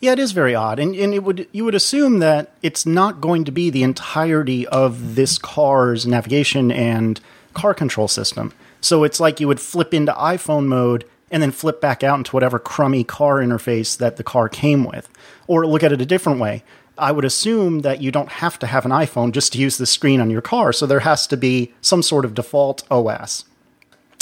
Yeah, 0.01 0.13
it 0.13 0.19
is 0.19 0.33
very 0.33 0.55
odd, 0.55 0.79
and 0.79 0.95
and 0.95 1.13
it 1.13 1.23
would 1.25 1.47
you 1.53 1.65
would 1.67 1.75
assume 1.75 2.19
that 2.21 2.53
it's 2.63 2.87
not 2.87 3.21
going 3.21 3.45
to 3.45 3.53
be 3.53 3.69
the 3.69 3.83
entirety 3.83 4.67
of 4.69 5.15
this 5.15 5.37
car's 5.37 6.07
navigation 6.07 6.71
and 6.73 7.21
car 7.53 7.75
control 7.75 8.09
system. 8.09 8.53
So 8.81 9.05
it's 9.05 9.21
like 9.21 9.41
you 9.41 9.49
would 9.49 9.61
flip 9.61 9.93
into 9.93 10.13
iPhone 10.13 10.67
mode 10.67 11.05
and 11.35 11.43
then 11.43 11.51
flip 11.51 11.81
back 11.81 12.05
out 12.05 12.17
into 12.17 12.31
whatever 12.31 12.61
crummy 12.61 13.03
car 13.03 13.39
interface 13.39 13.99
that 13.99 14.17
the 14.19 14.23
car 14.23 14.49
came 14.49 14.85
with. 14.85 15.09
Or 15.49 15.67
look 15.67 15.83
at 15.83 15.91
it 15.91 16.01
a 16.01 16.07
different 16.07 16.39
way. 16.39 16.63
I 16.97 17.11
would 17.11 17.25
assume 17.25 17.81
that 17.81 18.01
you 18.01 18.13
don't 18.13 18.29
have 18.29 18.57
to 18.61 18.69
have 18.69 18.85
an 18.85 18.93
iPhone 18.93 19.33
just 19.33 19.53
to 19.53 19.59
use 19.59 19.77
the 19.77 19.85
screen 19.85 20.21
on 20.21 20.31
your 20.31 20.41
car, 20.41 20.73
so 20.73 20.87
there 20.87 21.01
has 21.01 21.27
to 21.27 21.37
be 21.37 21.75
some 21.81 22.05
sort 22.05 22.25
of 22.25 22.35
default 22.35 22.85
OS. 22.89 23.47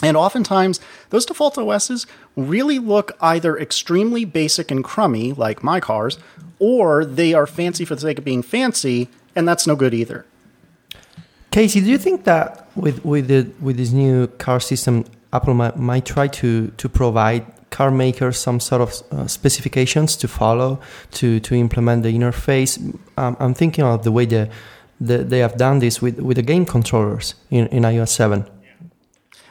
And 0.02 0.16
oftentimes, 0.16 0.80
those 1.10 1.26
default 1.26 1.58
OSs 1.58 2.06
really 2.34 2.78
look 2.78 3.12
either 3.20 3.58
extremely 3.58 4.24
basic 4.24 4.70
and 4.70 4.82
crummy, 4.82 5.34
like 5.34 5.62
my 5.62 5.80
cars, 5.80 6.18
or 6.58 7.04
they 7.04 7.34
are 7.34 7.46
fancy 7.46 7.84
for 7.84 7.94
the 7.94 8.00
sake 8.00 8.20
of 8.20 8.24
being 8.24 8.42
fancy, 8.42 9.10
and 9.36 9.46
that's 9.46 9.66
no 9.66 9.76
good 9.76 9.92
either. 9.92 10.24
Casey, 11.50 11.82
do 11.82 11.90
you 11.90 11.98
think 11.98 12.24
that 12.24 12.70
with 12.74 13.04
with 13.04 13.28
the 13.28 13.50
with 13.60 13.76
this 13.76 13.92
new 13.92 14.28
car 14.38 14.60
system, 14.60 15.04
Apple 15.32 15.54
might, 15.54 15.76
might 15.76 16.04
try 16.04 16.28
to 16.28 16.68
to 16.68 16.88
provide 16.88 17.46
car 17.70 17.90
makers 17.90 18.38
some 18.38 18.60
sort 18.60 18.82
of 18.82 19.02
uh, 19.10 19.26
specifications 19.26 20.16
to 20.16 20.28
follow 20.28 20.78
to 21.12 21.40
to 21.40 21.54
implement 21.54 22.02
the 22.02 22.12
interface? 22.12 22.78
Um, 23.16 23.36
I'm 23.40 23.54
thinking 23.54 23.84
of 23.84 24.04
the 24.04 24.12
way 24.12 24.26
the, 24.26 24.50
the 25.00 25.18
they 25.18 25.38
have 25.38 25.56
done 25.56 25.78
this 25.80 26.00
with 26.02 26.20
with 26.20 26.36
the 26.36 26.42
game 26.42 26.66
controllers 26.66 27.34
in, 27.50 27.66
in 27.68 27.82
iOS 27.82 28.08
seven. 28.08 28.46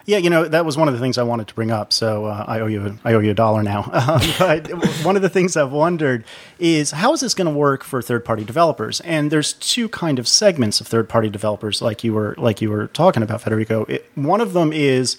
Yeah, 0.05 0.17
you 0.17 0.29
know 0.29 0.47
that 0.47 0.65
was 0.65 0.77
one 0.77 0.87
of 0.87 0.93
the 0.93 0.99
things 0.99 1.17
I 1.17 1.23
wanted 1.23 1.47
to 1.47 1.53
bring 1.53 1.71
up. 1.71 1.93
So 1.93 2.25
uh, 2.25 2.45
I 2.47 2.59
owe 2.59 2.65
you, 2.65 2.97
I 3.05 3.13
owe 3.13 3.19
you 3.19 3.31
a 3.31 3.35
dollar 3.35 3.63
now. 3.63 3.89
Um, 4.01 4.19
but 4.39 4.67
one 5.03 5.15
of 5.15 5.21
the 5.21 5.29
things 5.29 5.55
I've 5.55 5.71
wondered 5.71 6.25
is 6.57 6.91
how 6.91 7.13
is 7.13 7.21
this 7.21 7.35
going 7.35 7.45
to 7.51 7.53
work 7.53 7.83
for 7.83 8.01
third-party 8.01 8.43
developers? 8.43 8.99
And 9.01 9.31
there's 9.31 9.53
two 9.53 9.87
kind 9.89 10.17
of 10.17 10.27
segments 10.27 10.81
of 10.81 10.87
third-party 10.87 11.29
developers, 11.29 11.81
like 11.83 12.03
you 12.03 12.13
were, 12.13 12.33
like 12.37 12.61
you 12.61 12.71
were 12.71 12.87
talking 12.87 13.21
about, 13.21 13.41
Federico. 13.41 13.85
It, 13.85 14.09
one 14.15 14.41
of 14.41 14.53
them 14.53 14.73
is 14.73 15.17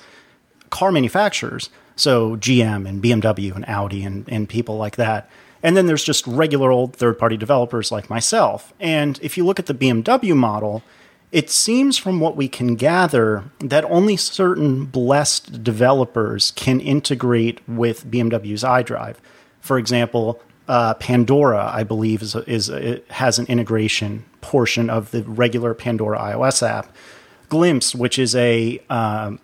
car 0.73 0.91
manufacturers, 0.91 1.71
so 1.95 2.37
GM 2.37 2.89
and 2.89 3.01
BMW 3.01 3.55
and 3.55 3.65
Audi 3.69 4.03
and, 4.03 4.29
and 4.29 4.49
people 4.49 4.77
like 4.77 4.97
that. 4.97 5.31
And 5.63 5.77
then 5.77 5.87
there's 5.87 6.03
just 6.03 6.27
regular 6.27 6.73
old 6.73 6.97
third 6.97 7.19
party 7.19 7.37
developers 7.37 7.93
like 7.93 8.11
myself. 8.11 8.73
And 8.81 9.21
if 9.23 9.37
you 9.37 9.45
look 9.45 9.61
at 9.61 9.67
the 9.67 9.75
BMW 9.75 10.35
model, 10.35 10.83
it 11.31 11.51
seems 11.51 11.99
from 11.99 12.21
what 12.21 12.37
we 12.37 12.49
can 12.49 12.75
gather 12.75 13.45
that 13.61 13.85
only 13.85 14.17
certain 14.17 14.87
blessed 14.87 15.63
developers 15.63 16.51
can 16.53 16.81
integrate 16.81 17.67
with 17.69 18.11
BMW's 18.11 18.65
iDrive. 18.65 19.17
For 19.61 19.79
example, 19.79 20.43
uh, 20.69 20.95
Pandora, 20.95 21.71
I 21.73 21.85
believe, 21.85 22.23
is, 22.23 22.35
is 22.35 22.73
has 23.11 23.39
an 23.39 23.47
integration 23.47 24.25
portion 24.41 24.91
of 24.91 25.11
the 25.11 25.23
regular 25.23 25.75
Pandora 25.75 26.19
iOS 26.19 26.67
app. 26.67 26.95
Glimpse, 27.49 27.95
which 27.95 28.19
is 28.19 28.35
a 28.35 28.81
um, 28.89 29.39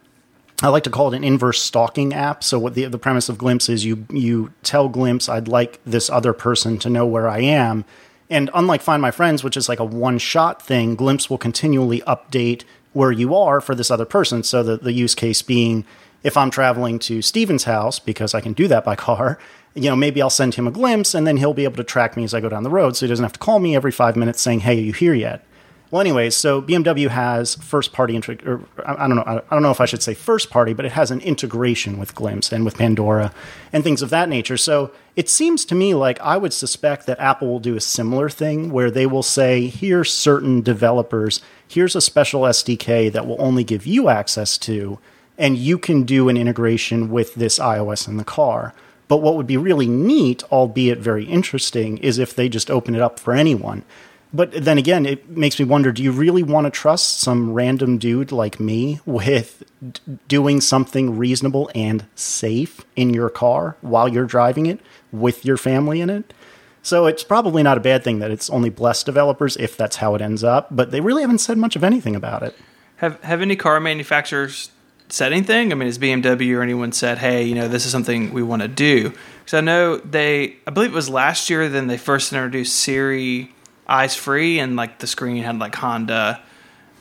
I 0.60 0.68
like 0.68 0.84
to 0.84 0.90
call 0.90 1.12
it 1.12 1.16
an 1.16 1.24
inverse 1.24 1.62
stalking 1.62 2.12
app. 2.12 2.42
So 2.42 2.58
what 2.58 2.74
the 2.74 2.84
the 2.86 2.98
premise 2.98 3.28
of 3.28 3.38
Glimpse 3.38 3.68
is 3.68 3.84
you 3.84 4.06
you 4.10 4.52
tell 4.62 4.88
Glimpse 4.88 5.28
I'd 5.28 5.48
like 5.48 5.80
this 5.84 6.10
other 6.10 6.32
person 6.32 6.78
to 6.78 6.90
know 6.90 7.06
where 7.06 7.28
I 7.28 7.40
am. 7.40 7.84
And 8.30 8.50
unlike 8.52 8.82
Find 8.82 9.00
My 9.00 9.10
Friends, 9.10 9.42
which 9.42 9.56
is 9.56 9.68
like 9.68 9.80
a 9.80 9.84
one 9.84 10.18
shot 10.18 10.60
thing, 10.60 10.96
Glimpse 10.96 11.30
will 11.30 11.38
continually 11.38 12.00
update 12.02 12.64
where 12.92 13.12
you 13.12 13.34
are 13.34 13.60
for 13.60 13.74
this 13.74 13.90
other 13.90 14.04
person. 14.04 14.42
So 14.42 14.62
the, 14.62 14.76
the 14.76 14.92
use 14.92 15.14
case 15.14 15.42
being 15.42 15.84
if 16.24 16.36
I'm 16.36 16.50
traveling 16.50 16.98
to 17.00 17.22
Stephen's 17.22 17.64
house, 17.64 18.00
because 18.00 18.34
I 18.34 18.40
can 18.40 18.52
do 18.52 18.66
that 18.68 18.84
by 18.84 18.96
car, 18.96 19.38
you 19.74 19.88
know, 19.88 19.96
maybe 19.96 20.20
I'll 20.20 20.30
send 20.30 20.56
him 20.56 20.66
a 20.66 20.72
glimpse 20.72 21.14
and 21.14 21.26
then 21.26 21.36
he'll 21.36 21.54
be 21.54 21.64
able 21.64 21.76
to 21.76 21.84
track 21.84 22.16
me 22.16 22.24
as 22.24 22.34
I 22.34 22.40
go 22.40 22.48
down 22.48 22.64
the 22.64 22.70
road. 22.70 22.96
So 22.96 23.06
he 23.06 23.10
doesn't 23.10 23.24
have 23.24 23.34
to 23.34 23.38
call 23.38 23.60
me 23.60 23.76
every 23.76 23.92
five 23.92 24.16
minutes 24.16 24.42
saying, 24.42 24.60
Hey, 24.60 24.78
are 24.78 24.82
you 24.82 24.92
here 24.92 25.14
yet? 25.14 25.44
Well, 25.90 26.02
anyways, 26.02 26.36
so 26.36 26.60
BMW 26.60 27.08
has 27.08 27.54
first 27.54 27.94
party, 27.94 28.20
or 28.44 28.60
I 28.84 29.04
I 29.04 29.08
don't 29.08 29.16
know, 29.16 29.24
I 29.26 29.54
don't 29.54 29.62
know 29.62 29.70
if 29.70 29.80
I 29.80 29.86
should 29.86 30.02
say 30.02 30.12
first 30.12 30.50
party, 30.50 30.74
but 30.74 30.84
it 30.84 30.92
has 30.92 31.10
an 31.10 31.20
integration 31.20 31.98
with 31.98 32.14
Glimpse 32.14 32.52
and 32.52 32.66
with 32.66 32.76
Pandora 32.76 33.32
and 33.72 33.82
things 33.82 34.02
of 34.02 34.10
that 34.10 34.28
nature. 34.28 34.58
So 34.58 34.90
it 35.16 35.30
seems 35.30 35.64
to 35.64 35.74
me 35.74 35.94
like 35.94 36.20
I 36.20 36.36
would 36.36 36.52
suspect 36.52 37.06
that 37.06 37.18
Apple 37.18 37.48
will 37.48 37.58
do 37.58 37.74
a 37.74 37.80
similar 37.80 38.28
thing 38.28 38.70
where 38.70 38.90
they 38.90 39.06
will 39.06 39.22
say, 39.22 39.68
here's 39.68 40.12
certain 40.12 40.60
developers, 40.60 41.40
here's 41.66 41.96
a 41.96 42.02
special 42.02 42.42
SDK 42.42 43.10
that 43.10 43.26
will 43.26 43.40
only 43.40 43.64
give 43.64 43.86
you 43.86 44.10
access 44.10 44.58
to, 44.58 44.98
and 45.38 45.56
you 45.56 45.78
can 45.78 46.02
do 46.02 46.28
an 46.28 46.36
integration 46.36 47.08
with 47.10 47.34
this 47.34 47.58
iOS 47.58 48.06
in 48.06 48.18
the 48.18 48.24
car. 48.24 48.74
But 49.08 49.22
what 49.22 49.36
would 49.36 49.46
be 49.46 49.56
really 49.56 49.88
neat, 49.88 50.44
albeit 50.52 50.98
very 50.98 51.24
interesting, 51.24 51.96
is 51.98 52.18
if 52.18 52.36
they 52.36 52.50
just 52.50 52.70
open 52.70 52.94
it 52.94 53.00
up 53.00 53.18
for 53.18 53.32
anyone. 53.32 53.84
But 54.32 54.52
then 54.52 54.76
again, 54.76 55.06
it 55.06 55.28
makes 55.30 55.58
me 55.58 55.64
wonder 55.64 55.90
do 55.90 56.02
you 56.02 56.12
really 56.12 56.42
want 56.42 56.66
to 56.66 56.70
trust 56.70 57.20
some 57.20 57.52
random 57.52 57.98
dude 57.98 58.30
like 58.30 58.60
me 58.60 59.00
with 59.06 59.64
d- 59.80 60.18
doing 60.28 60.60
something 60.60 61.16
reasonable 61.16 61.70
and 61.74 62.06
safe 62.14 62.84
in 62.94 63.14
your 63.14 63.30
car 63.30 63.76
while 63.80 64.08
you're 64.08 64.26
driving 64.26 64.66
it 64.66 64.80
with 65.12 65.44
your 65.44 65.56
family 65.56 66.00
in 66.00 66.10
it? 66.10 66.34
So 66.82 67.06
it's 67.06 67.24
probably 67.24 67.62
not 67.62 67.76
a 67.76 67.80
bad 67.80 68.04
thing 68.04 68.18
that 68.18 68.30
it's 68.30 68.48
only 68.50 68.70
blessed 68.70 69.06
developers 69.06 69.56
if 69.56 69.76
that's 69.76 69.96
how 69.96 70.14
it 70.14 70.22
ends 70.22 70.44
up, 70.44 70.68
but 70.70 70.90
they 70.90 71.00
really 71.00 71.22
haven't 71.22 71.38
said 71.38 71.58
much 71.58 71.76
of 71.76 71.84
anything 71.84 72.14
about 72.14 72.42
it. 72.42 72.56
Have 72.96 73.22
have 73.22 73.42
any 73.42 73.56
car 73.56 73.80
manufacturers 73.80 74.70
said 75.08 75.32
anything? 75.32 75.72
I 75.72 75.74
mean, 75.74 75.86
has 75.86 75.98
BMW 75.98 76.56
or 76.56 76.62
anyone 76.62 76.92
said, 76.92 77.18
"Hey, 77.18 77.44
you 77.44 77.54
know, 77.54 77.68
this 77.68 77.86
is 77.86 77.92
something 77.92 78.32
we 78.32 78.42
want 78.42 78.62
to 78.62 78.68
do"? 78.68 79.12
Because 79.44 79.54
I 79.54 79.60
know 79.60 79.96
they, 79.98 80.56
I 80.66 80.70
believe 80.70 80.90
it 80.90 80.94
was 80.94 81.08
last 81.08 81.48
year, 81.48 81.68
then 81.68 81.86
they 81.86 81.96
first 81.96 82.32
introduced 82.32 82.74
Siri 82.74 83.54
eyes 83.88 84.14
free, 84.14 84.58
and 84.58 84.76
like 84.76 84.98
the 84.98 85.06
screen 85.06 85.42
had 85.42 85.58
like 85.58 85.74
Honda, 85.74 86.40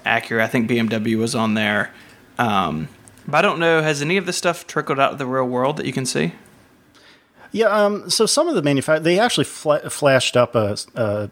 Acura. 0.06 0.42
I 0.42 0.48
think 0.48 0.70
BMW 0.70 1.18
was 1.18 1.36
on 1.36 1.54
there. 1.54 1.94
Um, 2.38 2.88
but 3.28 3.38
I 3.38 3.42
don't 3.42 3.60
know. 3.60 3.82
Has 3.82 4.02
any 4.02 4.18
of 4.18 4.26
this 4.26 4.38
stuff 4.38 4.66
trickled 4.68 5.00
out 5.00 5.12
of 5.12 5.18
the 5.18 5.26
real 5.26 5.46
world 5.46 5.78
that 5.78 5.86
you 5.86 5.94
can 5.94 6.06
see? 6.06 6.34
Yeah, 7.52 7.68
um, 7.68 8.10
so 8.10 8.26
some 8.26 8.48
of 8.48 8.56
the 8.56 8.62
manufacturers, 8.62 9.04
they 9.04 9.20
actually 9.20 9.46
fla- 9.46 9.90
flashed 9.90 10.36
up 10.36 10.54
a, 10.56 10.78
a 10.96 11.30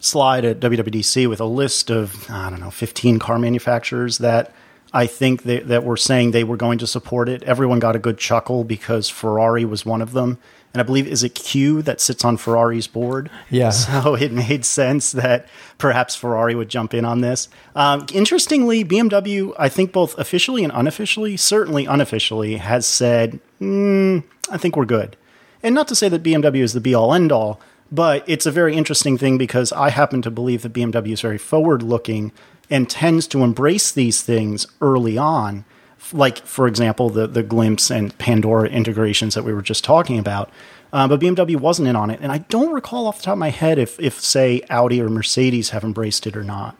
slide 0.00 0.44
at 0.44 0.60
WWDC 0.60 1.28
with 1.28 1.40
a 1.40 1.46
list 1.46 1.90
of, 1.90 2.30
I 2.30 2.50
don't 2.50 2.60
know, 2.60 2.70
15 2.70 3.18
car 3.18 3.38
manufacturers 3.38 4.18
that 4.18 4.52
I 4.92 5.06
think 5.06 5.42
that, 5.42 5.68
that 5.68 5.84
were 5.84 5.96
saying 5.96 6.30
they 6.30 6.44
were 6.44 6.56
going 6.56 6.78
to 6.78 6.86
support 6.86 7.28
it. 7.28 7.42
Everyone 7.42 7.78
got 7.78 7.96
a 7.96 7.98
good 7.98 8.18
chuckle 8.18 8.64
because 8.64 9.08
Ferrari 9.08 9.64
was 9.64 9.84
one 9.84 10.00
of 10.00 10.12
them. 10.12 10.38
And 10.72 10.82
I 10.82 10.84
believe, 10.84 11.06
is 11.06 11.22
it 11.22 11.30
Cue 11.30 11.80
that 11.82 12.02
sits 12.02 12.22
on 12.24 12.36
Ferrari's 12.36 12.86
board? 12.86 13.30
Yeah. 13.48 13.70
So 13.70 14.14
it 14.20 14.30
made 14.30 14.64
sense 14.64 15.12
that 15.12 15.48
perhaps 15.78 16.14
Ferrari 16.14 16.54
would 16.54 16.68
jump 16.68 16.92
in 16.92 17.04
on 17.04 17.22
this. 17.22 17.48
Um, 17.74 18.06
interestingly, 18.12 18.84
BMW, 18.84 19.54
I 19.58 19.68
think 19.70 19.92
both 19.92 20.18
officially 20.18 20.64
and 20.64 20.72
unofficially, 20.74 21.36
certainly 21.38 21.86
unofficially, 21.86 22.56
has 22.56 22.86
said, 22.86 23.40
mm, 23.60 24.22
I 24.50 24.58
think 24.58 24.76
we're 24.76 24.84
good. 24.84 25.16
And 25.62 25.74
not 25.74 25.88
to 25.88 25.94
say 25.94 26.08
that 26.10 26.22
BMW 26.22 26.60
is 26.60 26.74
the 26.74 26.80
be 26.80 26.94
all 26.94 27.14
end 27.14 27.32
all, 27.32 27.58
but 27.90 28.22
it's 28.28 28.46
a 28.46 28.50
very 28.50 28.74
interesting 28.76 29.16
thing 29.16 29.38
because 29.38 29.72
I 29.72 29.90
happen 29.90 30.20
to 30.22 30.30
believe 30.30 30.62
that 30.62 30.72
BMW 30.72 31.12
is 31.12 31.20
very 31.20 31.38
forward 31.38 31.82
looking 31.82 32.32
and 32.70 32.88
tends 32.90 33.26
to 33.28 33.42
embrace 33.42 33.92
these 33.92 34.22
things 34.22 34.66
early 34.80 35.16
on 35.16 35.64
like 36.12 36.38
for 36.38 36.66
example 36.66 37.10
the 37.10 37.26
the 37.26 37.42
Glimpse 37.42 37.90
and 37.90 38.16
Pandora 38.18 38.68
integrations 38.68 39.34
that 39.34 39.44
we 39.44 39.52
were 39.52 39.62
just 39.62 39.84
talking 39.84 40.18
about. 40.18 40.50
Uh, 40.92 41.08
but 41.08 41.20
BMW 41.20 41.56
wasn't 41.56 41.88
in 41.88 41.96
on 41.96 42.10
it, 42.10 42.20
and 42.22 42.30
I 42.30 42.38
don't 42.38 42.72
recall 42.72 43.06
off 43.06 43.18
the 43.18 43.24
top 43.24 43.32
of 43.32 43.38
my 43.38 43.50
head 43.50 43.78
if 43.78 43.98
if 44.00 44.20
say 44.20 44.62
Audi 44.70 45.00
or 45.00 45.08
Mercedes 45.08 45.70
have 45.70 45.84
embraced 45.84 46.26
it 46.26 46.36
or 46.36 46.44
not. 46.44 46.76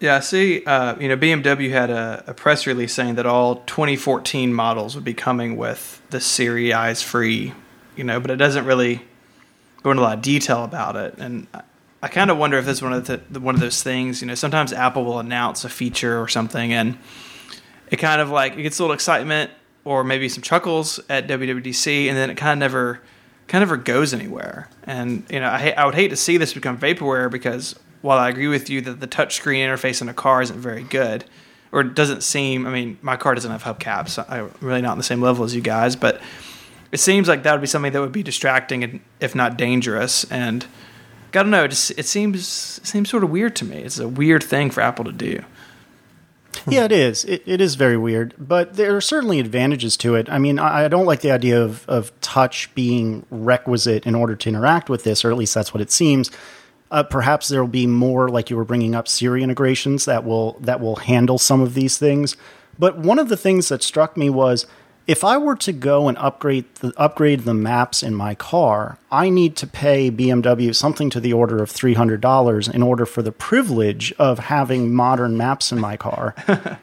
Yeah, 0.00 0.20
see. 0.20 0.64
Uh, 0.64 0.96
you 0.98 1.08
know, 1.08 1.16
BMW 1.16 1.70
had 1.70 1.90
a, 1.90 2.24
a 2.26 2.34
press 2.34 2.66
release 2.66 2.92
saying 2.92 3.14
that 3.14 3.26
all 3.26 3.56
2014 3.66 4.52
models 4.52 4.94
would 4.94 5.04
be 5.04 5.14
coming 5.14 5.56
with 5.56 6.02
the 6.10 6.20
Siri 6.20 6.72
Eyes 6.72 7.02
Free. 7.02 7.52
You 7.96 8.04
know, 8.04 8.20
but 8.20 8.30
it 8.30 8.36
doesn't 8.36 8.64
really 8.64 9.02
go 9.82 9.90
into 9.90 10.02
a 10.02 10.04
lot 10.04 10.18
of 10.18 10.22
detail 10.22 10.64
about 10.64 10.96
it, 10.96 11.14
and 11.18 11.46
I, 12.04 12.08
kind 12.08 12.30
of 12.30 12.38
wonder 12.38 12.58
if 12.58 12.64
this 12.64 12.78
is 12.78 12.82
one 12.82 12.92
of 12.92 13.06
the, 13.06 13.40
one 13.40 13.54
of 13.54 13.60
those 13.60 13.82
things. 13.82 14.20
You 14.20 14.28
know, 14.28 14.34
sometimes 14.34 14.72
Apple 14.72 15.04
will 15.04 15.18
announce 15.18 15.64
a 15.64 15.68
feature 15.68 16.20
or 16.20 16.28
something, 16.28 16.72
and 16.72 16.98
it 17.90 17.96
kind 17.96 18.20
of 18.20 18.30
like 18.30 18.56
it 18.56 18.62
gets 18.62 18.78
a 18.78 18.82
little 18.82 18.94
excitement 18.94 19.50
or 19.84 20.04
maybe 20.04 20.28
some 20.28 20.42
chuckles 20.42 21.00
at 21.08 21.26
WWDC, 21.26 22.08
and 22.08 22.16
then 22.16 22.30
it 22.30 22.36
kind 22.36 22.52
of 22.52 22.58
never 22.58 23.00
kind 23.48 23.62
of 23.62 23.68
never 23.68 23.76
goes 23.76 24.14
anywhere. 24.14 24.68
And 24.84 25.24
you 25.30 25.40
know, 25.40 25.48
I, 25.48 25.74
I 25.76 25.84
would 25.84 25.94
hate 25.94 26.08
to 26.08 26.16
see 26.16 26.36
this 26.36 26.54
become 26.54 26.78
vaporware 26.78 27.30
because 27.30 27.78
while 28.02 28.18
I 28.18 28.28
agree 28.28 28.48
with 28.48 28.68
you 28.68 28.80
that 28.82 29.00
the 29.00 29.08
touchscreen 29.08 29.66
interface 29.66 30.02
in 30.02 30.08
a 30.08 30.14
car 30.14 30.42
isn't 30.42 30.58
very 30.58 30.82
good, 30.82 31.24
or 31.72 31.82
doesn't 31.82 32.22
seem, 32.22 32.66
I 32.66 32.70
mean, 32.70 32.98
my 33.02 33.16
car 33.16 33.34
doesn't 33.34 33.50
have 33.50 33.64
hubcaps. 33.64 34.24
I'm 34.28 34.52
really 34.60 34.80
not 34.80 34.92
on 34.92 34.98
the 34.98 35.04
same 35.04 35.20
level 35.20 35.44
as 35.44 35.54
you 35.54 35.60
guys, 35.60 35.96
but 35.96 36.20
it 36.92 37.00
seems 37.00 37.26
like 37.26 37.42
that 37.42 37.52
would 37.52 37.60
be 37.60 37.66
something 37.66 37.92
that 37.92 38.00
would 38.00 38.12
be 38.12 38.22
distracting 38.22 38.84
and 38.84 39.00
if 39.20 39.34
not 39.34 39.56
dangerous. 39.56 40.24
And 40.30 40.64
I 41.36 41.42
don't 41.42 41.50
know, 41.50 41.64
it, 41.64 41.68
just, 41.68 41.90
it 41.92 42.06
seems 42.06 42.78
it 42.78 42.86
seems 42.86 43.10
sort 43.10 43.24
of 43.24 43.30
weird 43.30 43.56
to 43.56 43.64
me. 43.64 43.78
It's 43.78 43.98
a 43.98 44.08
weird 44.08 44.42
thing 44.42 44.70
for 44.70 44.80
Apple 44.80 45.04
to 45.04 45.12
do. 45.12 45.42
Yeah, 46.68 46.84
it 46.84 46.92
is. 46.92 47.24
It, 47.24 47.42
it 47.46 47.60
is 47.60 47.74
very 47.74 47.96
weird, 47.96 48.34
but 48.38 48.76
there 48.76 48.96
are 48.96 49.00
certainly 49.00 49.40
advantages 49.40 49.96
to 49.98 50.14
it. 50.14 50.30
I 50.30 50.38
mean, 50.38 50.58
I, 50.58 50.84
I 50.84 50.88
don't 50.88 51.04
like 51.04 51.20
the 51.20 51.32
idea 51.32 51.60
of, 51.62 51.86
of 51.88 52.18
touch 52.20 52.74
being 52.74 53.26
requisite 53.30 54.06
in 54.06 54.14
order 54.14 54.36
to 54.36 54.48
interact 54.48 54.88
with 54.88 55.04
this, 55.04 55.24
or 55.24 55.30
at 55.30 55.36
least 55.36 55.54
that's 55.54 55.74
what 55.74 55.80
it 55.80 55.90
seems. 55.90 56.30
Uh, 56.90 57.02
perhaps 57.02 57.48
there 57.48 57.60
will 57.60 57.68
be 57.68 57.86
more, 57.86 58.28
like 58.28 58.50
you 58.50 58.56
were 58.56 58.64
bringing 58.64 58.94
up, 58.94 59.08
Siri 59.08 59.42
integrations 59.42 60.04
that 60.04 60.24
will 60.24 60.52
that 60.60 60.80
will 60.80 60.96
handle 60.96 61.38
some 61.38 61.60
of 61.60 61.74
these 61.74 61.98
things. 61.98 62.36
But 62.78 62.98
one 62.98 63.18
of 63.18 63.28
the 63.28 63.36
things 63.36 63.68
that 63.68 63.82
struck 63.82 64.16
me 64.16 64.30
was 64.30 64.66
if 65.06 65.22
I 65.22 65.36
were 65.36 65.56
to 65.56 65.72
go 65.72 66.08
and 66.08 66.16
upgrade 66.18 66.64
the, 66.76 66.92
upgrade 66.96 67.40
the 67.40 67.54
maps 67.54 68.02
in 68.02 68.14
my 68.14 68.34
car, 68.34 68.98
I 69.10 69.28
need 69.28 69.56
to 69.56 69.66
pay 69.66 70.10
BMW 70.10 70.74
something 70.74 71.10
to 71.10 71.20
the 71.20 71.32
order 71.32 71.62
of 71.62 71.70
three 71.70 71.94
hundred 71.94 72.20
dollars 72.20 72.68
in 72.68 72.82
order 72.82 73.04
for 73.04 73.22
the 73.22 73.32
privilege 73.32 74.12
of 74.18 74.38
having 74.38 74.94
modern 74.94 75.36
maps 75.36 75.72
in 75.72 75.78
my 75.78 75.96
car. 75.96 76.34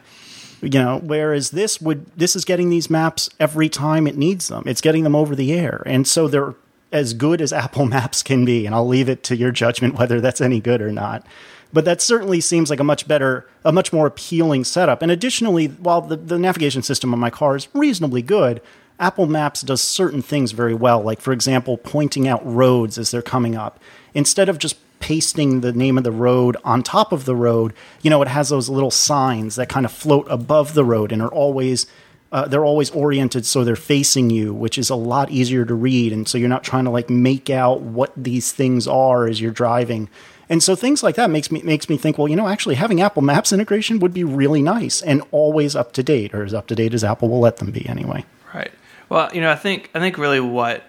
you 0.62 0.70
know, 0.70 1.00
whereas 1.02 1.50
this 1.50 1.80
would 1.80 2.06
this 2.16 2.36
is 2.36 2.44
getting 2.44 2.70
these 2.70 2.88
maps 2.88 3.28
every 3.40 3.68
time 3.68 4.06
it 4.06 4.16
needs 4.16 4.48
them. 4.48 4.62
It's 4.66 4.80
getting 4.80 5.02
them 5.02 5.16
over 5.16 5.34
the 5.34 5.52
air, 5.52 5.82
and 5.84 6.06
so 6.06 6.28
they're 6.28 6.54
as 6.92 7.14
good 7.14 7.40
as 7.40 7.52
Apple 7.52 7.86
Maps 7.86 8.22
can 8.22 8.44
be. 8.44 8.66
And 8.66 8.74
I'll 8.74 8.86
leave 8.86 9.08
it 9.08 9.24
to 9.24 9.36
your 9.36 9.50
judgment 9.50 9.94
whether 9.98 10.20
that's 10.20 10.40
any 10.40 10.60
good 10.60 10.80
or 10.80 10.92
not. 10.92 11.26
But 11.72 11.84
that 11.86 12.02
certainly 12.02 12.40
seems 12.40 12.68
like 12.68 12.80
a 12.80 12.84
much 12.84 13.08
better, 13.08 13.48
a 13.64 13.72
much 13.72 13.92
more 13.92 14.06
appealing 14.06 14.64
setup. 14.64 15.00
And 15.02 15.10
additionally, 15.10 15.66
while 15.66 16.02
the, 16.02 16.16
the 16.16 16.38
navigation 16.38 16.82
system 16.82 17.14
on 17.14 17.20
my 17.20 17.30
car 17.30 17.56
is 17.56 17.68
reasonably 17.72 18.22
good, 18.22 18.60
Apple 19.00 19.26
Maps 19.26 19.62
does 19.62 19.80
certain 19.80 20.22
things 20.22 20.52
very 20.52 20.74
well. 20.74 21.02
Like, 21.02 21.20
for 21.20 21.32
example, 21.32 21.78
pointing 21.78 22.28
out 22.28 22.44
roads 22.44 22.98
as 22.98 23.10
they're 23.10 23.22
coming 23.22 23.56
up. 23.56 23.80
Instead 24.14 24.48
of 24.48 24.58
just 24.58 24.76
pasting 25.00 25.60
the 25.60 25.72
name 25.72 25.98
of 25.98 26.04
the 26.04 26.12
road 26.12 26.56
on 26.64 26.82
top 26.82 27.10
of 27.10 27.24
the 27.24 27.34
road, 27.34 27.72
you 28.02 28.10
know, 28.10 28.22
it 28.22 28.28
has 28.28 28.50
those 28.50 28.68
little 28.68 28.90
signs 28.90 29.56
that 29.56 29.68
kind 29.68 29.84
of 29.84 29.92
float 29.92 30.26
above 30.30 30.74
the 30.74 30.84
road 30.84 31.10
and 31.10 31.20
are 31.20 31.32
always 31.32 31.86
uh, 32.30 32.48
they're 32.48 32.64
always 32.64 32.88
oriented 32.92 33.44
so 33.44 33.62
they're 33.62 33.76
facing 33.76 34.30
you, 34.30 34.54
which 34.54 34.78
is 34.78 34.88
a 34.88 34.94
lot 34.94 35.30
easier 35.30 35.66
to 35.66 35.74
read. 35.74 36.14
And 36.14 36.26
so 36.26 36.38
you're 36.38 36.48
not 36.48 36.64
trying 36.64 36.84
to 36.84 36.90
like 36.90 37.10
make 37.10 37.50
out 37.50 37.82
what 37.82 38.10
these 38.16 38.52
things 38.52 38.88
are 38.88 39.26
as 39.26 39.38
you're 39.38 39.50
driving. 39.50 40.08
And 40.52 40.62
so 40.62 40.76
things 40.76 41.02
like 41.02 41.14
that 41.14 41.30
makes 41.30 41.50
me 41.50 41.62
makes 41.62 41.88
me 41.88 41.96
think, 41.96 42.18
well, 42.18 42.28
you 42.28 42.36
know, 42.36 42.46
actually 42.46 42.74
having 42.74 43.00
Apple 43.00 43.22
Maps 43.22 43.54
integration 43.54 44.00
would 44.00 44.12
be 44.12 44.22
really 44.22 44.60
nice 44.60 45.00
and 45.00 45.22
always 45.30 45.74
up 45.74 45.92
to 45.92 46.02
date, 46.02 46.34
or 46.34 46.44
as 46.44 46.52
up 46.52 46.66
to 46.66 46.74
date 46.74 46.92
as 46.92 47.02
Apple 47.02 47.30
will 47.30 47.40
let 47.40 47.56
them 47.56 47.70
be 47.70 47.88
anyway. 47.88 48.22
Right. 48.52 48.70
Well, 49.08 49.30
you 49.32 49.40
know, 49.40 49.50
I 49.50 49.56
think 49.56 49.88
I 49.94 49.98
think 49.98 50.18
really 50.18 50.40
what 50.40 50.84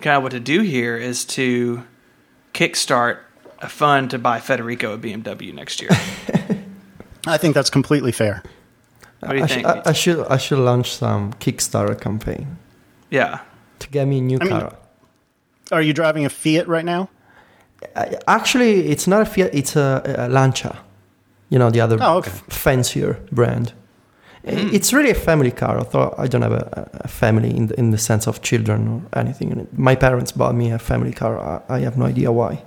kind 0.00 0.16
of 0.16 0.22
what 0.22 0.30
to 0.30 0.38
do 0.38 0.60
here 0.60 0.96
is 0.96 1.24
to 1.24 1.82
kickstart 2.54 3.18
a 3.58 3.68
fund 3.68 4.12
to 4.12 4.20
buy 4.20 4.38
Federico 4.38 4.94
a 4.94 4.98
BMW 4.98 5.52
next 5.52 5.80
year. 5.80 5.90
I 7.26 7.38
think 7.38 7.56
that's 7.56 7.70
completely 7.70 8.12
fair. 8.12 8.44
What 9.18 9.30
do 9.30 9.38
you 9.38 9.42
I, 9.42 9.46
think? 9.48 9.66
sh- 9.66 9.68
I, 9.68 9.82
I 9.84 9.92
should 9.94 10.26
I 10.28 10.36
should 10.36 10.58
launch 10.60 10.92
some 10.92 11.32
Kickstarter 11.32 12.00
campaign 12.00 12.56
yeah. 13.10 13.40
to 13.80 13.88
get 13.88 14.06
me 14.06 14.18
a 14.18 14.22
new 14.22 14.38
I 14.40 14.44
mean- 14.44 14.60
car. 14.60 14.76
Are 15.72 15.82
you 15.82 15.92
driving 15.92 16.24
a 16.24 16.28
Fiat 16.28 16.68
right 16.68 16.84
now? 16.84 17.10
I- 17.94 18.16
Actually, 18.26 18.88
it's 18.88 19.06
not 19.06 19.22
a 19.22 19.24
Fiat; 19.26 19.54
it's 19.54 19.76
a, 19.76 20.02
a 20.18 20.28
Lancia. 20.28 20.76
You 21.48 21.58
know, 21.58 21.70
the 21.70 21.80
other 21.80 21.96
Oh, 22.00 22.18
okay. 22.18 22.30
f- 22.30 22.42
fancier 22.48 23.18
brand. 23.30 23.72
I- 24.46 24.50
hmm. 24.52 24.74
It's 24.74 24.92
really 24.92 25.10
a 25.10 25.14
family 25.14 25.50
car. 25.50 25.78
Although 25.78 26.14
I 26.18 26.26
don't 26.28 26.42
have 26.42 26.52
a, 26.52 26.88
a 27.04 27.08
family 27.08 27.50
in 27.56 27.66
the, 27.68 27.74
in 27.78 27.90
the 27.90 27.98
sense 27.98 28.26
of 28.28 28.40
children 28.42 28.88
or 28.88 29.18
anything. 29.18 29.66
My 29.76 29.94
parents 29.96 30.32
bought 30.32 30.54
me 30.54 30.70
a 30.72 30.78
family 30.78 31.12
car. 31.12 31.38
I, 31.68 31.76
I 31.76 31.80
have 31.80 31.96
no 31.98 32.06
idea 32.06 32.30
why. 32.32 32.62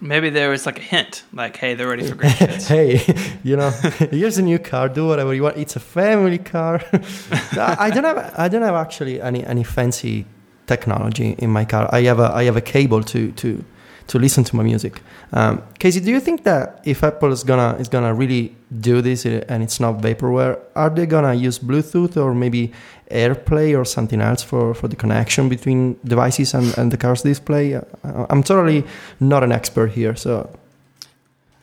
Maybe 0.00 0.28
there 0.30 0.50
was 0.50 0.66
like 0.66 0.78
a 0.78 0.82
hint, 0.82 1.24
like, 1.32 1.56
hey, 1.56 1.74
they're 1.74 1.88
ready 1.88 2.06
for 2.06 2.14
grandkids. 2.20 2.66
hey, 2.68 3.00
you 3.44 3.56
know, 3.56 3.70
here's 4.10 4.36
a 4.38 4.42
new 4.42 4.58
car. 4.58 4.88
Do 4.90 5.06
whatever 5.06 5.32
you 5.34 5.42
want. 5.42 5.56
It's 5.56 5.74
a 5.76 5.80
family 5.80 6.38
car. 6.38 6.82
I 6.92 7.76
I 7.86 7.90
don't 7.90 8.04
have. 8.04 8.34
I 8.36 8.48
don't 8.48 8.62
have 8.62 8.74
actually 8.86 9.20
any 9.22 9.44
any 9.46 9.64
fancy 9.64 10.26
technology 10.66 11.34
in 11.38 11.50
my 11.50 11.64
car. 11.64 11.88
I 11.92 12.02
have 12.02 12.18
a 12.20 12.30
I 12.34 12.44
have 12.44 12.56
a 12.56 12.60
cable 12.72 13.02
to 13.04 13.32
to 13.32 13.64
to 14.06 14.18
listen 14.18 14.44
to 14.44 14.56
my 14.56 14.62
music. 14.62 15.02
Um, 15.32 15.62
Casey, 15.78 16.00
do 16.00 16.10
you 16.10 16.20
think 16.20 16.44
that 16.44 16.80
if 16.84 17.02
Apple 17.02 17.32
is 17.32 17.42
gonna 17.42 17.76
is 17.78 17.88
gonna 17.88 18.14
really 18.14 18.54
do 18.80 19.00
this 19.00 19.26
uh, 19.26 19.44
and 19.48 19.62
it's 19.62 19.80
not 19.80 20.00
vaporware, 20.00 20.58
are 20.74 20.90
they 20.90 21.06
gonna 21.06 21.34
use 21.34 21.58
Bluetooth 21.58 22.16
or 22.16 22.34
maybe 22.34 22.72
AirPlay 23.10 23.76
or 23.78 23.84
something 23.84 24.20
else 24.20 24.42
for, 24.42 24.74
for 24.74 24.88
the 24.88 24.96
connection 24.96 25.48
between 25.48 25.98
devices 26.04 26.54
and, 26.54 26.76
and 26.78 26.92
the 26.92 26.96
car's 26.96 27.22
display? 27.22 27.74
Uh, 27.74 27.82
I'm 28.30 28.42
totally 28.42 28.84
not 29.20 29.42
an 29.42 29.52
expert 29.52 29.92
here, 29.92 30.14
so 30.16 30.48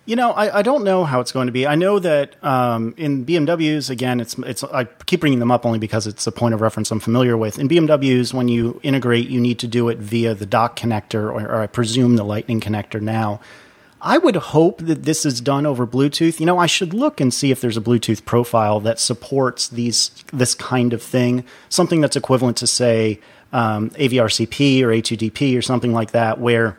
You 0.06 0.18
know, 0.18 0.32
I, 0.32 0.60
I 0.60 0.62
don't 0.64 0.84
know 0.84 1.06
how 1.06 1.22
it's 1.22 1.32
going 1.32 1.46
to 1.46 1.54
be. 1.54 1.66
I 1.66 1.76
know 1.76 1.98
that 2.00 2.36
um, 2.44 2.94
in 2.98 3.26
BMWs, 3.26 3.90
again, 3.90 4.20
it's 4.20 4.38
it's. 4.40 4.62
I 4.66 4.84
keep 5.06 5.22
bringing 5.22 5.40
them 5.40 5.50
up 5.50 5.66
only 5.66 5.80
because 5.80 6.08
it's 6.08 6.28
a 6.28 6.32
point 6.32 6.54
of 6.54 6.60
reference 6.60 6.92
I'm 6.92 7.00
familiar 7.00 7.38
with. 7.38 7.58
In 7.58 7.70
BMWs, 7.70 8.34
when 8.34 8.50
you 8.50 8.82
integrate, 8.84 9.30
you 9.30 9.40
need 9.40 9.60
to 9.60 9.68
do 9.68 9.88
it 9.88 10.00
via 10.00 10.34
the 10.36 10.46
dock 10.46 10.78
connector, 10.78 11.32
or, 11.32 11.48
or 11.50 11.62
I 11.62 11.68
presume 11.68 12.18
the 12.18 12.26
Lightning 12.26 12.60
connector. 12.60 13.00
Now, 13.00 13.40
I 14.02 14.18
would 14.18 14.36
hope 14.36 14.80
that 14.80 15.04
this 15.04 15.26
is 15.26 15.40
done 15.40 15.66
over 15.66 15.88
Bluetooth. 15.88 16.38
You 16.42 16.46
know, 16.48 16.58
I 16.60 16.66
should 16.66 16.94
look 16.94 17.22
and 17.22 17.34
see 17.34 17.52
if 17.52 17.62
there's 17.62 17.78
a 17.78 17.82
Bluetooth 17.82 18.26
profile 18.26 18.82
that 18.82 19.00
supports 19.00 19.70
these 19.70 20.12
this 20.34 20.54
kind 20.54 20.92
of 20.92 21.02
thing, 21.02 21.46
something 21.70 22.02
that's 22.02 22.18
equivalent 22.18 22.58
to 22.58 22.68
say 22.68 23.22
um, 23.54 23.90
AVRCP 23.92 24.82
or 24.82 24.88
A2DP 24.88 25.58
or 25.58 25.62
something 25.62 25.94
like 25.94 26.12
that, 26.12 26.40
where 26.42 26.78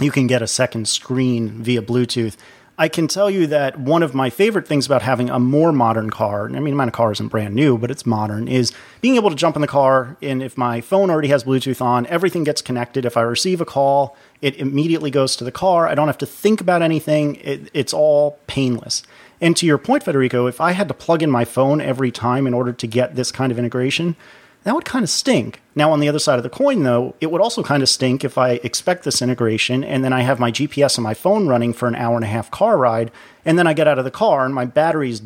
you 0.00 0.10
can 0.10 0.26
get 0.26 0.42
a 0.42 0.46
second 0.46 0.88
screen 0.88 1.62
via 1.62 1.82
Bluetooth. 1.82 2.36
I 2.78 2.88
can 2.88 3.06
tell 3.06 3.30
you 3.30 3.46
that 3.48 3.78
one 3.78 4.02
of 4.02 4.14
my 4.14 4.30
favorite 4.30 4.66
things 4.66 4.86
about 4.86 5.02
having 5.02 5.28
a 5.28 5.38
more 5.38 5.72
modern 5.72 6.08
car, 6.08 6.46
I 6.46 6.58
mean, 6.58 6.74
my 6.74 6.88
car 6.88 7.12
isn't 7.12 7.28
brand 7.28 7.54
new, 7.54 7.76
but 7.76 7.90
it's 7.90 8.06
modern, 8.06 8.48
is 8.48 8.72
being 9.02 9.16
able 9.16 9.28
to 9.28 9.36
jump 9.36 9.56
in 9.56 9.62
the 9.62 9.68
car. 9.68 10.16
And 10.22 10.42
if 10.42 10.56
my 10.56 10.80
phone 10.80 11.10
already 11.10 11.28
has 11.28 11.44
Bluetooth 11.44 11.82
on, 11.82 12.06
everything 12.06 12.44
gets 12.44 12.62
connected. 12.62 13.04
If 13.04 13.16
I 13.16 13.20
receive 13.20 13.60
a 13.60 13.66
call, 13.66 14.16
it 14.40 14.56
immediately 14.56 15.10
goes 15.10 15.36
to 15.36 15.44
the 15.44 15.52
car. 15.52 15.86
I 15.86 15.94
don't 15.94 16.08
have 16.08 16.18
to 16.18 16.26
think 16.26 16.60
about 16.60 16.80
anything, 16.80 17.36
it, 17.36 17.70
it's 17.74 17.92
all 17.92 18.38
painless. 18.46 19.02
And 19.40 19.56
to 19.58 19.66
your 19.66 19.78
point, 19.78 20.04
Federico, 20.04 20.46
if 20.46 20.60
I 20.60 20.72
had 20.72 20.88
to 20.88 20.94
plug 20.94 21.22
in 21.22 21.30
my 21.30 21.44
phone 21.44 21.80
every 21.80 22.10
time 22.10 22.46
in 22.46 22.54
order 22.54 22.72
to 22.72 22.86
get 22.86 23.16
this 23.16 23.30
kind 23.30 23.52
of 23.52 23.58
integration, 23.58 24.16
that 24.64 24.74
would 24.74 24.84
kind 24.84 25.02
of 25.02 25.10
stink. 25.10 25.60
Now, 25.74 25.90
on 25.92 26.00
the 26.00 26.08
other 26.08 26.18
side 26.18 26.38
of 26.38 26.42
the 26.42 26.50
coin, 26.50 26.82
though, 26.82 27.14
it 27.20 27.30
would 27.30 27.40
also 27.40 27.62
kind 27.62 27.82
of 27.82 27.88
stink 27.88 28.24
if 28.24 28.36
I 28.38 28.52
expect 28.62 29.04
this 29.04 29.20
integration 29.22 29.82
and 29.84 30.04
then 30.04 30.12
I 30.12 30.20
have 30.22 30.38
my 30.38 30.50
GPS 30.52 30.98
on 30.98 31.04
my 31.04 31.14
phone 31.14 31.48
running 31.48 31.72
for 31.72 31.88
an 31.88 31.94
hour 31.96 32.14
and 32.16 32.24
a 32.24 32.28
half 32.28 32.50
car 32.50 32.76
ride, 32.76 33.10
and 33.44 33.58
then 33.58 33.66
I 33.66 33.72
get 33.72 33.88
out 33.88 33.98
of 33.98 34.04
the 34.04 34.10
car 34.10 34.44
and 34.44 34.54
my 34.54 34.64
battery's 34.64 35.22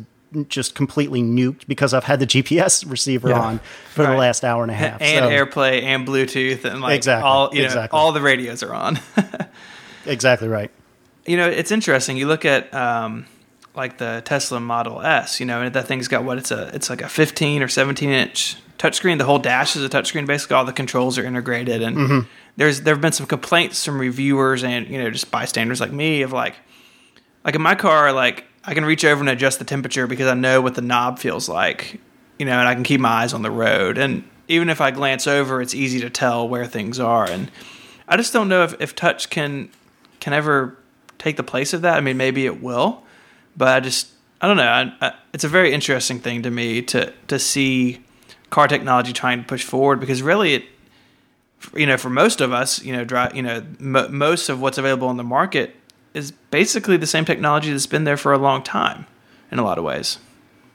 just 0.49 0.75
completely 0.75 1.21
nuked 1.21 1.67
because 1.67 1.93
I've 1.93 2.03
had 2.03 2.19
the 2.19 2.27
GPS 2.35 2.89
receiver 2.89 3.29
Yeah. 3.29 3.39
on 3.39 3.59
for 3.93 4.03
the 4.05 4.13
last 4.15 4.43
hour 4.43 4.61
and 4.63 4.71
a 4.71 4.75
half. 4.75 5.01
and 5.01 5.23
So- 5.25 5.29
AirPlay 5.29 5.83
and 5.83 6.07
Bluetooth 6.07 6.65
and 6.65 6.81
like 6.81 6.95
Exactly, 6.97 7.27
all 7.29 7.49
you 7.53 7.59
know, 7.61 7.65
exactly. 7.65 7.97
all 7.97 8.11
the 8.11 8.21
radios 8.21 8.63
are 8.63 8.73
on. 8.73 8.99
Exactly 10.05 10.47
right. 10.47 10.71
you 11.25 11.35
know, 11.35 11.47
it's 11.49 11.71
interesting. 11.71 12.15
You 12.15 12.27
look 12.27 12.45
at 12.45 12.73
um, 12.73 13.25
like 13.77 13.97
the 13.99 14.21
Tesla 14.25 14.59
Model 14.59 15.01
S, 15.01 15.39
you 15.39 15.45
know, 15.45 15.61
and 15.61 15.73
that 15.73 15.87
thing's 15.87 16.07
got 16.07 16.23
what 16.23 16.37
it's 16.37 16.51
a 16.51 16.69
it's 16.75 16.89
like 16.89 17.01
a 17.01 17.07
15 17.09 17.61
or 17.61 17.67
17 17.67 18.09
inch 18.09 18.57
touchscreen. 18.77 19.17
The 19.17 19.25
whole 19.25 19.39
dash 19.39 19.75
is 19.75 19.83
a 19.83 19.89
touchscreen. 19.89 20.25
Basically, 20.25 20.55
all 20.55 20.65
the 20.65 20.73
controls 20.73 21.17
are 21.17 21.23
integrated. 21.23 21.81
And 21.81 21.95
Mm-hmm. 21.97 22.19
there's 22.57 22.81
there 22.81 22.93
have 22.93 23.01
been 23.01 23.11
some 23.13 23.27
complaints 23.27 23.85
from 23.85 23.99
reviewers 23.99 24.63
and 24.63 24.87
you 24.89 24.97
know 24.97 25.09
just 25.09 25.31
bystanders 25.31 25.79
like 25.79 25.91
me 25.91 26.23
of 26.23 26.33
like 26.33 26.55
like 27.45 27.55
in 27.55 27.61
my 27.61 27.75
car, 27.75 28.11
like 28.11 28.43
I 28.65 28.73
can 28.73 28.83
reach 28.83 29.05
over 29.05 29.21
and 29.21 29.29
adjust 29.29 29.59
the 29.59 29.65
temperature 29.65 30.07
because 30.07 30.27
I 30.27 30.33
know 30.33 30.59
what 30.59 30.75
the 30.75 30.81
knob 30.81 31.19
feels 31.19 31.47
like, 31.47 32.01
you 32.37 32.45
know, 32.45 32.59
and 32.59 32.67
I 32.67 32.73
can 32.73 32.83
keep 32.83 32.99
my 32.99 33.09
eyes 33.09 33.33
on 33.33 33.41
the 33.41 33.51
road. 33.51 33.97
And 33.97 34.23
even 34.49 34.69
if 34.69 34.81
I 34.81 34.91
glance 34.91 35.27
over, 35.27 35.61
it's 35.61 35.73
easy 35.73 36.01
to 36.01 36.09
tell 36.09 36.49
where 36.49 36.65
things 36.65 36.99
are. 36.99 37.29
And 37.29 37.49
I 38.07 38.17
just 38.17 38.33
don't 38.33 38.49
know 38.49 38.63
if, 38.63 38.75
if 38.81 38.95
touch 38.95 39.29
can 39.29 39.69
can 40.19 40.33
ever 40.33 40.77
take 41.19 41.37
the 41.37 41.43
place 41.43 41.73
of 41.73 41.83
that. 41.83 41.95
I 41.95 42.01
mean, 42.01 42.17
maybe 42.17 42.45
it 42.45 42.61
will, 42.61 43.03
but 43.57 43.67
I 43.67 43.79
just 43.79 44.09
I 44.39 44.47
don't 44.47 44.57
know. 44.57 44.63
I, 44.63 44.93
I, 45.01 45.13
it's 45.33 45.43
a 45.43 45.49
very 45.49 45.73
interesting 45.73 46.19
thing 46.19 46.43
to 46.43 46.51
me 46.51 46.81
to 46.83 47.11
to 47.27 47.39
see 47.39 48.03
car 48.49 48.67
technology 48.67 49.11
trying 49.11 49.41
to 49.41 49.45
push 49.45 49.63
forward 49.63 49.99
because 49.99 50.21
really 50.21 50.53
it 50.53 50.65
you 51.75 51.85
know 51.85 51.97
for 51.97 52.09
most 52.09 52.39
of 52.39 52.53
us 52.53 52.81
you 52.81 52.93
know 52.93 53.03
dri 53.03 53.27
you 53.33 53.41
know 53.41 53.61
most 53.79 54.47
of 54.47 54.61
what's 54.61 54.77
available 54.77 55.07
on 55.09 55.17
the 55.17 55.23
market 55.23 55.75
is 56.13 56.31
basically 56.31 56.95
the 56.95 57.07
same 57.07 57.25
technology 57.25 57.71
that's 57.71 57.87
been 57.87 58.05
there 58.05 58.15
for 58.15 58.31
a 58.31 58.37
long 58.37 58.63
time 58.63 59.05
in 59.51 59.59
a 59.59 59.63
lot 59.63 59.77
of 59.77 59.83
ways 59.83 60.19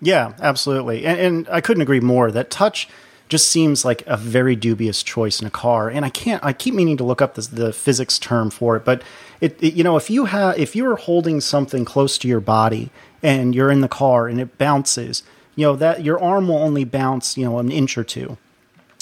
Yeah, 0.02 0.32
absolutely. 0.40 1.06
And, 1.06 1.20
and 1.20 1.48
I 1.48 1.60
couldn't 1.60 1.80
agree 1.80 2.00
more 2.00 2.32
that 2.32 2.50
touch 2.50 2.88
just 3.32 3.48
seems 3.48 3.82
like 3.82 4.06
a 4.06 4.16
very 4.18 4.54
dubious 4.54 5.02
choice 5.02 5.40
in 5.40 5.46
a 5.46 5.50
car. 5.50 5.88
And 5.88 6.04
I 6.04 6.10
can't, 6.10 6.44
I 6.44 6.52
keep 6.52 6.74
meaning 6.74 6.98
to 6.98 7.04
look 7.04 7.22
up 7.22 7.34
the, 7.34 7.40
the 7.40 7.72
physics 7.72 8.18
term 8.18 8.50
for 8.50 8.76
it, 8.76 8.84
but 8.84 9.02
it, 9.40 9.56
it, 9.62 9.72
you 9.72 9.82
know, 9.82 9.96
if 9.96 10.10
you 10.10 10.26
have, 10.26 10.58
if 10.58 10.76
you're 10.76 10.96
holding 10.96 11.40
something 11.40 11.86
close 11.86 12.18
to 12.18 12.28
your 12.28 12.40
body 12.40 12.90
and 13.22 13.54
you're 13.54 13.70
in 13.70 13.80
the 13.80 13.88
car 13.88 14.28
and 14.28 14.38
it 14.38 14.58
bounces, 14.58 15.22
you 15.56 15.64
know, 15.64 15.74
that 15.76 16.04
your 16.04 16.22
arm 16.22 16.48
will 16.48 16.58
only 16.58 16.84
bounce, 16.84 17.38
you 17.38 17.46
know, 17.46 17.58
an 17.58 17.72
inch 17.72 17.96
or 17.96 18.04
two. 18.04 18.36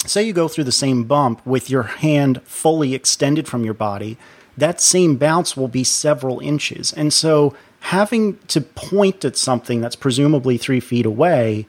Say 0.05 0.23
you 0.23 0.31
go 0.31 0.47
through 0.47 0.63
the 0.63 0.71
same 0.71 1.03
bump 1.03 1.45
with 1.45 1.69
your 1.69 1.83
hand 1.83 2.41
fully 2.43 2.95
extended 2.95 3.49
from 3.49 3.65
your 3.65 3.73
body, 3.73 4.17
that 4.57 4.79
same 4.79 5.17
bounce 5.17 5.57
will 5.57 5.67
be 5.67 5.83
several 5.83 6.39
inches. 6.39 6.93
And 6.93 7.11
so 7.11 7.53
having 7.81 8.37
to 8.47 8.61
point 8.61 9.25
at 9.25 9.35
something 9.35 9.81
that's 9.81 9.97
presumably 9.97 10.57
three 10.57 10.79
feet 10.79 11.05
away 11.05 11.67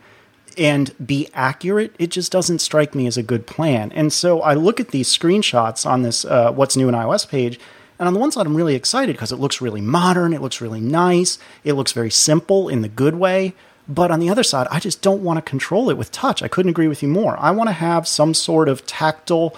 and 0.59 0.95
be 1.05 1.29
accurate, 1.35 1.95
it 1.99 2.11
just 2.11 2.33
doesn't 2.33 2.61
strike 2.61 2.95
me 2.95 3.07
as 3.07 3.17
a 3.17 3.23
good 3.23 3.47
plan. 3.47 3.93
And 3.93 4.13
so 4.13 4.41
I 4.41 4.55
look 4.55 4.81
at 4.81 4.89
these 4.89 5.09
screenshots 5.09 5.85
on 5.85 6.03
this 6.03 6.25
uh, 6.25 6.53
What's 6.53 6.77
New 6.77 6.89
in 6.89 6.95
iOS 6.95 7.29
page, 7.29 7.59
and 7.99 8.09
on 8.09 8.15
the 8.15 8.21
one 8.21 8.33
side, 8.33 8.47
I'm 8.47 8.57
really 8.57 8.75
excited 8.75 9.15
because 9.15 9.31
it 9.31 9.39
looks 9.39 9.61
really 9.61 9.81
modern, 9.81 10.33
it 10.33 10.41
looks 10.41 10.61
really 10.61 10.81
nice, 10.81 11.39
it 11.63 11.75
looks 11.75 11.93
very 11.93 12.11
simple 12.11 12.69
in 12.69 12.83
the 12.83 12.89
good 12.89 13.15
way. 13.15 13.55
But 13.89 14.11
on 14.11 14.21
the 14.21 14.31
other 14.31 14.43
side, 14.43 14.67
I 14.71 14.81
just 14.81 15.03
don't 15.03 15.23
want 15.23 15.39
to 15.39 15.43
control 15.43 15.91
it 15.91 15.97
with 15.97 16.11
touch. 16.13 16.43
I 16.43 16.49
couldn't 16.49 16.71
agree 16.71 16.89
with 16.89 17.03
you 17.03 17.09
more. 17.09 17.37
I 17.39 17.51
want 17.51 17.69
to 17.69 17.73
have 17.73 18.09
some 18.09 18.33
sort 18.33 18.69
of 18.69 18.87
tactile 18.87 19.57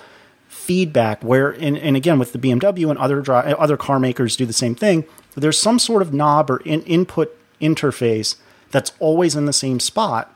feedback 0.48 1.22
where 1.22 1.50
and, 1.50 1.76
and 1.76 1.96
again 1.96 2.18
with 2.18 2.32
the 2.32 2.38
BMW 2.38 2.88
and 2.88 2.98
other 2.98 3.22
other 3.30 3.76
car 3.76 3.98
makers 3.98 4.34
do 4.34 4.46
the 4.46 4.52
same 4.52 4.74
thing 4.74 5.04
there's 5.34 5.58
some 5.58 5.78
sort 5.78 6.00
of 6.00 6.14
knob 6.14 6.48
or 6.50 6.58
in, 6.58 6.80
input 6.84 7.36
interface 7.60 8.36
that's 8.70 8.92
always 8.98 9.36
in 9.36 9.44
the 9.44 9.52
same 9.52 9.78
spot 9.78 10.33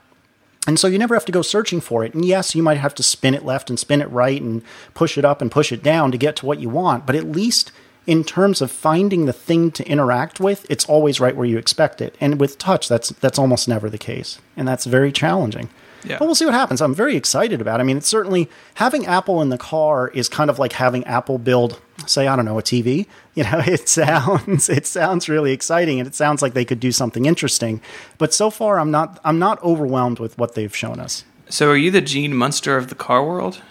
and 0.69 0.77
so 0.77 0.85
you 0.85 0.99
never 0.99 1.15
have 1.15 1.25
to 1.25 1.31
go 1.31 1.41
searching 1.41 1.81
for 1.81 2.05
it. 2.05 2.13
And 2.13 2.23
yes 2.23 2.53
you 2.53 2.61
might 2.61 2.77
have 2.77 2.93
to 2.93 3.01
spin 3.01 3.33
it 3.33 3.43
left 3.43 3.71
and 3.71 3.79
spin 3.79 4.03
it 4.03 4.11
right 4.11 4.39
and 4.39 4.61
push 4.93 5.17
it 5.17 5.25
up 5.25 5.41
and 5.41 5.51
push 5.51 5.71
it 5.71 5.81
down 5.81 6.11
to 6.11 6.17
get 6.17 6.35
to 6.35 6.45
what 6.45 6.59
you 6.59 6.69
want. 6.69 7.07
But 7.07 7.15
at 7.15 7.31
least 7.31 7.71
in 8.05 8.23
terms 8.23 8.61
of 8.61 8.69
finding 8.69 9.25
the 9.25 9.33
thing 9.33 9.71
to 9.71 9.87
interact 9.87 10.39
with 10.39 10.69
it's 10.69 10.85
always 10.85 11.19
right 11.19 11.35
where 11.35 11.47
you 11.47 11.57
expect 11.57 12.01
it. 12.01 12.15
And 12.21 12.39
with 12.39 12.59
touch 12.59 12.87
that's 12.87 13.09
that's 13.09 13.39
almost 13.39 13.67
never 13.67 13.89
the 13.89 13.97
case. 13.97 14.37
And 14.55 14.67
that's 14.67 14.85
very 14.85 15.11
challenging 15.11 15.69
Yeah. 16.03 16.17
but 16.17 16.25
we'll 16.25 16.35
see 16.35 16.45
what 16.45 16.53
happens. 16.53 16.81
I'm 16.81 16.93
very 16.95 17.15
excited 17.15 17.59
about. 17.61 17.79
it. 17.79 17.81
I 17.81 17.85
mean, 17.85 17.97
it's 17.97 18.07
certainly 18.07 18.49
having 18.75 19.05
Apple 19.05 19.41
in 19.41 19.49
the 19.49 19.57
car 19.57 20.07
is 20.09 20.29
kind 20.29 20.49
of 20.49 20.57
like 20.59 20.73
having 20.73 21.03
Apple 21.05 21.37
build, 21.37 21.79
say, 22.07 22.27
I 22.27 22.35
don't 22.35 22.45
know, 22.45 22.57
a 22.59 22.63
TV. 22.63 23.05
You 23.35 23.43
know, 23.45 23.59
it 23.65 23.87
sounds 23.87 24.67
it 24.67 24.85
sounds 24.85 25.29
really 25.29 25.53
exciting, 25.53 25.99
and 25.99 26.05
it 26.07 26.13
sounds 26.13 26.41
like 26.41 26.53
they 26.53 26.65
could 26.65 26.81
do 26.81 26.91
something 26.91 27.25
interesting. 27.25 27.79
But 28.17 28.33
so 28.33 28.49
far, 28.49 28.79
I'm 28.79 28.91
not 28.91 29.17
I'm 29.23 29.39
not 29.39 29.63
overwhelmed 29.63 30.19
with 30.19 30.37
what 30.37 30.55
they've 30.55 30.75
shown 30.75 30.99
us. 30.99 31.23
so 31.47 31.69
are 31.69 31.77
you 31.77 31.89
the 31.89 32.01
gene 32.01 32.35
munster 32.35 32.75
of 32.75 32.89
the 32.89 32.95
car 32.95 33.23
world 33.25 33.61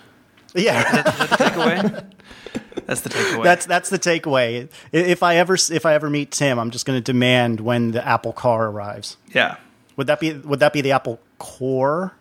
Yeah, 0.55 0.83
that 0.91 1.07
takeaway 1.39 2.05
that's 2.87 3.03
the 3.03 3.11
takeaway 3.11 3.45
that's 3.45 3.67
that's 3.67 3.91
the 3.91 3.99
takeaway. 3.99 4.71
If 4.91 5.23
I 5.23 5.37
ever 5.37 5.55
if 5.71 5.85
I 5.85 5.93
ever 5.93 6.09
meet 6.09 6.31
Tim, 6.31 6.59
I'm 6.59 6.71
just 6.71 6.87
going 6.87 6.97
to 6.97 7.03
demand 7.05 7.61
when 7.61 7.91
the 7.91 8.07
Apple 8.07 8.33
car 8.33 8.69
arrives. 8.69 9.19
yeah 9.35 9.57
Would 9.97 10.07
that 10.07 10.19
be 10.19 10.33
would 10.33 10.61
that 10.61 10.73
be 10.73 10.81
the 10.81 10.93
Apple 10.93 11.21
Core? 11.39 12.15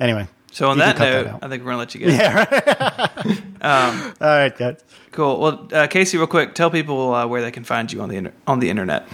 Anyway, 0.00 0.28
so 0.52 0.68
on 0.70 0.78
that 0.78 0.96
cut 0.96 1.04
that 1.04 1.26
note 1.32 1.38
i 1.42 1.48
think 1.48 1.62
we're 1.64 1.70
gonna 1.70 1.78
let 1.78 1.94
you 1.94 2.00
go 2.06 2.06
all 3.62 4.12
right, 4.20 4.56
guys. 4.56 4.80
cool 5.12 5.40
well 5.40 5.68
uh, 5.72 5.86
casey 5.88 6.16
real 6.16 6.26
quick 6.26 6.54
tell 6.54 6.70
people 6.70 7.14
uh, 7.14 7.26
where 7.26 7.42
they 7.42 7.50
can 7.50 7.64
find 7.64 7.92
you 7.92 8.00
on 8.00 8.08
the 8.08 8.16
inter- 8.16 8.32
on 8.46 8.60
the 8.60 8.70
internet 8.70 9.06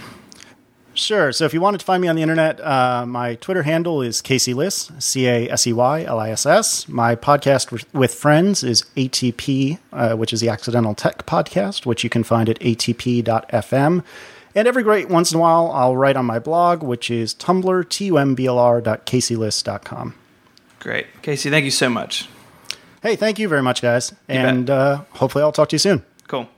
Sure. 0.97 1.33
So 1.33 1.43
if 1.43 1.53
you 1.53 1.59
wanted 1.59 1.79
to 1.79 1.85
find 1.85 2.01
me 2.01 2.07
on 2.07 2.15
the 2.15 2.21
internet, 2.21 2.61
uh, 2.65 3.05
my 3.05 3.35
Twitter 3.35 3.63
handle 3.63 4.01
is 4.01 4.21
Casey 4.21 4.53
Liss, 4.53 4.93
C 4.97 5.27
A 5.27 5.49
S 5.49 5.67
E 5.67 5.73
Y 5.73 6.03
L 6.05 6.21
I 6.21 6.29
S 6.29 6.45
S. 6.45 6.87
My 6.87 7.17
podcast 7.17 7.69
with- 7.69 7.93
with 7.93 8.13
friends 8.13 8.63
is 8.63 8.85
ATP, 8.95 9.77
uh, 9.91 10.15
which 10.15 10.31
is 10.31 10.39
the 10.39 10.47
Accidental 10.47 10.95
Tech 10.95 11.25
Podcast, 11.25 11.85
which 11.85 12.05
you 12.05 12.09
can 12.09 12.23
find 12.23 12.47
at 12.47 12.57
atp.fm. 12.61 14.03
And 14.55 14.67
every 14.67 14.83
great 14.83 15.09
once 15.09 15.31
in 15.33 15.37
a 15.37 15.41
while, 15.41 15.69
I'll 15.73 15.97
write 15.97 16.15
on 16.15 16.25
my 16.25 16.39
blog, 16.39 16.81
which 16.81 17.11
is 17.11 17.33
Tumblr, 17.35 17.83
tumblr.caseyliss.com. 18.85 20.13
great 20.79 21.07
casey 21.21 21.49
thank 21.49 21.65
you 21.65 21.71
so 21.71 21.89
much 21.89 22.29
Hey, 23.01 23.15
thank 23.15 23.37
you 23.37 23.47
very 23.47 23.61
much, 23.61 23.83
guys. 23.83 24.09
bet. 24.27 24.45
And 24.47 24.67
uh, 24.67 25.03
hopefully 25.11 25.43
I'll 25.43 25.51
talk 25.51 25.69
to 25.69 25.75
you 25.75 25.79
soon. 25.79 26.03
Cool. 26.27 26.49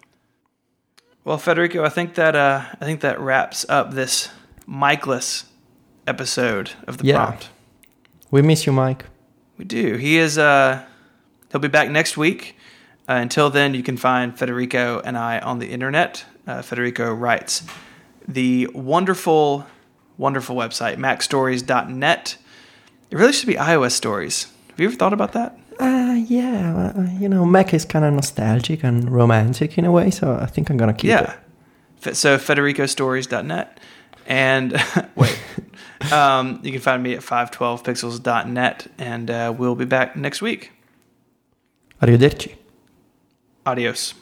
Well, 1.25 1.37
Federico, 1.37 1.83
I 1.83 1.89
think 1.89 2.13
that 2.15 2.37
uh, 2.37 2.61
I 2.79 2.85
think 2.85 3.01
that 3.01 3.19
wraps 3.19 3.65
up 3.67 3.93
this 3.93 4.29
Mykeless 4.65 5.43
episode 6.07 6.71
of 6.87 6.99
the 6.99 7.05
Yeah. 7.07 7.17
prompt. 7.25 7.49
We 8.31 8.41
miss 8.41 8.65
you, 8.65 8.71
Myke. 8.71 9.01
We 9.57 9.65
do. 9.65 9.95
He 9.97 10.17
is. 10.17 10.37
Uh, 10.37 10.85
he'll 11.51 11.59
be 11.59 11.67
back 11.67 11.89
next 11.89 12.15
week. 12.15 12.55
Uh, 13.09 13.13
until 13.15 13.49
then, 13.49 13.73
you 13.73 13.83
can 13.83 13.97
find 13.97 14.37
Federico 14.39 15.01
and 15.03 15.17
I 15.17 15.39
on 15.39 15.59
the 15.59 15.67
internet. 15.67 16.23
Uh, 16.47 16.61
Federico 16.61 17.13
writes 17.13 17.61
the 18.28 18.67
wonderful, 18.73 19.65
wonderful 20.17 20.55
website 20.55 20.97
macstories.net. 20.97 22.38
It 23.09 23.17
really 23.17 23.34
should 23.34 23.47
be 23.47 23.55
iOS 23.55 23.91
stories. 23.91 24.47
Have 24.69 24.80
you 24.80 24.88
ever 24.88 24.95
thought 24.95 25.13
about 25.13 25.34
that? 25.34 25.57
Uh, 25.80 26.19
yeah, 26.28 26.93
uh, 26.95 27.07
you 27.19 27.30
know, 27.30 27.45
Mac 27.45 27.73
is 27.73 27.86
kind 27.86 28.03
of 28.03 28.13
nostalgic 28.13 28.84
and 28.84 29.09
romantic 29.11 29.78
in 29.78 29.86
a 29.86 29.91
way, 29.91 30.09
so 30.09 30.34
I 30.34 30.47
think 30.47 30.69
I'm 30.69 30.78
gonna 30.78 30.93
keep 30.93 31.09
yeah. 31.09 31.36
it. 32.01 32.15
So 32.15 32.38
federicostories.net. 32.38 33.80
And 34.28 34.82
wait, 35.15 35.39
um, 36.11 36.59
you 36.63 36.71
can 36.71 36.82
find 36.82 37.01
me 37.01 37.13
at 37.13 37.21
512pixels.net. 37.21 38.88
And 38.97 39.32
uh, 39.32 39.53
we'll 39.57 39.75
be 39.75 39.86
back 39.86 40.15
next 40.15 40.41
week. 40.41 40.71
Arrivederci. 42.01 42.55
Adios. 43.65 44.13